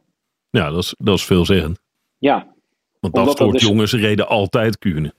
Ja, 0.50 0.70
dat 0.70 0.84
is, 0.84 0.96
dat 0.98 1.16
is 1.16 1.26
veelzeggend. 1.26 1.80
Ja, 2.18 2.54
Want 3.00 3.14
dat 3.14 3.38
soort 3.38 3.52
dus- 3.52 3.62
jongens 3.62 3.94
reden 3.94 4.28
altijd 4.28 4.78
Kuurne. 4.78 5.14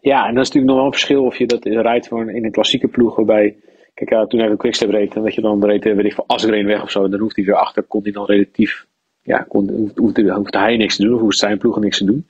Ja, 0.00 0.26
en 0.26 0.34
dat 0.34 0.42
is 0.42 0.50
natuurlijk 0.50 0.66
nog 0.66 0.76
wel 0.76 0.84
een 0.84 0.92
verschil 0.92 1.24
of 1.24 1.38
je 1.38 1.46
dat 1.46 1.64
rijdt 1.64 2.08
voor 2.08 2.20
een, 2.20 2.28
in 2.28 2.44
een 2.44 2.50
klassieke 2.50 2.88
ploeg 2.88 3.16
waarbij... 3.16 3.56
Kijk, 3.94 4.10
ja, 4.10 4.26
toen 4.26 4.40
hij 4.40 4.48
de 4.48 4.56
Quickstep 4.56 4.90
reed, 4.90 5.12
dan 5.12 5.22
weet 5.22 5.34
je 5.34 5.40
dan 5.40 5.64
reed, 5.64 5.84
weet 5.84 6.04
ik 6.04 6.12
veel, 6.12 6.24
Asgreen 6.26 6.66
weg 6.66 6.82
of 6.82 6.90
zo. 6.90 7.08
Dan 7.08 7.20
hoeft 7.20 7.36
hij 7.36 7.44
weer 7.44 7.54
achter, 7.54 7.82
kon 7.82 8.02
hij 8.02 8.12
dan 8.12 8.24
relatief... 8.24 8.86
Ja, 9.22 9.38
kon, 9.48 9.92
hoeft, 9.96 10.54
hij 10.54 10.76
niks 10.76 10.96
te 10.96 11.02
doen 11.02 11.14
of 11.14 11.20
hoeft 11.20 11.38
zijn 11.38 11.58
ploeg 11.58 11.80
niks 11.80 11.98
te 11.98 12.04
doen. 12.04 12.26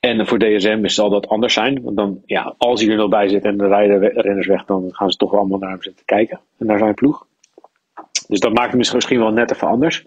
En 0.00 0.26
voor 0.26 0.38
DSM 0.38 0.86
zal 0.86 1.10
dat 1.10 1.28
anders 1.28 1.54
zijn. 1.54 1.82
Want 1.82 1.96
dan, 1.96 2.22
ja, 2.26 2.54
als 2.58 2.80
hij 2.80 2.90
er 2.90 2.96
nog 2.96 3.08
bij 3.08 3.28
zit 3.28 3.44
en 3.44 3.58
de 3.58 3.66
rijden 3.66 4.20
renners 4.20 4.46
weg, 4.46 4.64
dan 4.64 4.88
gaan 4.92 5.10
ze 5.10 5.16
toch 5.16 5.34
allemaal 5.34 5.58
naar 5.58 5.70
hem 5.70 5.82
zitten 5.82 6.04
kijken. 6.04 6.40
En 6.58 6.66
naar 6.66 6.78
zijn 6.78 6.94
ploeg. 6.94 7.26
Dus 8.28 8.40
dat 8.40 8.52
maakt 8.52 8.72
het 8.72 8.92
misschien- 8.92 9.18
wel 9.18 9.32
net 9.32 9.52
even 9.52 9.68
anders. 9.68 10.06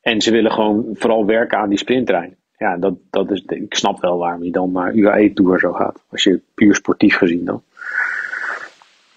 En 0.00 0.20
ze 0.20 0.30
willen 0.30 0.52
gewoon 0.52 0.86
vooral 0.92 1.26
werken 1.26 1.58
aan 1.58 1.68
die 1.68 1.78
sprinttrein. 1.78 2.36
Ja, 2.58 2.76
dat, 2.76 2.94
dat 3.10 3.30
is, 3.30 3.42
ik 3.46 3.74
snap 3.74 4.00
wel 4.00 4.18
waarom 4.18 4.44
je 4.44 4.50
dan 4.50 4.72
naar 4.72 4.94
UAE 4.94 5.32
Tour 5.32 5.58
zo 5.58 5.72
gaat. 5.72 6.04
Als 6.08 6.24
je 6.24 6.40
puur 6.54 6.74
sportief 6.74 7.16
gezien 7.16 7.44
dan. 7.44 7.62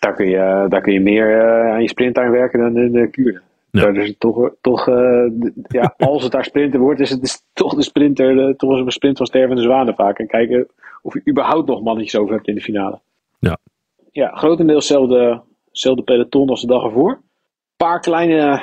Daar 0.04 0.14
kun 0.14 0.30
je, 0.30 0.66
daar 0.70 0.82
kun 0.82 0.94
je 0.94 1.00
meer 1.00 1.40
eh, 1.40 1.72
aan 1.74 1.82
je 1.82 2.30
werken 2.32 2.60
dan 2.60 2.78
in 2.78 2.92
de 2.92 3.08
Kuurne. 3.10 3.42
Ja. 3.72 3.82
Daar 3.82 3.96
is 3.96 4.08
het 4.08 4.20
toch, 4.20 4.50
toch 4.62 4.88
eh, 4.88 5.26
ja, 5.68 5.94
als 6.12 6.24
het 6.24 6.32
daar 6.32 6.44
sprinten 6.46 6.80
wordt, 6.80 7.00
is 7.00 7.10
het 7.10 7.22
dus 7.22 7.42
toch 7.54 7.76
de 7.76 7.82
sprinter, 7.84 8.36
de, 8.36 8.54
toch 8.58 8.70
een 8.72 8.92
sprint 8.92 9.18
van 9.18 9.26
stervende 9.26 9.62
zwanen 9.62 9.96
vaak. 9.96 10.20
En 10.20 10.28
kijken 10.28 10.68
of 11.02 11.14
je 11.14 11.22
überhaupt 11.30 11.68
nog 11.68 11.82
mannetjes 11.84 12.20
over 12.20 12.34
hebt 12.36 12.48
in 12.48 12.56
de 12.56 12.62
finale. 12.62 13.00
Ja. 13.40 13.58
Ja, 14.12 14.32
grotendeels 14.36 14.90
hetzelfde, 14.90 16.04
peloton 16.04 16.50
als 16.50 16.62
de 16.62 16.68
dag 16.68 16.84
ervoor. 16.84 17.22
Paar 17.78 18.00
kleine, 18.00 18.62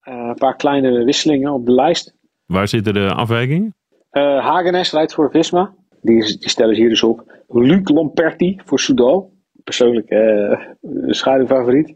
eh, 0.00 0.34
paar 0.34 0.56
kleine 0.56 1.04
wisselingen 1.04 1.52
op 1.52 1.66
de 1.66 1.72
lijst. 1.72 2.14
Waar 2.46 2.68
zitten 2.68 2.94
de 2.94 3.14
afwijkingen? 3.14 3.74
Eh 4.10 4.22
Hagenes 4.46 4.92
rijdt 4.92 5.14
voor 5.14 5.30
Visma. 5.30 5.74
Die, 6.02 6.16
is- 6.16 6.38
die 6.38 6.50
stellen 6.50 6.74
ze 6.74 6.80
hier 6.80 6.90
dus 6.90 7.02
op. 7.02 7.32
Luc 7.48 7.88
Lamperti 7.88 8.60
voor 8.64 8.78
Soudal. 8.78 9.32
Persoonlijk 9.64 10.08
eh 10.08 10.60
schaduwfavoriet. 11.06 11.94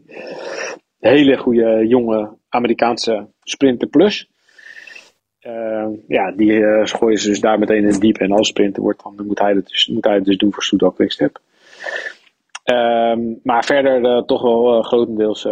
Hele 0.99 1.37
goede 1.37 1.87
jonge 1.87 2.37
Amerikaanse 2.49 3.27
sprinter 3.43 3.87
plus. 3.87 4.29
Eh, 5.39 5.87
ja, 6.07 6.31
die 6.31 6.61
gooien 6.87 7.17
ze 7.17 7.27
dus 7.29 7.39
daar 7.39 7.59
meteen 7.59 7.87
in 7.87 7.99
diep. 7.99 8.17
En 8.17 8.31
als 8.31 8.47
sprinter 8.47 8.81
wordt, 8.81 9.03
dan 9.03 9.25
moet 9.25 9.39
hij 9.39 9.53
het 9.53 9.67
dus, 9.67 9.87
moet 9.87 10.05
hij 10.05 10.15
het 10.15 10.25
dus 10.25 10.37
doen 10.37 10.53
voor 10.53 10.63
Soudal 10.63 10.91
Quickstep. 10.91 11.39
Ehm, 12.63 13.21
maar 13.43 13.65
verder 13.65 14.25
toch 14.25 14.41
wel 14.41 14.81
grotendeels 14.81 15.47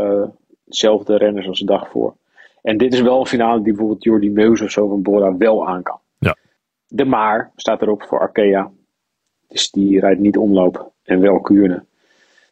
dezelfde 0.65 1.17
renners 1.17 1.47
als 1.47 1.59
de 1.59 1.65
dag 1.65 1.89
voor. 1.89 2.15
En 2.61 2.77
dit 2.77 2.93
is 2.93 3.01
wel 3.01 3.19
een 3.19 3.25
finale 3.25 3.61
die 3.61 3.73
bijvoorbeeld 3.73 4.03
Jordi 4.03 4.29
Meus 4.29 4.61
of 4.61 4.71
zo 4.71 4.87
van 4.87 5.01
Bora 5.01 5.37
wel 5.37 5.67
aan 5.67 5.83
kan. 5.83 5.99
De 6.87 7.05
Maar 7.05 7.51
staat 7.55 7.81
erop 7.81 8.03
voor 8.03 8.19
Arkea. 8.19 8.71
Dus 9.47 9.71
die 9.71 9.99
rijdt 9.99 10.19
niet 10.19 10.37
omloop 10.37 10.91
en 11.03 11.19
wel 11.19 11.41
Kuurne. 11.41 11.85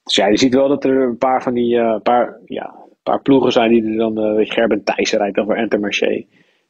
Dus 0.06 0.16
ja, 0.16 0.28
je 0.28 0.38
ziet 0.38 0.54
wel 0.54 0.68
dat 0.68 0.84
er 0.84 1.02
een 1.02 1.18
paar 1.18 1.44
van 1.44 1.54
die 1.54 1.78
eh, 1.78 2.00
paar, 2.02 2.40
ja, 2.46 2.76
paar 3.04 3.22
ploegen 3.22 3.52
zijn 3.52 3.70
die 3.70 3.84
er 3.84 3.98
dan, 3.98 4.36
weet 4.36 4.48
je, 4.48 4.54
Gerben 4.54 4.84
Thijssen 4.84 5.18
rijdt 5.18 5.36
dan 5.36 5.46
voor 5.46 5.58
Intermarché. 5.58 6.26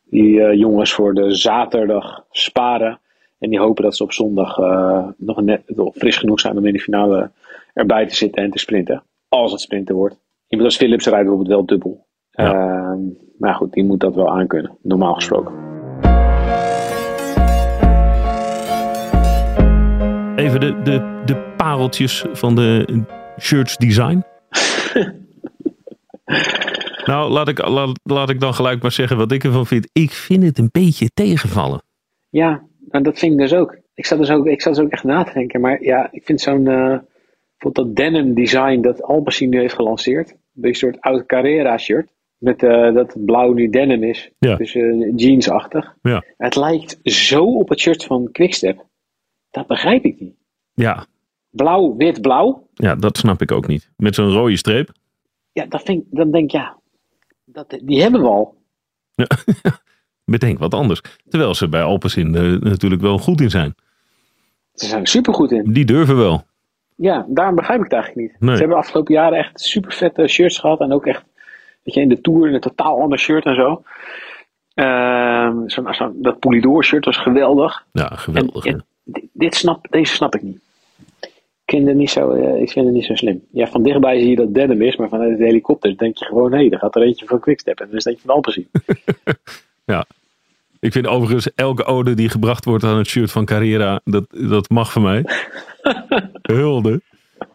Die 0.09 0.41
eh, 0.41 0.59
jongens 0.59 0.93
voor 0.93 1.13
de 1.13 1.35
zaterdag 1.35 2.25
sparen. 2.31 2.99
En 3.39 3.49
die 3.49 3.59
hopen 3.59 3.83
dat 3.83 3.95
ze 3.95 4.03
op 4.03 4.11
zondag 4.11 4.57
nog 5.17 5.41
net 5.41 5.61
fris 5.93 6.17
genoeg 6.17 6.39
zijn 6.39 6.57
om 6.57 6.65
in 6.65 6.73
de 6.73 6.79
finale 6.79 7.31
erbij 7.73 8.07
te 8.07 8.15
zitten 8.15 8.43
en 8.43 8.51
te 8.51 8.59
sprinten. 8.59 9.03
Als 9.29 9.51
het 9.51 9.61
sprinten 9.61 9.95
wordt. 9.95 10.19
Iemand 10.47 10.69
als 10.69 10.77
Philips 10.77 11.05
rijdt 11.05 11.21
bijvoorbeeld 11.21 11.55
wel 11.55 11.65
dubbel. 11.65 12.05
Ja. 12.31 12.53
Ehm, 12.53 12.99
maar 13.37 13.55
goed, 13.55 13.73
die 13.73 13.83
moet 13.83 13.99
dat 13.99 14.15
wel 14.15 14.29
aankunnen, 14.29 14.77
normaal 14.81 15.13
gesproken. 15.13 15.53
Even 20.35 20.59
de, 20.59 20.81
de, 20.83 21.21
de 21.25 21.53
pareltjes 21.57 22.25
van 22.31 22.55
de 22.55 22.85
shirts 23.39 23.77
design. 23.77 24.23
nou, 27.05 27.31
laat 27.31 27.47
ik, 27.47 27.67
laat, 27.67 27.99
laat 28.03 28.29
ik 28.29 28.39
dan 28.39 28.53
gelijk 28.53 28.81
maar 28.81 28.91
zeggen 28.91 29.17
wat 29.17 29.31
ik 29.31 29.43
ervan 29.43 29.65
vind. 29.65 29.89
Ik 29.91 30.11
vind 30.11 30.43
het 30.43 30.57
een 30.57 30.69
beetje 30.71 31.09
tegenvallen. 31.13 31.81
Ja, 32.29 32.63
en 32.89 33.03
dat 33.03 33.19
vind 33.19 33.31
ik 33.31 33.37
dus 33.37 33.53
ook. 33.53 33.77
Ik 33.93 34.05
zat 34.05 34.19
dus 34.19 34.29
ook, 34.29 34.45
ik 34.45 34.61
zat 34.61 34.75
dus 34.75 34.83
ook 34.83 34.91
echt 34.91 35.03
na 35.03 35.23
te 35.23 35.33
denken. 35.33 35.61
Maar 35.61 35.83
ja, 35.83 36.07
ik 36.11 36.25
vind 36.25 36.41
zo'n. 36.41 36.63
bijvoorbeeld 36.63 37.75
dat 37.75 37.95
denim 37.95 38.33
design 38.33 38.81
dat 38.81 39.03
Alpecin 39.03 39.49
nu 39.49 39.59
heeft 39.59 39.75
gelanceerd. 39.75 40.35
Een 40.61 40.75
soort 40.75 41.01
oud 41.01 41.25
Carrera 41.25 41.77
shirt. 41.77 42.13
Met 42.37 42.63
eh, 42.63 42.93
dat 42.93 43.13
het 43.13 43.25
blauw 43.25 43.53
nu 43.53 43.69
denim 43.69 44.03
is. 44.03 44.31
Ja. 44.39 44.55
Dus 44.55 44.75
eh, 44.75 45.13
jeansachtig. 45.15 45.95
Ja. 46.01 46.23
Het 46.37 46.55
lijkt 46.55 46.99
zo 47.03 47.43
op 47.43 47.69
het 47.69 47.79
shirt 47.79 48.03
van 48.03 48.31
Quickstep. 48.31 48.85
Dat 49.51 49.67
begrijp 49.67 50.05
ik 50.05 50.19
niet. 50.19 50.35
Ja, 50.73 51.05
Blauw, 51.55 51.95
wit, 51.95 52.21
blauw. 52.21 52.67
ja, 52.73 52.95
dat 52.95 53.17
snap 53.17 53.41
ik 53.41 53.51
ook 53.51 53.67
niet. 53.67 53.89
Met 53.97 54.15
zo'n 54.15 54.31
rode 54.31 54.57
streep. 54.57 54.89
Ja, 55.51 55.65
dat 55.65 55.81
vind 55.81 56.03
dan 56.09 56.31
denk 56.31 56.43
ik 56.43 56.51
ja. 56.51 56.77
Dat, 57.45 57.77
die 57.83 58.01
hebben 58.01 58.21
we 58.21 58.27
al. 58.27 58.55
Bedenk 60.25 60.59
wat 60.59 60.73
anders. 60.73 61.01
Terwijl 61.29 61.53
ze 61.55 61.69
bij 61.69 61.83
Alpecin 61.83 62.35
er 62.35 62.59
natuurlijk 62.59 63.01
wel 63.01 63.17
goed 63.17 63.41
in 63.41 63.49
zijn. 63.49 63.75
Ze 64.73 64.85
zijn 64.85 65.01
er 65.01 65.07
supergoed 65.07 65.51
in. 65.51 65.73
Die 65.73 65.85
durven 65.85 66.17
wel. 66.17 66.43
Ja, 66.95 67.25
daarom 67.29 67.55
begrijp 67.55 67.77
ik 67.79 67.83
het 67.83 67.93
eigenlijk 67.93 68.21
niet. 68.31 68.39
Nee. 68.41 68.51
Ze 68.53 68.59
hebben 68.59 68.77
de 68.77 68.83
afgelopen 68.83 69.13
jaren 69.13 69.37
echt 69.37 69.59
super 69.59 69.91
vette 69.93 70.27
shirts 70.27 70.57
gehad. 70.59 70.79
En 70.79 70.91
ook 70.91 71.05
echt, 71.05 71.23
weet 71.83 71.95
je, 71.95 72.01
in 72.01 72.09
de 72.09 72.21
Tour 72.21 72.53
een 72.53 72.59
totaal 72.59 73.01
ander 73.01 73.19
shirt 73.19 73.45
en 73.45 73.55
zo. 73.55 73.83
Ehm, 74.73 75.67
zo, 75.67 75.91
zo, 75.91 76.11
dat 76.15 76.39
Polydor 76.39 76.83
shirt 76.83 77.05
was 77.05 77.17
geweldig. 77.17 77.85
Ja, 77.91 78.07
geweldig. 78.15 78.65
En- 78.65 78.85
en 79.13 79.29
dit 79.33 79.55
snap, 79.55 79.87
deze 79.89 80.13
snap 80.13 80.35
ik 80.35 80.41
niet. 80.41 80.59
Ik 81.65 81.71
vind 81.71 81.87
het 81.87 81.95
niet 81.97 82.09
zo, 82.09 82.31
eh, 82.31 82.61
ik 82.61 82.71
vind 82.71 82.85
het 82.85 82.95
niet 82.95 83.05
zo 83.05 83.15
slim. 83.15 83.43
Ja, 83.51 83.67
van 83.67 83.83
dichtbij 83.83 84.19
zie 84.19 84.29
je 84.29 84.35
dat 84.35 84.53
denim 84.53 84.81
is, 84.81 84.95
maar 84.95 85.09
vanuit 85.09 85.37
de 85.37 85.43
helikopter 85.43 85.97
denk 85.97 86.17
je 86.17 86.25
gewoon, 86.25 86.51
hé, 86.51 86.57
hey, 86.57 86.69
er 86.69 86.79
gaat 86.79 86.95
er 86.95 87.01
eentje 87.01 87.25
van 87.25 87.39
Quickstep. 87.39 87.79
En 87.79 87.87
dan 87.87 87.97
is 87.97 88.03
het 88.03 88.13
eentje 88.13 88.27
van 88.27 88.35
Alpecin. 88.35 88.67
Ik 90.85 90.91
vind 90.91 91.07
overigens 91.07 91.53
elke 91.53 91.83
ode 91.83 92.13
die 92.13 92.29
gebracht 92.29 92.65
wordt 92.65 92.83
aan 92.83 92.97
het 92.97 93.07
shirt 93.07 93.31
van 93.31 93.45
Carrera, 93.45 94.01
dat, 94.03 94.25
dat 94.29 94.69
mag 94.69 94.91
van 94.91 95.01
mij. 95.01 95.25
Hulde. 96.41 97.01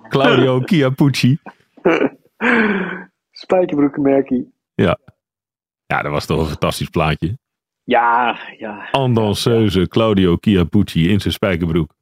Claudio 0.09 0.61
Chiappucci. 0.61 1.39
Spijkerbroekenmerkie. 3.31 4.53
Ja, 4.75 4.99
dat 5.87 6.11
was 6.11 6.27
toch 6.27 6.41
een 6.41 6.47
fantastisch 6.47 6.89
plaatje. 6.89 7.39
Ja, 7.85 8.39
ja, 8.59 8.91
En 8.91 9.15
danseuse 9.15 9.89
Claudio 9.89 10.37
Chiappucci 10.41 11.09
in 11.09 11.21
zijn 11.21 11.35
spijkerbroek. 11.35 11.95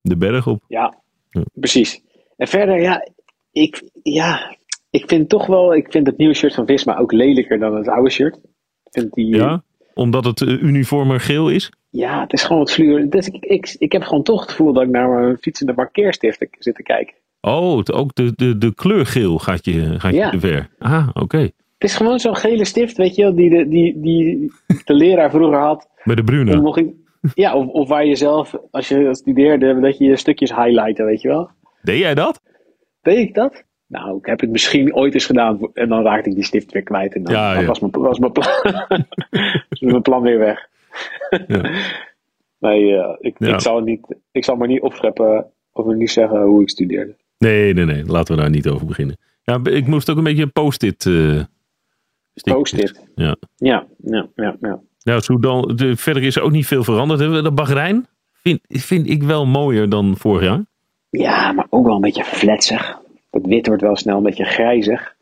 De 0.00 0.16
berg 0.16 0.46
op. 0.46 0.64
ja, 0.68 1.02
Ja. 1.32 1.42
precies. 1.54 2.00
En 2.36 2.48
verder, 2.48 2.80
ja 2.80 3.08
ik, 3.52 3.82
ja, 4.02 4.56
ik 4.90 5.04
vind 5.08 5.28
toch 5.28 5.46
wel, 5.46 5.74
ik 5.74 5.86
vind 5.90 6.06
het 6.06 6.16
nieuwe 6.16 6.34
shirt 6.34 6.54
van 6.54 6.66
Visma 6.66 6.96
ook 6.98 7.12
lelijker 7.12 7.58
dan 7.58 7.74
het 7.76 7.88
oude 7.88 8.10
shirt. 8.10 8.34
Ik 8.36 8.90
vind 8.90 9.12
die, 9.12 9.36
Ja, 9.36 9.62
omdat 9.94 10.24
het 10.24 10.40
eh, 10.40 10.48
uniformer 10.62 11.20
geel 11.20 11.48
is. 11.50 11.72
Ja, 11.90 12.20
het 12.20 12.32
is 12.32 12.42
gewoon 12.42 12.58
wat 12.58 12.72
fluor. 12.72 13.08
Dus 13.08 13.28
ik, 13.28 13.44
ik, 13.44 13.76
ik 13.78 13.92
heb 13.92 14.02
gewoon 14.02 14.22
toch 14.22 14.40
het 14.40 14.50
gevoel 14.50 14.72
dat 14.72 14.82
ik 14.82 14.88
naar 14.88 15.08
mijn 15.08 15.36
fietsende 15.40 15.72
markeerstift 15.76 16.46
zit 16.58 16.74
te 16.74 16.82
kijken. 16.82 17.14
Oh, 17.40 17.78
het, 17.78 17.92
ook 17.92 18.14
de, 18.14 18.32
de, 18.36 18.58
de 18.58 18.74
kleur 18.74 19.06
geel 19.06 19.38
gaat 19.38 19.64
je, 19.64 20.00
gaat 20.00 20.12
je 20.12 20.18
Ja. 20.18 20.30
te 20.30 20.40
ver. 20.40 20.68
Ah, 20.78 21.08
oké. 21.14 21.38
Het 21.38 21.90
is 21.90 21.96
gewoon 21.96 22.18
zo'n 22.18 22.36
gele 22.36 22.64
stift, 22.64 22.96
weet 22.96 23.14
je 23.14 23.22
wel, 23.22 23.34
die 23.34 23.50
de, 23.50 23.68
die, 23.68 24.00
die 24.00 24.52
de 24.84 24.94
leraar 24.94 25.30
vroeger 25.30 25.58
had. 25.58 25.88
Bij 26.04 26.14
de 26.14 26.20
Om 26.20 26.26
Bruna. 26.26 26.54
nog 26.60 26.78
in, 26.78 27.01
ja, 27.34 27.54
of, 27.54 27.66
of 27.66 27.88
waar 27.88 28.06
je 28.06 28.16
zelf, 28.16 28.54
als 28.70 28.88
je 28.88 29.14
studeerde, 29.14 29.80
dat 29.80 29.98
je 29.98 30.04
je 30.04 30.16
stukjes 30.16 30.54
highlighten, 30.54 31.04
weet 31.04 31.20
je 31.20 31.28
wel. 31.28 31.50
Deed 31.82 31.98
jij 31.98 32.14
dat? 32.14 32.40
Deed 33.02 33.18
ik 33.18 33.34
dat? 33.34 33.64
Nou, 33.86 34.16
ik 34.18 34.26
heb 34.26 34.40
het 34.40 34.50
misschien 34.50 34.94
ooit 34.94 35.14
eens 35.14 35.26
gedaan 35.26 35.58
en 35.74 35.88
dan 35.88 36.02
raakte 36.02 36.28
ik 36.28 36.34
die 36.34 36.44
stift 36.44 36.72
weer 36.72 36.82
kwijt. 36.82 37.14
En 37.14 37.22
dan, 37.22 37.32
Ja, 37.34 37.52
dan 37.52 37.62
ja. 37.62 37.68
was, 37.68 37.80
mijn, 37.80 37.92
was, 37.92 38.18
mijn 38.18 38.32
plan, 38.32 38.48
was 39.68 39.80
mijn 39.80 40.02
plan 40.02 40.22
weer 40.22 40.38
weg. 40.38 40.68
Ja. 41.46 41.70
Nee, 42.58 42.94
eh, 42.96 43.16
ik, 43.20 43.38
ik, 43.38 43.60
zal 43.60 43.80
niet, 43.80 44.16
ik 44.32 44.44
zal 44.44 44.56
maar 44.56 44.68
niet 44.68 44.80
opscheppen 44.80 45.46
of 45.72 45.86
niet 45.94 46.10
zeggen 46.10 46.42
hoe 46.42 46.62
ik 46.62 46.70
studeerde. 46.70 47.16
Nee, 47.38 47.74
nee, 47.74 47.84
nee. 47.84 48.04
Laten 48.04 48.34
we 48.34 48.40
daar 48.40 48.50
niet 48.50 48.68
over 48.68 48.86
beginnen. 48.86 49.16
Ja, 49.42 49.60
ik 49.62 49.86
moest 49.86 50.10
ook 50.10 50.16
een 50.16 50.24
beetje 50.24 50.42
een 50.42 50.52
post-it. 50.52 51.06
eh. 51.06 51.42
Post-it. 52.42 53.04
Ja. 53.14 53.36
Ja, 53.56 53.86
ja, 54.04 54.28
ja, 54.34 54.56
ja. 54.60 54.80
Nou, 55.04 55.20
Sudan, 55.20 55.72
de, 55.76 55.96
verder 55.96 56.22
is 56.22 56.36
er 56.36 56.42
ook 56.42 56.50
niet 56.50 56.66
veel 56.66 56.84
veranderd. 56.84 57.44
De 57.44 57.52
Bahrein 57.52 58.06
vind, 58.32 58.60
vind 58.68 59.10
ik 59.10 59.22
wel 59.22 59.46
mooier 59.46 59.88
dan 59.88 60.14
vorig 60.18 60.42
jaar. 60.42 60.60
Ja, 61.10 61.52
maar 61.52 61.66
ook 61.70 61.84
wel 61.86 61.94
een 61.94 62.00
beetje 62.00 62.24
fletsig. 62.24 62.98
Het 63.30 63.46
wit 63.46 63.66
wordt 63.66 63.82
wel 63.82 63.96
snel 63.96 64.16
een 64.16 64.22
beetje 64.22 64.44
grijzig. 64.44 65.14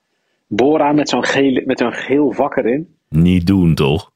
Bora 0.46 0.92
met 0.92 1.08
zo'n 1.08 1.24
geel, 1.24 1.62
met 1.64 1.78
zo'n 1.78 1.92
geel 1.92 2.32
vak 2.32 2.56
erin. 2.56 2.94
Niet 3.08 3.46
doen, 3.46 3.74
toch? 3.74 4.10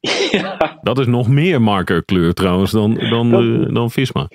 ja, 0.30 0.78
Dat 0.82 0.98
is 0.98 1.06
nog 1.06 1.28
meer 1.28 1.62
markerkleur 1.62 2.34
trouwens 2.34 2.70
dan, 2.70 2.94
dan, 2.94 3.30
Dat- 3.30 3.40
eh, 3.68 3.74
dan 3.74 3.90
Visma. 3.90 4.28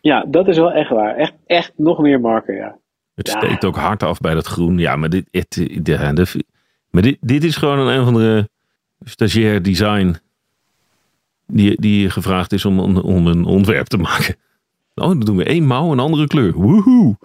ja, 0.00 0.24
dat 0.28 0.48
is 0.48 0.56
wel 0.56 0.72
echt 0.72 0.90
waar. 0.90 1.16
Echt, 1.16 1.32
echt 1.46 1.72
nog 1.76 1.98
meer 1.98 2.20
marker, 2.20 2.54
ja. 2.56 2.76
Het 3.14 3.26
Ja. 3.28 3.38
steekt 3.38 3.64
ook 3.64 3.76
hard 3.76 4.02
af 4.02 4.18
bij 4.20 4.34
dat 4.34 4.46
groen. 4.46 4.78
Ja, 4.78 4.96
maar 4.96 5.08
dit, 5.08 5.28
het, 5.30 5.68
ja, 5.84 6.12
de- 6.12 6.44
maar 6.90 7.02
dit, 7.02 7.16
dit 7.20 7.44
is 7.44 7.56
gewoon 7.56 7.78
een, 7.78 7.98
een 7.98 8.04
van 8.04 8.14
de 8.14 8.48
stagiair 9.04 9.62
design 9.62 10.14
die, 11.46 11.80
die 11.80 12.10
gevraagd 12.10 12.52
is 12.52 12.64
om, 12.64 12.78
om, 12.98 13.26
een 13.26 13.44
ontwerp 13.44 13.86
te 13.86 13.96
maken. 13.96 14.36
Oh, 14.94 15.06
dan 15.08 15.20
doen 15.20 15.36
we 15.36 15.44
één 15.44 15.66
mouw, 15.66 15.92
een 15.92 15.98
andere 15.98 16.26
kleur. 16.26 16.52
Woehoe! 16.52 17.16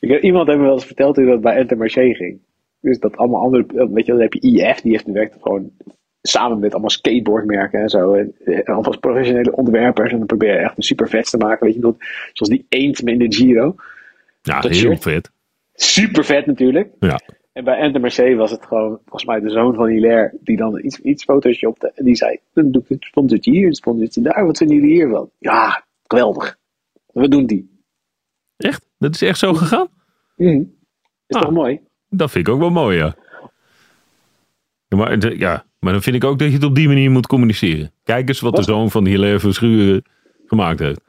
Ik 0.00 0.08
heb, 0.10 0.22
iemand 0.22 0.46
heeft 0.46 0.58
me 0.58 0.64
wel 0.64 0.74
eens 0.74 0.84
verteld 0.84 1.16
hoe 1.16 1.26
dat 1.26 1.40
bij 1.40 1.58
Intermarché 1.58 2.14
ging. 2.14 2.38
Dus 2.80 2.98
dat 2.98 3.16
allemaal 3.16 3.42
andere, 3.42 3.66
weet 3.92 4.06
je, 4.06 4.12
dan 4.12 4.20
heb 4.20 4.32
je 4.32 4.40
IF, 4.40 4.80
die 4.80 4.92
heeft 4.92 5.06
werkt 5.06 5.36
gewoon 5.40 5.70
samen 6.22 6.58
met 6.58 6.72
allemaal 6.72 6.90
skateboardmerken 6.90 7.80
en 7.80 7.88
zo. 7.88 8.14
En, 8.14 8.34
eh, 8.44 8.64
allemaal 8.74 8.98
professionele 8.98 9.52
ontwerpers. 9.56 10.12
En 10.12 10.18
dan 10.18 10.26
probeer 10.26 10.52
je 10.52 10.58
echt 10.58 10.76
een 10.76 10.82
super 10.82 11.08
vet 11.08 11.30
te 11.30 11.36
maken, 11.36 11.66
weet 11.66 11.74
je, 11.74 11.80
dat- 11.80 11.96
zoals 12.32 12.52
die 12.52 12.66
eend 12.68 13.00
in 13.00 13.18
de 13.18 13.34
Giro. 13.34 13.74
Ja, 14.42 14.60
Dat 14.60 14.70
heel 14.70 14.80
shirt. 14.80 15.02
vet. 15.02 15.30
Super 15.74 16.24
vet 16.24 16.46
natuurlijk. 16.46 16.90
Ja. 17.00 17.20
En 17.56 17.64
bij 17.64 17.80
Intermarché 17.80 18.34
was 18.34 18.50
het 18.50 18.66
gewoon, 18.66 18.98
volgens 19.04 19.24
mij 19.24 19.40
de 19.40 19.50
zoon 19.50 19.74
van 19.74 19.86
Hilaire, 19.86 20.38
die 20.40 20.56
dan 20.56 20.78
iets, 20.84 20.98
iets 21.00 21.24
fotoshopte. 21.24 21.92
En 21.94 22.04
die 22.04 22.14
zei, 22.16 22.38
dan 22.52 22.70
doe 22.70 22.82
ik 22.82 22.88
het 22.88 23.04
sponsortje 23.04 23.50
hier, 23.50 23.66
het 23.66 23.76
sponsortje 23.76 24.20
daar. 24.22 24.46
Wat 24.46 24.56
vinden 24.56 24.76
jullie 24.76 24.92
hiervan? 24.94 25.30
Ja, 25.38 25.84
geweldig. 26.06 26.56
We 27.12 27.28
doen 27.28 27.46
die. 27.46 27.80
Echt? 28.56 28.86
Dat 28.98 29.14
is 29.14 29.22
echt 29.22 29.38
zo 29.38 29.54
gegaan? 29.54 29.88
Mhm. 30.36 30.62
Is 31.26 31.36
Ah. 31.36 31.42
toch 31.42 31.50
mooi? 31.50 31.80
Dat 32.08 32.30
vind 32.30 32.46
ik 32.46 32.52
ook 32.54 32.60
wel 32.60 32.70
mooi, 32.70 32.96
ja. 32.96 33.14
Maar, 34.88 35.36
ja, 35.36 35.64
maar 35.80 35.92
dan 35.92 36.02
vind 36.02 36.16
ik 36.16 36.24
ook 36.24 36.38
dat 36.38 36.48
je 36.48 36.54
het 36.54 36.64
op 36.64 36.74
die 36.74 36.88
manier 36.88 37.10
moet 37.10 37.26
communiceren. 37.26 37.90
Kijk 38.04 38.28
eens 38.28 38.40
wat, 38.40 38.52
Wat? 38.56 38.64
de 38.64 38.72
zoon 38.72 38.90
van 38.90 39.06
Hilaire 39.06 39.38
Verschuren 39.38 40.02
gemaakt 40.46 40.78
heeft. 40.78 41.00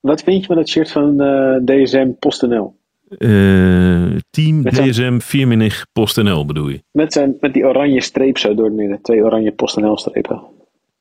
Wat 0.00 0.22
vind 0.22 0.40
je 0.40 0.46
van 0.46 0.56
het 0.58 0.68
shirt 0.68 0.90
van 0.90 1.20
eh, 1.20 1.56
DSM 1.64 2.10
PostNL? 2.18 2.78
Eh, 3.18 4.16
Team 4.30 4.62
Met 4.62 4.74
zo'n- 4.76 4.88
DSM 4.90 5.18
Firmenich 5.18 5.86
PostNL 5.92 6.46
bedoel 6.46 6.68
je? 6.68 6.82
Met, 6.92 7.12
zijn, 7.12 7.36
met 7.40 7.54
die 7.54 7.64
oranje 7.64 8.00
streep 8.02 8.38
zo 8.38 8.54
door 8.54 8.64
het 8.64 8.74
midden. 8.74 9.02
Twee 9.02 9.22
oranje 9.24 9.52
PostNL 9.52 9.98
strepen. 9.98 10.42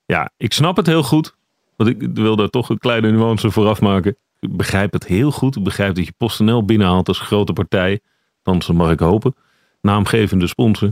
Ja, 0.05 0.31
ik 0.37 0.53
snap 0.53 0.75
het 0.77 0.87
heel 0.87 1.03
goed. 1.03 1.35
Want 1.75 1.89
ik 1.89 2.07
wil 2.13 2.35
daar 2.35 2.49
toch 2.49 2.69
een 2.69 2.77
kleine 2.77 3.11
nuance 3.11 3.51
vooraf 3.51 3.81
maken. 3.81 4.15
Ik 4.39 4.57
begrijp 4.57 4.93
het 4.93 5.07
heel 5.07 5.31
goed. 5.31 5.55
Ik 5.55 5.63
begrijp 5.63 5.95
dat 5.95 6.05
je 6.05 6.13
PostNL 6.17 6.65
binnenhaalt 6.65 7.07
als 7.07 7.19
grote 7.19 7.53
partij. 7.53 7.99
Dan 8.43 8.61
mag 8.73 8.91
ik 8.91 8.99
hopen. 8.99 9.35
Naamgevende 9.81 10.47
sponsor. 10.47 10.91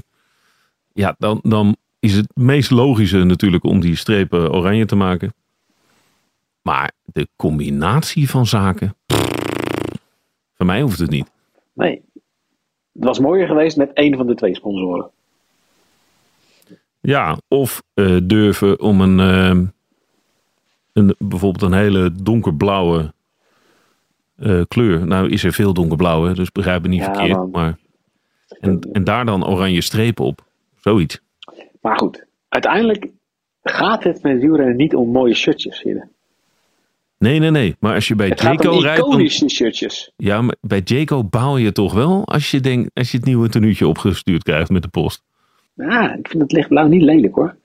Ja, 0.93 1.15
dan, 1.17 1.39
dan 1.43 1.75
is 1.99 2.13
het 2.15 2.27
meest 2.33 2.71
logische 2.71 3.23
natuurlijk 3.23 3.63
om 3.63 3.79
die 3.79 3.95
strepen 3.95 4.51
oranje 4.53 4.85
te 4.85 4.95
maken. 4.95 5.33
Maar 6.61 6.91
de 7.05 7.27
combinatie 7.35 8.29
van 8.29 8.45
zaken. 8.45 8.95
Voor 10.57 10.65
mij 10.65 10.81
hoeft 10.81 10.99
het 10.99 11.09
niet. 11.09 11.29
Nee. 11.73 12.01
Het 12.93 13.03
was 13.03 13.19
mooier 13.19 13.47
geweest 13.47 13.77
met 13.77 13.93
één 13.93 14.15
van 14.17 14.27
de 14.27 14.35
twee 14.35 14.55
sponsoren. 14.55 15.09
Ja, 16.99 17.37
of 17.47 17.83
eh, 17.93 18.17
durven 18.23 18.79
om 18.79 19.01
een, 19.01 19.19
ehm, 19.19 19.65
een 20.93 21.15
bijvoorbeeld 21.17 21.71
een 21.71 21.77
hele 21.77 22.11
donkerblauwe 22.23 23.13
eh, 24.35 24.61
kleur. 24.67 25.07
Nou 25.07 25.29
is 25.29 25.43
er 25.43 25.53
veel 25.53 25.73
donkerblauwe, 25.73 26.33
dus 26.33 26.51
begrijp 26.51 26.81
me 26.81 26.87
niet 26.87 26.99
Ja, 26.99 27.13
verkeerd. 27.13 27.37
man. 27.37 27.49
Maar, 27.49 27.77
en, 28.59 28.79
en 28.91 29.03
daar 29.03 29.25
dan 29.25 29.47
oranje 29.47 29.81
strepen 29.81 30.25
op. 30.25 30.45
Zoiets. 30.79 31.21
Maar 31.81 31.97
goed, 31.97 32.25
uiteindelijk 32.49 33.07
gaat 33.63 34.03
het 34.03 34.21
met 34.23 34.39
wielrennen 34.39 34.75
niet 34.75 34.95
om 34.95 35.09
mooie 35.11 35.33
shirtjes. 35.33 35.81
Hidde. 35.81 36.07
Nee, 37.17 37.39
nee, 37.39 37.51
nee. 37.51 37.75
Maar 37.79 37.93
als 37.93 38.07
je 38.07 38.15
bij 38.15 38.27
Het 38.27 38.41
rijdt. 38.41 38.63
dan- 38.63 38.83
iconische 38.97 39.49
shirtjes. 39.49 40.11
ja, 40.15 40.41
maar 40.41 40.55
bij 40.61 40.81
Jaco 40.83 41.23
baal 41.23 41.57
je 41.57 41.71
toch 41.71 41.93
wel 41.93 42.25
als 42.25 42.51
je, 42.51 42.59
denkt, 42.59 42.89
als 42.93 43.11
je 43.11 43.17
het 43.17 43.25
nieuwe 43.25 43.49
tenuutje 43.49 43.87
opgestuurd 43.87 44.43
krijgt 44.43 44.69
met 44.69 44.81
de 44.81 44.87
post. 44.87 45.23
Ja, 45.73 46.15
ik 46.15 46.27
vind 46.27 46.43
het 46.43 46.51
lichtblauw 46.51 46.87
niet 46.87 47.01
lelijk 47.01 47.35
hoor. 47.35 47.55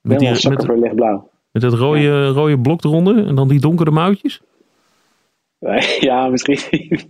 Met, 0.00 0.18
die, 0.18 0.28
met, 0.30 0.64
voor 0.66 0.78
lichtblauw. 0.78 1.30
met 1.52 1.62
dat 1.62 1.72
rode, 1.74 2.26
rode 2.28 2.60
blok 2.60 2.84
eronder 2.84 3.26
en 3.26 3.34
dan 3.34 3.48
die 3.48 3.60
donkere 3.60 3.90
mouwtjes. 3.90 4.40
Ja, 6.00 6.28
misschien 6.28 6.58
niet. 6.88 7.08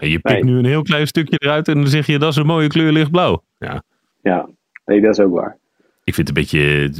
Je 0.00 0.18
pikt 0.18 0.22
Nee. 0.22 0.44
nu 0.44 0.58
een 0.58 0.64
heel 0.64 0.82
klein 0.82 1.06
stukje 1.06 1.36
eruit 1.38 1.68
en 1.68 1.74
dan 1.74 1.86
zeg 1.86 2.06
je 2.06 2.18
dat 2.18 2.30
is 2.30 2.36
een 2.36 2.46
mooie 2.46 2.68
kleur 2.68 2.92
lichtblauw. 2.92 3.42
Ja, 3.58 3.82
Ja, 4.22 4.48
nee, 4.84 5.00
dat 5.00 5.18
is 5.18 5.24
ook 5.24 5.32
waar. 5.34 5.58
Ik 6.04 6.14
vind 6.14 6.28
het 6.28 6.36
een 6.36 6.42
beetje 6.42 6.90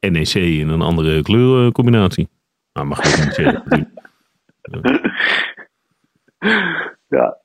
eh, 0.00 0.10
NEC 0.10 0.34
in 0.34 0.68
een 0.68 0.80
andere 0.82 1.22
kleurcombinatie. 1.22 2.28
Nou, 2.72 2.86
mag 2.86 2.98
ik 3.18 3.24
niet 3.24 3.34
zeggen. 3.34 3.92
Ja. 7.08 7.36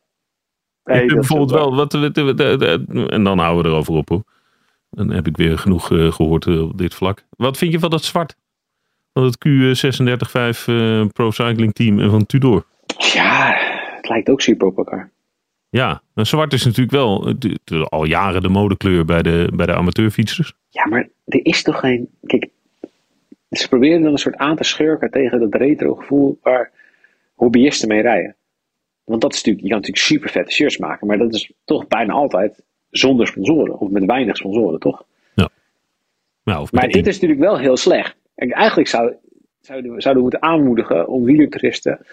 ik 0.84 0.93
Nee, 0.95 1.05
is 1.05 1.13
bijvoorbeeld 1.13 1.51
wel, 1.51 1.76
wat, 1.76 1.93
wat, 1.93 2.15
wat- 2.17 2.39
wat- 2.59 2.61
en 3.09 3.24
dan 3.24 3.39
houden 3.39 3.63
we 3.63 3.70
erover 3.70 3.93
op 3.93 4.09
hoor. 4.09 4.24
Dan 4.89 5.09
heb 5.11 5.28
ik 5.28 5.38
weer 5.38 5.57
genoeg 5.57 5.91
eh, 5.91 6.11
gehoord 6.11 6.45
eh, 6.47 6.61
op 6.61 6.78
dit 6.78 6.93
vlak. 6.93 7.24
Wat 7.30 7.57
vind 7.57 7.72
je 7.72 7.80
van 7.80 7.89
dat 7.89 8.03
zwart? 8.03 8.36
Van 9.13 9.24
het 9.24 9.38
Q365 9.47 10.65
eh, 10.65 11.05
Pro 11.13 11.32
Cycling 11.32 11.74
Team 11.74 11.99
en 11.99 12.09
van 12.09 12.26
Tudor? 12.26 12.65
Ja, 13.13 13.53
het 13.95 14.09
lijkt 14.09 14.30
ook 14.30 14.41
super 14.41 14.67
op 14.67 14.78
elkaar. 14.78 15.11
Ja, 15.70 16.01
maar 16.13 16.26
zwart 16.26 16.53
is 16.53 16.65
natuurlijk 16.65 16.91
wel 16.91 17.39
de- 17.39 17.59
de- 17.63 17.86
al 17.89 18.05
jaren 18.05 18.41
de 18.41 18.49
modekleur 18.49 19.05
bij 19.05 19.22
de, 19.22 19.51
bij 19.55 19.65
de 19.65 19.74
amateurfietsers. 19.76 20.53
Ja, 20.70 20.88
maar 20.88 21.09
er 21.26 21.45
is 21.45 21.63
toch 21.63 21.80
geen. 21.80 22.09
Kijk, 22.26 22.49
ze 23.49 23.67
proberen 23.70 24.01
dan 24.01 24.11
een 24.11 24.17
soort 24.17 24.38
aan 24.38 24.55
te 24.55 24.63
schurken 24.63 25.11
tegen 25.11 25.39
dat 25.39 25.55
retro 25.61 25.95
gevoel 25.95 26.39
waar, 26.41 26.72
hobbyisten 27.36 27.88
mee 27.88 28.01
rijden. 28.01 28.36
Want 29.03 29.22
dat 29.22 29.32
is 29.34 29.38
natuurlijk, 29.38 29.65
je 29.65 29.72
kan 29.72 29.80
natuurlijk 29.82 30.05
super 30.07 30.30
vette 30.30 30.51
shirts 30.51 30.78
maken, 30.78 31.07
maar 31.07 31.17
dat 31.17 31.34
is 31.34 31.51
toch 31.65 31.88
bijna 31.88 32.13
altijd 32.13 32.63
zonder 32.89 33.28
sponsoren. 33.28 33.80
Of 33.80 33.89
met 33.89 34.05
weinig 34.05 34.38
sponsoren, 34.38 34.80
toch? 34.80 35.03
Nou, 36.43 36.61
of 36.61 36.72
Maar 36.72 36.88
dit 36.89 37.07
is 37.07 37.13
natuurlijk 37.13 37.39
wel 37.41 37.57
heel 37.59 37.78
slecht. 37.78 38.15
Kijk, 38.36 38.51
eigenlijk 38.51 38.88
zou, 38.89 39.13
zouden, 39.61 39.93
we, 39.93 40.01
zouden 40.01 40.24
we 40.24 40.30
moeten 40.30 40.49
aanmoedigen 40.49 41.07
om 41.07 41.24
wielertoeristen 41.24 42.05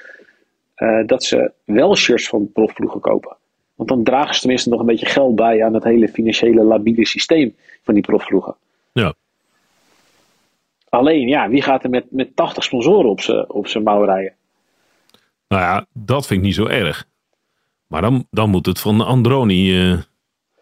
eh, 0.75 1.07
dat 1.07 1.25
ze 1.25 1.53
wel 1.65 1.97
shirts 1.97 2.29
van 2.29 2.53
profploegen 2.53 3.01
kopen. 3.01 3.36
Want 3.77 3.89
dan 3.89 4.05
dragen 4.05 4.35
ze 4.35 4.41
tenminste 4.41 4.69
nog 4.69 4.81
een 4.81 4.87
beetje 4.87 5.07
geld 5.07 5.35
bij 5.35 5.65
aan 5.65 5.75
het 5.75 5.85
hele 5.85 6.09
financiële 6.09 6.63
labiele 6.63 7.07
systeem 7.07 7.57
van 7.83 7.95
die 7.95 8.03
profploegen. 8.03 8.57
Ja. 8.93 9.15
Alleen, 10.89 11.29
ja, 11.29 11.49
wie 11.49 11.63
gaat 11.63 11.85
er 11.85 11.91
met, 11.91 12.05
met 12.11 12.37
80 12.37 12.65
sponsoren 12.65 13.11
op 13.11 13.21
zijn 13.21 13.51
op 13.51 13.67
zijn 13.67 13.85
mouw 13.85 14.05
rijden? 14.05 14.33
Nou 15.49 15.63
ja, 15.63 15.87
dat 15.93 16.27
vind 16.27 16.41
ik 16.41 16.47
niet 16.47 16.55
zo 16.55 16.67
erg. 16.67 17.07
Maar 17.87 18.03
dan, 18.03 18.27
dan 18.31 18.51
moet 18.51 18.67
het 18.67 18.81
van 18.81 19.01
Androni. 19.01 19.91
eh, 19.91 19.99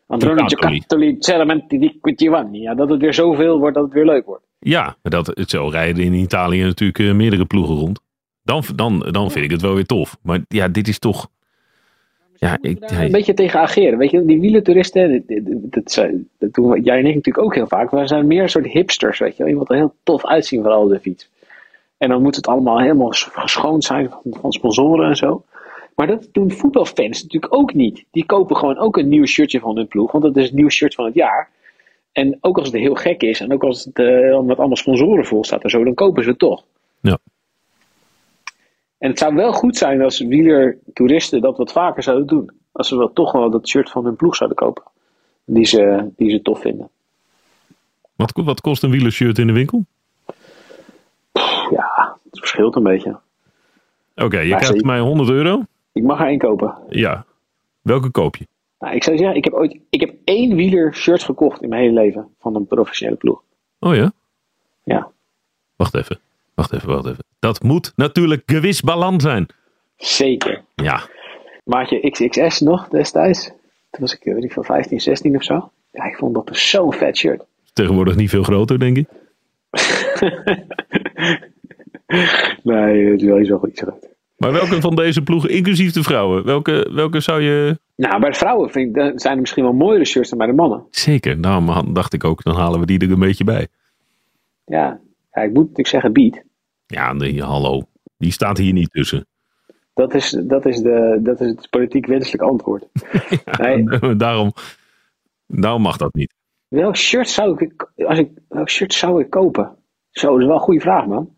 Androni 0.06 0.42
Giocattoli. 0.46 1.16
Ceramenti 1.18 1.78
di. 1.78 2.00
Ja, 2.50 2.74
dat 2.74 2.88
het 2.88 3.00
weer 3.00 3.14
zoveel 3.14 3.58
wordt 3.58 3.74
dat 3.74 3.84
het 3.84 3.92
weer 3.92 4.04
leuk 4.04 4.26
wordt. 4.26 4.44
ja, 4.58 4.96
dat, 5.02 5.26
het 5.26 5.50
zo 5.50 5.68
rijden 5.68 6.04
in 6.04 6.12
Italië 6.12 6.62
natuurlijk 6.62 6.98
eh, 6.98 7.12
meerdere 7.12 7.44
ploegen 7.44 7.74
rond. 7.74 8.00
Dan, 8.42 8.62
dan, 8.74 8.98
dan 8.98 9.30
vind 9.30 9.44
ik 9.44 9.50
het 9.50 9.60
wel 9.60 9.74
weer 9.74 9.86
tof. 9.86 10.16
Maar 10.22 10.40
ja, 10.48 10.68
dit 10.68 10.88
is 10.88 10.98
toch. 10.98 11.28
Ja, 12.36 12.58
ik, 12.60 12.78
hij- 12.80 13.04
een 13.04 13.12
beetje 13.12 13.34
tegen 13.34 13.60
ageren. 13.60 13.98
Weet 13.98 14.10
je, 14.10 14.24
die 14.24 14.40
wielentoeristen, 14.40 15.24
dit- 15.26 15.42
dat, 15.46 15.90
zijn- 15.92 16.28
dat 16.38 16.52
doen 16.54 16.80
jij 16.82 16.98
en 16.98 17.06
ik 17.06 17.14
natuurlijk 17.14 17.44
ook 17.44 17.54
heel 17.54 17.66
vaak. 17.66 17.90
We 17.90 18.06
zijn 18.06 18.26
meer 18.26 18.42
een 18.42 18.48
soort 18.48 18.66
hipsters, 18.66 19.18
weet 19.18 19.36
je 19.36 19.38
wel. 19.42 19.48
Je 19.48 19.54
wilt 19.58 19.70
er 19.70 19.76
heel 19.76 19.94
tof 20.02 20.24
uitzien 20.26 20.62
vooral 20.62 20.82
op 20.82 20.90
de 20.90 21.00
fiets. 21.00 21.30
En 21.98 22.08
dan 22.08 22.22
moet 22.22 22.36
het 22.36 22.46
allemaal 22.46 22.80
helemaal 22.80 23.10
geschoond 23.32 23.84
zijn 23.84 24.10
van, 24.10 24.20
van 24.40 24.52
sponsoren 24.52 25.08
en 25.08 25.16
zo. 25.16 25.44
Maar 25.94 26.06
dat 26.06 26.28
doen 26.32 26.50
voetbalfans 26.50 27.22
natuurlijk 27.22 27.54
ook 27.54 27.74
niet. 27.74 28.04
Die 28.10 28.26
kopen 28.26 28.56
gewoon 28.56 28.78
ook 28.78 28.96
een 28.96 29.08
nieuw 29.08 29.26
shirtje 29.26 29.60
van 29.60 29.76
hun 29.76 29.88
ploeg, 29.88 30.12
want 30.12 30.24
dat 30.24 30.36
is 30.36 30.44
het 30.44 30.54
nieuw 30.54 30.68
shirt 30.68 30.94
van 30.94 31.04
het 31.04 31.14
jaar. 31.14 31.48
En 32.12 32.38
ook 32.40 32.58
als 32.58 32.66
het 32.66 32.76
heel 32.76 32.94
gek 32.94 33.22
is 33.22 33.40
en 33.40 33.52
ook 33.52 33.62
als 33.64 33.84
het 33.84 33.98
eh, 33.98 34.40
met 34.40 34.58
allemaal 34.58 34.76
sponsoren 34.76 35.24
vol 35.24 35.44
staat 35.44 35.62
en 35.62 35.70
zo, 35.70 35.84
dan 35.84 35.94
kopen 35.94 36.22
ze 36.22 36.28
het 36.30 36.38
toch. 36.38 36.62
Ja. 37.00 37.18
En 39.04 39.10
het 39.10 39.18
zou 39.18 39.34
wel 39.34 39.52
goed 39.52 39.76
zijn 39.76 40.02
als 40.02 40.18
wielertoeristen 40.20 41.40
dat 41.40 41.56
wat 41.56 41.72
vaker 41.72 42.02
zouden 42.02 42.26
doen. 42.26 42.50
Als 42.72 42.88
ze 42.88 42.96
wel 42.96 43.12
toch 43.12 43.32
wel 43.32 43.50
dat 43.50 43.68
shirt 43.68 43.90
van 43.90 44.04
hun 44.04 44.16
ploeg 44.16 44.36
zouden 44.36 44.58
kopen. 44.58 44.82
Die 45.44 45.64
ze, 45.66 46.10
die 46.16 46.30
ze 46.30 46.42
tof 46.42 46.60
vinden. 46.60 46.88
wat, 48.16 48.32
wat 48.44 48.60
kost 48.60 48.82
een 48.82 48.90
wielershirt 48.90 49.38
in 49.38 49.46
de 49.46 49.52
winkel? 49.52 49.84
Ja, 51.70 52.16
het 52.30 52.38
verschilt 52.38 52.76
een 52.76 52.82
beetje. 52.82 53.18
Oké, 54.14 54.38
je 54.38 54.50
Maar 54.50 54.60
krijgt 54.60 54.78
ze- 54.78 54.86
mij 54.86 55.00
100 55.00 55.28
euro. 55.30 55.62
Ik 55.92 56.02
mag 56.02 56.20
er 56.20 56.26
één 56.26 56.38
kopen. 56.38 56.74
Ja. 56.88 57.24
Welke 57.82 58.10
koop 58.10 58.36
je? 58.36 58.46
Nou, 58.78 58.94
ik 58.94 59.04
zou 59.04 59.16
zeggen, 59.16 59.36
ik 59.36 59.44
heb 59.44 59.52
ooit 59.52 59.78
ik 59.90 60.00
heb 60.00 60.14
één 60.24 60.56
wieler 60.56 60.94
shirt 60.94 61.22
gekocht 61.22 61.62
in 61.62 61.68
mijn 61.68 61.82
hele 61.82 62.00
leven. 62.00 62.28
Van 62.40 62.54
een 62.54 62.66
professionele 62.66 63.16
ploeg. 63.18 63.42
Oh 63.78 63.94
ja? 63.94 64.12
Ja, 64.84 65.10
Wacht 65.76 65.94
even. 65.94 66.18
Wacht 66.54 66.72
even, 66.72 66.88
wacht 66.88 67.04
even. 67.06 67.24
Dat 67.38 67.62
moet 67.62 67.92
natuurlijk 67.96 68.42
gewis 68.46 68.80
balans 68.80 69.22
zijn. 69.22 69.46
zeker. 69.96 70.62
Ja. 70.74 71.00
Maatje 71.64 72.10
XXS 72.10 72.60
nog 72.60 72.88
destijds. 72.88 73.44
Toen 73.90 74.00
was 74.00 74.14
ik, 74.14 74.20
weet 74.24 74.44
ik 74.44 74.52
veel, 74.52 74.62
15, 74.62 75.00
16 75.00 75.36
of 75.36 75.42
zo. 75.44 75.70
Ja, 75.92 76.04
ik 76.04 76.16
vond 76.16 76.34
dat 76.34 76.46
dus 76.46 76.70
zo'n 76.70 76.92
vet 76.92 77.16
shirt. 77.16 77.42
Tegenwoordig 77.72 78.16
niet 78.16 78.30
veel 78.30 78.42
groter, 78.42 78.78
denk 78.78 78.96
ik. 78.96 79.06
Nee, 82.62 83.10
het 83.10 83.20
is 83.22 83.28
wel 83.28 83.40
iets 83.40 83.48
wel 83.48 83.66
iets 83.68 83.80
groter. 83.80 84.08
Maar 84.36 84.52
welke 84.52 84.80
van 84.80 84.94
deze 84.94 85.22
ploegen, 85.22 85.50
inclusief 85.50 85.92
de 85.92 86.02
vrouwen, 86.02 86.44
welke, 86.44 86.88
welke 86.92 87.20
zou 87.20 87.42
je... 87.42 87.78
Nou, 87.96 88.20
bij 88.20 88.30
de 88.30 88.36
vrouwen 88.36 88.70
vind 88.70 88.96
ik, 88.96 89.12
zijn 89.20 89.34
er 89.34 89.40
misschien 89.40 89.62
wel 89.62 89.72
mooiere 89.72 90.04
shirts 90.04 90.28
dan 90.28 90.38
bij 90.38 90.46
de 90.46 90.52
mannen. 90.52 90.84
Zeker, 90.90 91.40
daarom 91.40 91.68
had- 91.68 91.94
dacht 91.94 92.12
ik 92.12 92.24
ook, 92.24 92.42
dan 92.42 92.54
halen 92.56 92.80
we 92.80 92.86
die 92.86 92.98
er 92.98 93.10
een 93.10 93.18
beetje 93.18 93.44
bij. 93.44 93.68
Ja, 94.64 95.00
ja 95.34 95.42
ik 95.42 95.52
moet 95.52 95.62
natuurlijk 95.62 95.88
zeggen, 95.88 96.12
beat. 96.12 96.42
Ja, 96.86 97.12
nee, 97.12 97.42
hallo. 97.42 97.82
Die 98.16 98.32
staat 98.32 98.58
hier 98.58 98.72
niet 98.72 98.90
tussen. 98.90 99.26
Dat 99.94 100.14
is, 100.14 100.30
dat 100.30 100.66
is, 100.66 100.80
de, 100.80 101.18
dat 101.22 101.40
is 101.40 101.48
het 101.48 101.70
politiek 101.70 102.06
wenselijk 102.06 102.42
antwoord. 102.42 102.84
Nee, 103.58 103.84
daarom, 104.16 104.52
daarom 105.46 105.82
mag 105.82 105.96
dat 105.96 106.14
niet. 106.14 106.34
welk 106.68 106.96
shirt 106.96 107.28
zou 107.28 107.64
ik, 107.64 107.90
als 107.96 108.18
ik, 108.18 108.30
welk 108.48 108.70
shirt 108.70 108.94
zou 108.94 109.20
ik 109.20 109.30
kopen? 109.30 109.76
Zo, 110.10 110.30
dat 110.30 110.40
is 110.40 110.46
wel 110.46 110.54
een 110.54 110.60
goede 110.60 110.80
vraag, 110.80 111.06
man. 111.06 111.36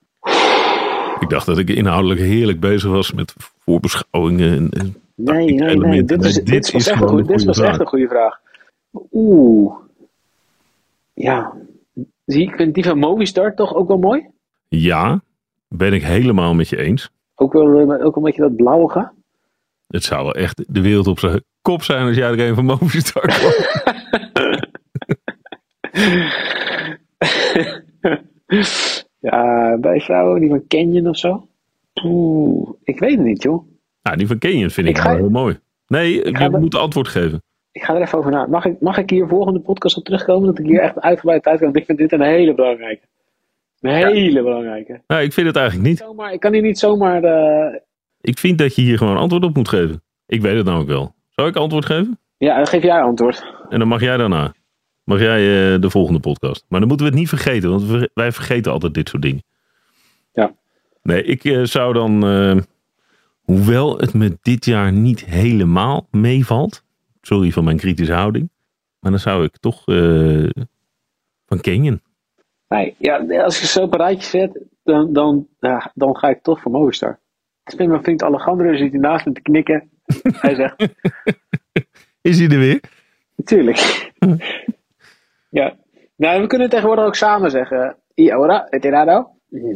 Ik 1.20 1.28
dacht 1.28 1.46
dat 1.46 1.58
ik 1.58 1.70
inhoudelijk 1.70 2.20
heerlijk 2.20 2.60
bezig 2.60 2.90
was 2.90 3.12
met 3.12 3.34
voorbeschouwingen. 3.36 4.52
En, 4.52 4.70
en 4.70 4.96
Nee, 5.16 5.54
nee, 5.54 5.76
nee. 5.76 6.04
Dit, 6.04 6.24
is, 6.24 6.34
dit, 6.34 6.70
was, 6.70 6.86
echt 6.86 7.00
een, 7.00 7.08
een 7.08 7.16
dit 7.16 7.26
goede 7.26 7.44
was 7.44 7.58
echt 7.58 7.80
een 7.80 7.86
goede 7.86 8.08
vraag. 8.08 8.40
Oeh. 9.12 9.74
Ja. 11.14 11.52
Zie, 12.26 12.42
ik 12.48 12.54
vind 12.56 12.74
die 12.74 12.84
van 12.84 12.98
Movistar 12.98 13.54
toch 13.54 13.74
ook 13.74 13.88
wel 13.88 13.98
mooi? 13.98 14.26
Ja, 14.68 15.20
ben 15.68 15.92
ik 15.92 16.02
helemaal 16.02 16.54
met 16.54 16.68
je 16.68 16.76
eens. 16.76 17.10
Ook 17.34 17.52
wel, 17.52 17.92
eh, 17.92 18.04
ook 18.06 18.16
een 18.16 18.22
beetje 18.22 18.42
dat 18.42 18.56
blauwige. 18.56 19.12
Het 19.86 20.04
zou 20.04 20.22
wel 20.24 20.34
echt 20.34 20.64
de 20.74 20.80
wereld 20.80 21.06
op 21.06 21.18
zijn 21.18 21.44
kop 21.62 21.82
zijn 21.82 22.06
als 22.06 22.16
jij 22.16 22.30
er 22.30 22.40
een 22.48 22.54
van 22.54 22.64
Movistar 22.64 23.22
kwam. 23.36 23.52
ja, 29.20 29.76
bij 29.80 30.00
vrouwen, 30.00 30.40
die 30.40 30.48
van 30.48 30.66
Canyon 30.68 31.08
of 31.08 31.16
zo. 31.18 31.48
Oeh, 32.04 32.70
ik 32.82 32.98
weet 32.98 33.16
het 33.16 33.26
niet, 33.26 33.42
joh. 33.42 33.66
Nou, 34.02 34.16
die 34.16 34.26
van 34.26 34.38
Canyon 34.38 34.70
vind 34.70 34.88
ik, 34.88 34.96
Ik 34.96 35.02
ga- 35.02 35.08
wel 35.08 35.16
heel 35.18 35.30
mooi. 35.30 35.58
Nee, 35.86 36.14
je 36.24 36.32
de- 36.50 36.58
moet 36.58 36.74
antwoord 36.74 37.08
geven. 37.08 37.42
Ik 37.76 37.82
ga 37.82 37.94
er 37.94 38.00
even 38.00 38.18
over 38.18 38.30
na. 38.30 38.46
Mag 38.46 38.64
ik, 38.64 38.80
mag 38.80 38.98
ik 38.98 39.10
hier 39.10 39.28
volgende 39.28 39.60
podcast 39.60 39.96
op 39.96 40.04
terugkomen? 40.04 40.46
Dat 40.46 40.58
ik 40.58 40.66
hier 40.66 40.80
echt 40.80 41.00
uitgebreid 41.00 41.42
tijd 41.42 41.56
kan. 41.56 41.64
Want 41.64 41.76
ik 41.78 41.84
vind 41.84 41.98
dit 41.98 42.12
een 42.12 42.20
hele 42.20 42.54
belangrijke. 42.54 43.06
Een 43.80 43.90
hele 43.94 44.42
belangrijke. 44.42 45.00
Nou, 45.06 45.22
ik 45.22 45.32
vind 45.32 45.46
het 45.46 45.56
eigenlijk 45.56 45.88
niet. 45.88 45.98
Zomaar, 45.98 46.32
ik 46.32 46.40
kan 46.40 46.52
hier 46.52 46.62
niet 46.62 46.78
zomaar. 46.78 47.22
eh, 47.24 47.74
Ik 48.20 48.38
vind 48.38 48.58
dat 48.58 48.74
je 48.74 48.82
hier 48.82 48.98
gewoon 48.98 49.16
antwoord 49.16 49.44
op 49.44 49.56
moet 49.56 49.68
geven. 49.68 50.02
Ik 50.26 50.40
weet 50.42 50.56
het 50.56 50.64
namelijk 50.64 50.90
wel. 50.90 51.14
Zou 51.30 51.48
ik 51.48 51.56
antwoord 51.56 51.84
geven? 51.84 52.18
Ja, 52.38 52.56
dan 52.56 52.66
geef 52.66 52.82
jij 52.82 53.00
antwoord. 53.02 53.44
En 53.68 53.78
dan 53.78 53.88
mag 53.88 54.00
jij 54.00 54.16
daarna. 54.16 54.54
Mag 55.04 55.20
jij 55.20 55.38
eh, 55.74 55.80
de 55.80 55.90
volgende 55.90 56.20
podcast. 56.20 56.64
Maar 56.68 56.78
dan 56.80 56.88
moeten 56.88 57.06
we 57.06 57.12
het 57.12 57.20
niet 57.20 57.28
vergeten, 57.28 57.70
want 57.70 58.08
wij 58.14 58.32
vergeten 58.32 58.72
altijd 58.72 58.94
dit 58.94 59.08
soort 59.08 59.22
dingen. 59.22 59.42
Ja. 60.32 60.54
Nee, 61.02 61.22
ik 61.24 61.44
eh, 61.44 61.62
zou 61.62 61.92
dan, 61.92 62.24
hoewel 63.42 63.98
het 63.98 64.14
me 64.14 64.38
dit 64.42 64.64
jaar 64.64 64.92
niet 64.92 65.24
helemaal 65.24 66.06
meevalt, 66.10 66.84
sorry 67.26 67.50
voor 67.50 67.64
mijn 67.64 67.76
kritische 67.76 68.12
houding, 68.12 68.50
maar 68.98 69.10
dan 69.10 69.20
zou 69.20 69.44
ik 69.44 69.56
toch 69.56 69.86
eh, 69.86 70.48
van 71.46 71.60
Canyon. 71.60 72.00
Nee, 72.68 72.94
ja, 72.98 73.42
als 73.42 73.60
je 73.60 73.66
zo 73.66 73.82
op 73.82 73.92
een 73.92 73.98
rijtje 73.98 74.28
zet, 74.28 74.60
dan, 74.82 75.12
dan, 75.12 75.46
ja, 75.60 75.90
dan 75.94 76.16
ga 76.16 76.28
ik 76.28 76.42
toch 76.42 76.60
voor 76.60 76.72
Movistar. 76.72 77.18
Ik 77.64 77.76
vind 77.76 77.88
mijn 77.88 78.02
vriend 78.02 78.22
Alejandro 78.22 78.76
zit 78.76 78.90
hier 78.90 79.00
naast 79.00 79.26
me 79.26 79.32
te 79.32 79.40
knikken. 79.40 79.90
Hij 80.40 80.54
zegt, 80.54 80.88
Is 82.20 82.38
hij 82.38 82.48
er 82.48 82.58
weer? 82.58 82.80
natuurlijk. 83.36 84.12
ja. 85.58 85.76
Nou, 86.16 86.40
we 86.40 86.46
kunnen 86.46 86.68
tegenwoordig 86.70 87.04
ook 87.04 87.14
samen 87.14 87.50
zeggen, 87.50 87.96
y 88.14 88.30
ahora, 88.30 88.66
retirado? 88.70 89.30
Nee. 89.48 89.74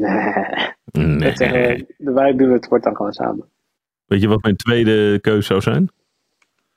Nee. 0.92 1.36
Zeggen, 1.36 1.86
wij 1.96 2.36
doen 2.36 2.53
het 2.53 2.68
wordt 2.68 2.84
dan 2.84 2.96
gewoon 2.96 3.12
samen. 3.12 3.48
Weet 4.07 4.20
je 4.20 4.28
wat 4.28 4.42
mijn 4.42 4.57
tweede 4.57 5.20
keus 5.20 5.46
zou 5.46 5.61
zijn? 5.61 5.88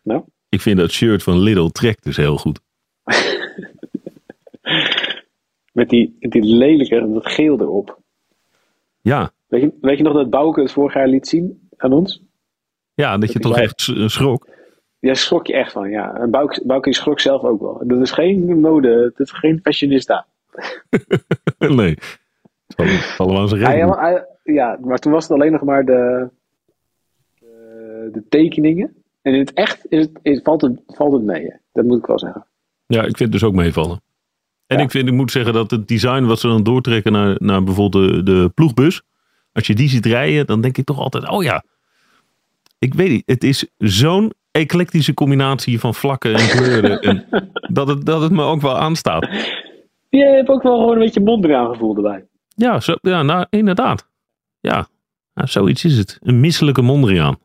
Nou? 0.02 0.24
Ik 0.54 0.62
vind 0.62 0.78
dat 0.78 0.92
shirt 0.92 1.24
van 1.24 1.40
Lidl 1.40 1.68
trekt 1.68 2.04
dus 2.04 2.18
heel 2.18 2.38
goed. 2.38 2.60
Met 5.72 5.90
die, 5.90 6.18
met 6.20 6.32
die 6.32 6.44
lelijke, 6.44 7.12
dat 7.14 7.28
geel 7.28 7.60
erop. 7.60 8.00
Ja, 9.02 9.32
Weet 9.48 9.62
je, 9.62 9.78
weet 9.82 9.98
je 9.98 10.04
nog 10.04 10.14
dat 10.14 10.30
Bouke 10.30 10.62
het 10.62 10.72
vorig 10.72 10.94
jaar 10.94 11.08
liet 11.08 11.28
zien 11.28 11.70
aan 11.78 11.94
ons? 11.94 12.24
ja 12.94 13.18
dat 13.18 13.30
je 13.30 13.36
ik 13.36 13.42
toch 13.42 13.58
echt 13.58 13.92
schrok. 14.06 14.48
Daar 15.00 15.16
schrok 15.16 15.48
je 15.48 15.54
echt 15.54 15.72
van, 15.72 15.90
ja. 15.90 16.16
En 16.16 16.32
Bouke, 16.32 16.62
Bouke 16.66 16.94
schrok 16.94 17.20
zelf 17.20 17.44
ook 17.44 17.62
wel. 17.62 17.82
Dat 17.84 18.02
is 18.02 18.12
geen 18.12 18.60
mode, 18.60 19.12
dat 19.16 19.28
is 19.28 19.32
geen 19.32 19.60
fashionista. 19.64 20.26
nee. 21.58 21.98
Het 22.68 23.20
aan 23.20 23.48
zijn 23.48 24.26
ja, 24.44 24.78
maar 24.82 25.00
toen 25.00 25.12
was 25.12 25.24
het 25.24 25.34
alleen 25.34 25.52
nog 25.52 25.64
maar 25.64 25.86
de, 25.86 26.30
de, 27.40 28.10
de 28.12 28.24
tekeningen. 28.30 29.03
En 29.24 29.34
in 29.34 29.40
het 29.40 29.54
echt 29.54 29.86
is 29.90 30.00
het, 30.02 30.20
is, 30.22 30.40
valt, 30.44 30.62
het, 30.62 30.82
valt 30.88 31.14
het 31.14 31.24
mee. 31.24 31.42
hè. 31.44 31.56
Dat 31.72 31.86
moet 31.86 31.98
ik 31.98 32.06
wel 32.06 32.20
zeggen. 32.20 32.46
Ja, 32.86 33.00
ik 33.00 33.18
vind 33.18 33.20
het 33.20 33.32
dus 33.32 33.44
ook 33.44 33.54
meevallen. 33.54 34.02
En 34.68 34.78
Ja. 34.78 34.84
ik, 34.84 34.92
vind, 34.92 35.08
ik 35.08 35.14
moet 35.14 35.32
zeggen 35.32 35.54
dat 35.54 35.72
het 35.72 35.88
design 35.88 36.24
wat 36.24 36.40
ze 36.40 36.48
dan 36.48 36.64
doortrekken 36.64 37.12
naar, 37.12 37.36
naar 37.40 37.64
bijvoorbeeld 37.64 38.16
de, 38.16 38.24
de 38.24 38.52
ploegbus. 38.54 39.02
Als 39.52 39.68
je 39.68 39.76
die 39.76 39.90
ziet 39.90 40.06
rijden, 40.06 40.46
dan 40.46 40.62
denk 40.62 40.78
ik 40.78 40.86
toch 40.86 41.00
altijd, 41.00 41.30
oh 41.30 41.44
ja. 41.44 41.64
Ik 42.80 42.94
weet 42.94 43.10
niet, 43.10 43.24
het 43.26 43.44
is 43.44 43.68
zo'n 43.78 44.34
eclectische 44.52 45.14
combinatie 45.14 45.80
van 45.80 45.94
vlakken 45.94 46.34
en 46.36 46.48
kleuren. 46.48 47.00
en 47.02 47.26
dat, 47.78 47.88
het, 47.88 48.06
dat 48.06 48.22
het 48.22 48.32
me 48.32 48.44
ook 48.44 48.62
wel 48.62 48.78
aanstaat. 48.78 49.28
Je 50.10 50.24
hebt 50.26 50.50
ook 50.50 50.64
wel 50.64 50.78
gewoon 50.78 50.94
een 50.94 51.00
beetje 51.00 51.22
mondriaan 51.22 51.72
gevoel 51.74 51.96
erbij. 51.96 52.26
Ja, 52.56 52.80
zo, 52.80 52.96
ja 53.02 53.24
nou, 53.24 53.46
inderdaad. 53.50 54.08
Ja, 54.60 54.88
Nou, 55.34 55.48
zoiets 55.48 55.86
is 55.86 55.98
het. 55.98 56.18
Een 56.22 56.40
misselijke 56.40 56.82
Mondriaan. 56.82 57.38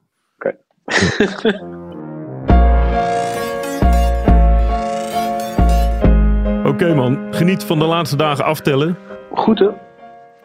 Oké. 6.64 6.95
Man, 6.95 7.18
geniet 7.30 7.64
van 7.64 7.78
de 7.78 7.84
laatste 7.84 8.16
dagen 8.16 8.45
aftellen. 8.45 8.97
Goed 9.32 9.59
hè? 9.59 9.68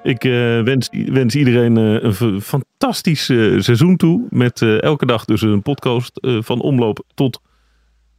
Ik 0.03 0.23
eh, 0.23 0.61
wens, 0.61 0.89
wens 0.91 1.35
iedereen 1.35 1.77
eh, 1.77 2.11
een 2.19 2.41
fantastisch 2.41 3.29
eh, 3.29 3.59
seizoen 3.59 3.97
toe. 3.97 4.27
Met 4.29 4.61
elke 4.61 5.05
dag 5.05 5.25
dus 5.25 5.41
een 5.41 5.61
podcast 5.61 6.11
van 6.21 6.61
omloop 6.61 7.03
tot 7.13 7.41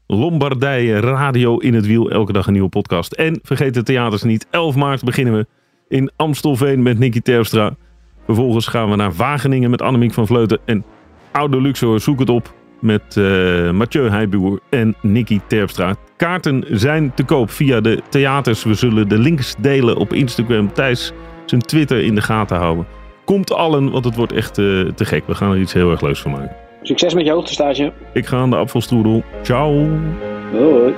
Lombardije 0.07 1.01
Radio 1.01 1.59
in 1.59 1.75
het 1.75 1.87
Wiel. 1.87 2.11
Elke 2.11 2.33
dag 2.33 2.47
een 2.47 2.53
nieuwe 2.53 2.69
podcast. 2.69 3.13
En 3.13 3.41
vergeet 3.43 3.75
de 3.75 3.83
theaters 3.83 4.23
niet. 4.23 4.47
11 4.51 4.75
maart 4.75 5.05
beginnen 5.05 5.35
we 5.35 5.47
in 5.89 6.11
Amstelveen 6.17 6.83
met 6.83 6.99
Nicky 6.99 7.21
Terpstra. 7.21 7.77
Vervolgens 8.27 8.67
gaan 8.67 8.91
we 8.91 8.97
naar 8.97 9.13
Wageningen 9.13 9.71
met 9.71 9.83
Annemiek 9.83 10.13
van 10.13 10.27
Vleuten. 10.27 10.59
En 10.65 10.85
Oude 11.35 11.61
Luxor, 11.61 12.01
zoek 12.01 12.19
het 12.19 12.29
op 12.29 12.55
met 12.81 13.17
eh 13.17 13.71
Mathieu 13.71 14.09
Heijboer 14.09 14.61
en 14.71 14.95
Nicky 15.01 15.41
Terpstra. 15.47 15.95
Kaarten 16.17 16.65
zijn 16.71 17.15
te 17.15 17.25
koop 17.25 17.51
via 17.51 17.81
de 17.81 18.03
theaters. 18.09 18.65
We 18.65 18.75
zullen 18.75 19.09
de 19.09 19.19
links 19.19 19.55
delen 19.59 19.97
op 19.97 20.13
Instagram. 20.13 20.73
Thijs 20.73 21.13
zijn 21.45 21.61
Twitter 21.61 22.05
in 22.05 22.15
de 22.15 22.21
gaten 22.21 22.57
houden. 22.57 22.87
Komt 23.25 23.53
allen, 23.53 23.91
want 23.91 24.05
het 24.05 24.17
wordt 24.17 24.33
echt 24.33 24.59
eh, 24.59 24.65
te 24.81 25.05
gek. 25.05 25.27
We 25.27 25.35
gaan 25.35 25.51
er 25.51 25.59
iets 25.59 25.73
heel 25.73 25.91
erg 25.91 26.01
leuks 26.01 26.21
van 26.21 26.31
maken. 26.31 26.57
Succes 26.83 27.15
met 27.15 27.25
je 27.25 27.31
hoogtestage. 27.31 27.93
Ik 28.13 28.27
ga 28.27 28.37
aan 28.37 28.51
de 28.51 28.57
afvalstroedel. 28.57 29.23
Ciao. 29.43 29.89
Hoi. 30.53 30.95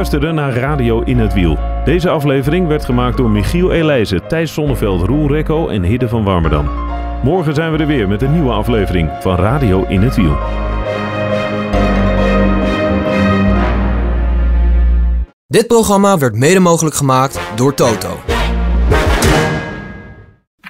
Luisterde 0.00 0.32
naar 0.32 0.54
Radio 0.54 1.00
in 1.00 1.18
het 1.18 1.32
Wiel. 1.32 1.58
Deze 1.84 2.10
aflevering 2.10 2.66
werd 2.66 2.84
gemaakt 2.84 3.16
door 3.16 3.30
Michiel 3.30 3.72
Elijzen, 3.72 4.26
Thijs 4.28 4.52
Sonneveld, 4.52 5.02
Roel 5.02 5.28
Rekko 5.28 5.68
en 5.68 5.82
Hidde 5.82 6.08
van 6.08 6.24
Warmerdam. 6.24 6.70
Morgen 7.22 7.54
zijn 7.54 7.72
we 7.72 7.78
er 7.78 7.86
weer 7.86 8.08
met 8.08 8.22
een 8.22 8.32
nieuwe 8.32 8.52
aflevering 8.52 9.10
van 9.20 9.36
Radio 9.36 9.84
in 9.88 10.00
het 10.00 10.16
Wiel. 10.16 10.36
Dit 15.46 15.66
programma 15.66 16.18
werd 16.18 16.34
mede 16.34 16.60
mogelijk 16.60 16.96
gemaakt 16.96 17.40
door 17.54 17.74
Toto. 17.74 18.20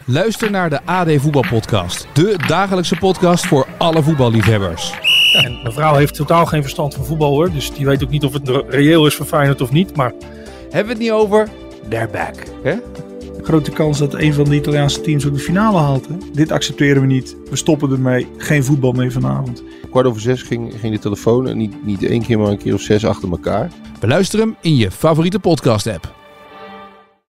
Luister 0.04 0.50
naar 0.50 0.70
de 0.70 0.80
AD 0.84 1.08
Voetbalpodcast. 1.16 2.06
De 2.12 2.34
dagelijkse 2.46 2.96
podcast 2.96 3.46
voor 3.46 3.66
alle 3.78 4.02
voetballiefhebbers. 4.02 5.09
En 5.32 5.58
mijn 5.62 5.74
vrouw 5.74 5.94
heeft 5.94 6.14
totaal 6.14 6.46
geen 6.46 6.62
verstand 6.62 6.94
van 6.94 7.04
voetbal 7.04 7.30
hoor. 7.32 7.52
Dus 7.52 7.72
die 7.72 7.86
weet 7.86 8.02
ook 8.04 8.10
niet 8.10 8.24
of 8.24 8.32
het 8.32 8.48
re- 8.48 8.64
reëel 8.68 9.06
is 9.06 9.14
voor 9.14 9.26
Feyenoord 9.26 9.60
of 9.60 9.72
niet. 9.72 9.96
Maar 9.96 10.12
Hebben 10.62 10.84
we 10.84 10.88
het 10.92 10.98
niet 10.98 11.10
over? 11.10 11.48
They're 11.88 12.08
back. 12.12 12.34
Hè? 12.62 12.74
Grote 13.42 13.70
kans 13.70 13.98
dat 13.98 14.14
een 14.14 14.34
van 14.34 14.44
de 14.44 14.54
Italiaanse 14.54 15.00
teams 15.00 15.26
ook 15.26 15.34
de 15.34 15.38
finale 15.40 15.78
haalt. 15.78 16.06
Hè? 16.08 16.14
Dit 16.32 16.52
accepteren 16.52 17.00
we 17.00 17.06
niet. 17.06 17.36
We 17.50 17.56
stoppen 17.56 17.90
ermee. 17.90 18.26
Geen 18.36 18.64
voetbal 18.64 18.92
meer 18.92 19.12
vanavond. 19.12 19.62
kwart 19.90 20.06
over 20.06 20.20
zes 20.20 20.42
ging, 20.42 20.74
ging 20.80 20.92
de 20.94 20.98
telefoon 21.00 21.48
en 21.48 21.56
niet, 21.56 21.84
niet 21.86 22.02
één 22.04 22.22
keer, 22.22 22.38
maar 22.38 22.48
een 22.50 22.58
keer 22.58 22.74
of 22.74 22.80
zes 22.80 23.04
achter 23.06 23.30
elkaar. 23.30 23.70
Beluister 24.00 24.38
hem 24.38 24.56
in 24.60 24.76
je 24.76 24.90
favoriete 24.90 25.38
podcast 25.38 25.86
app. 25.86 26.14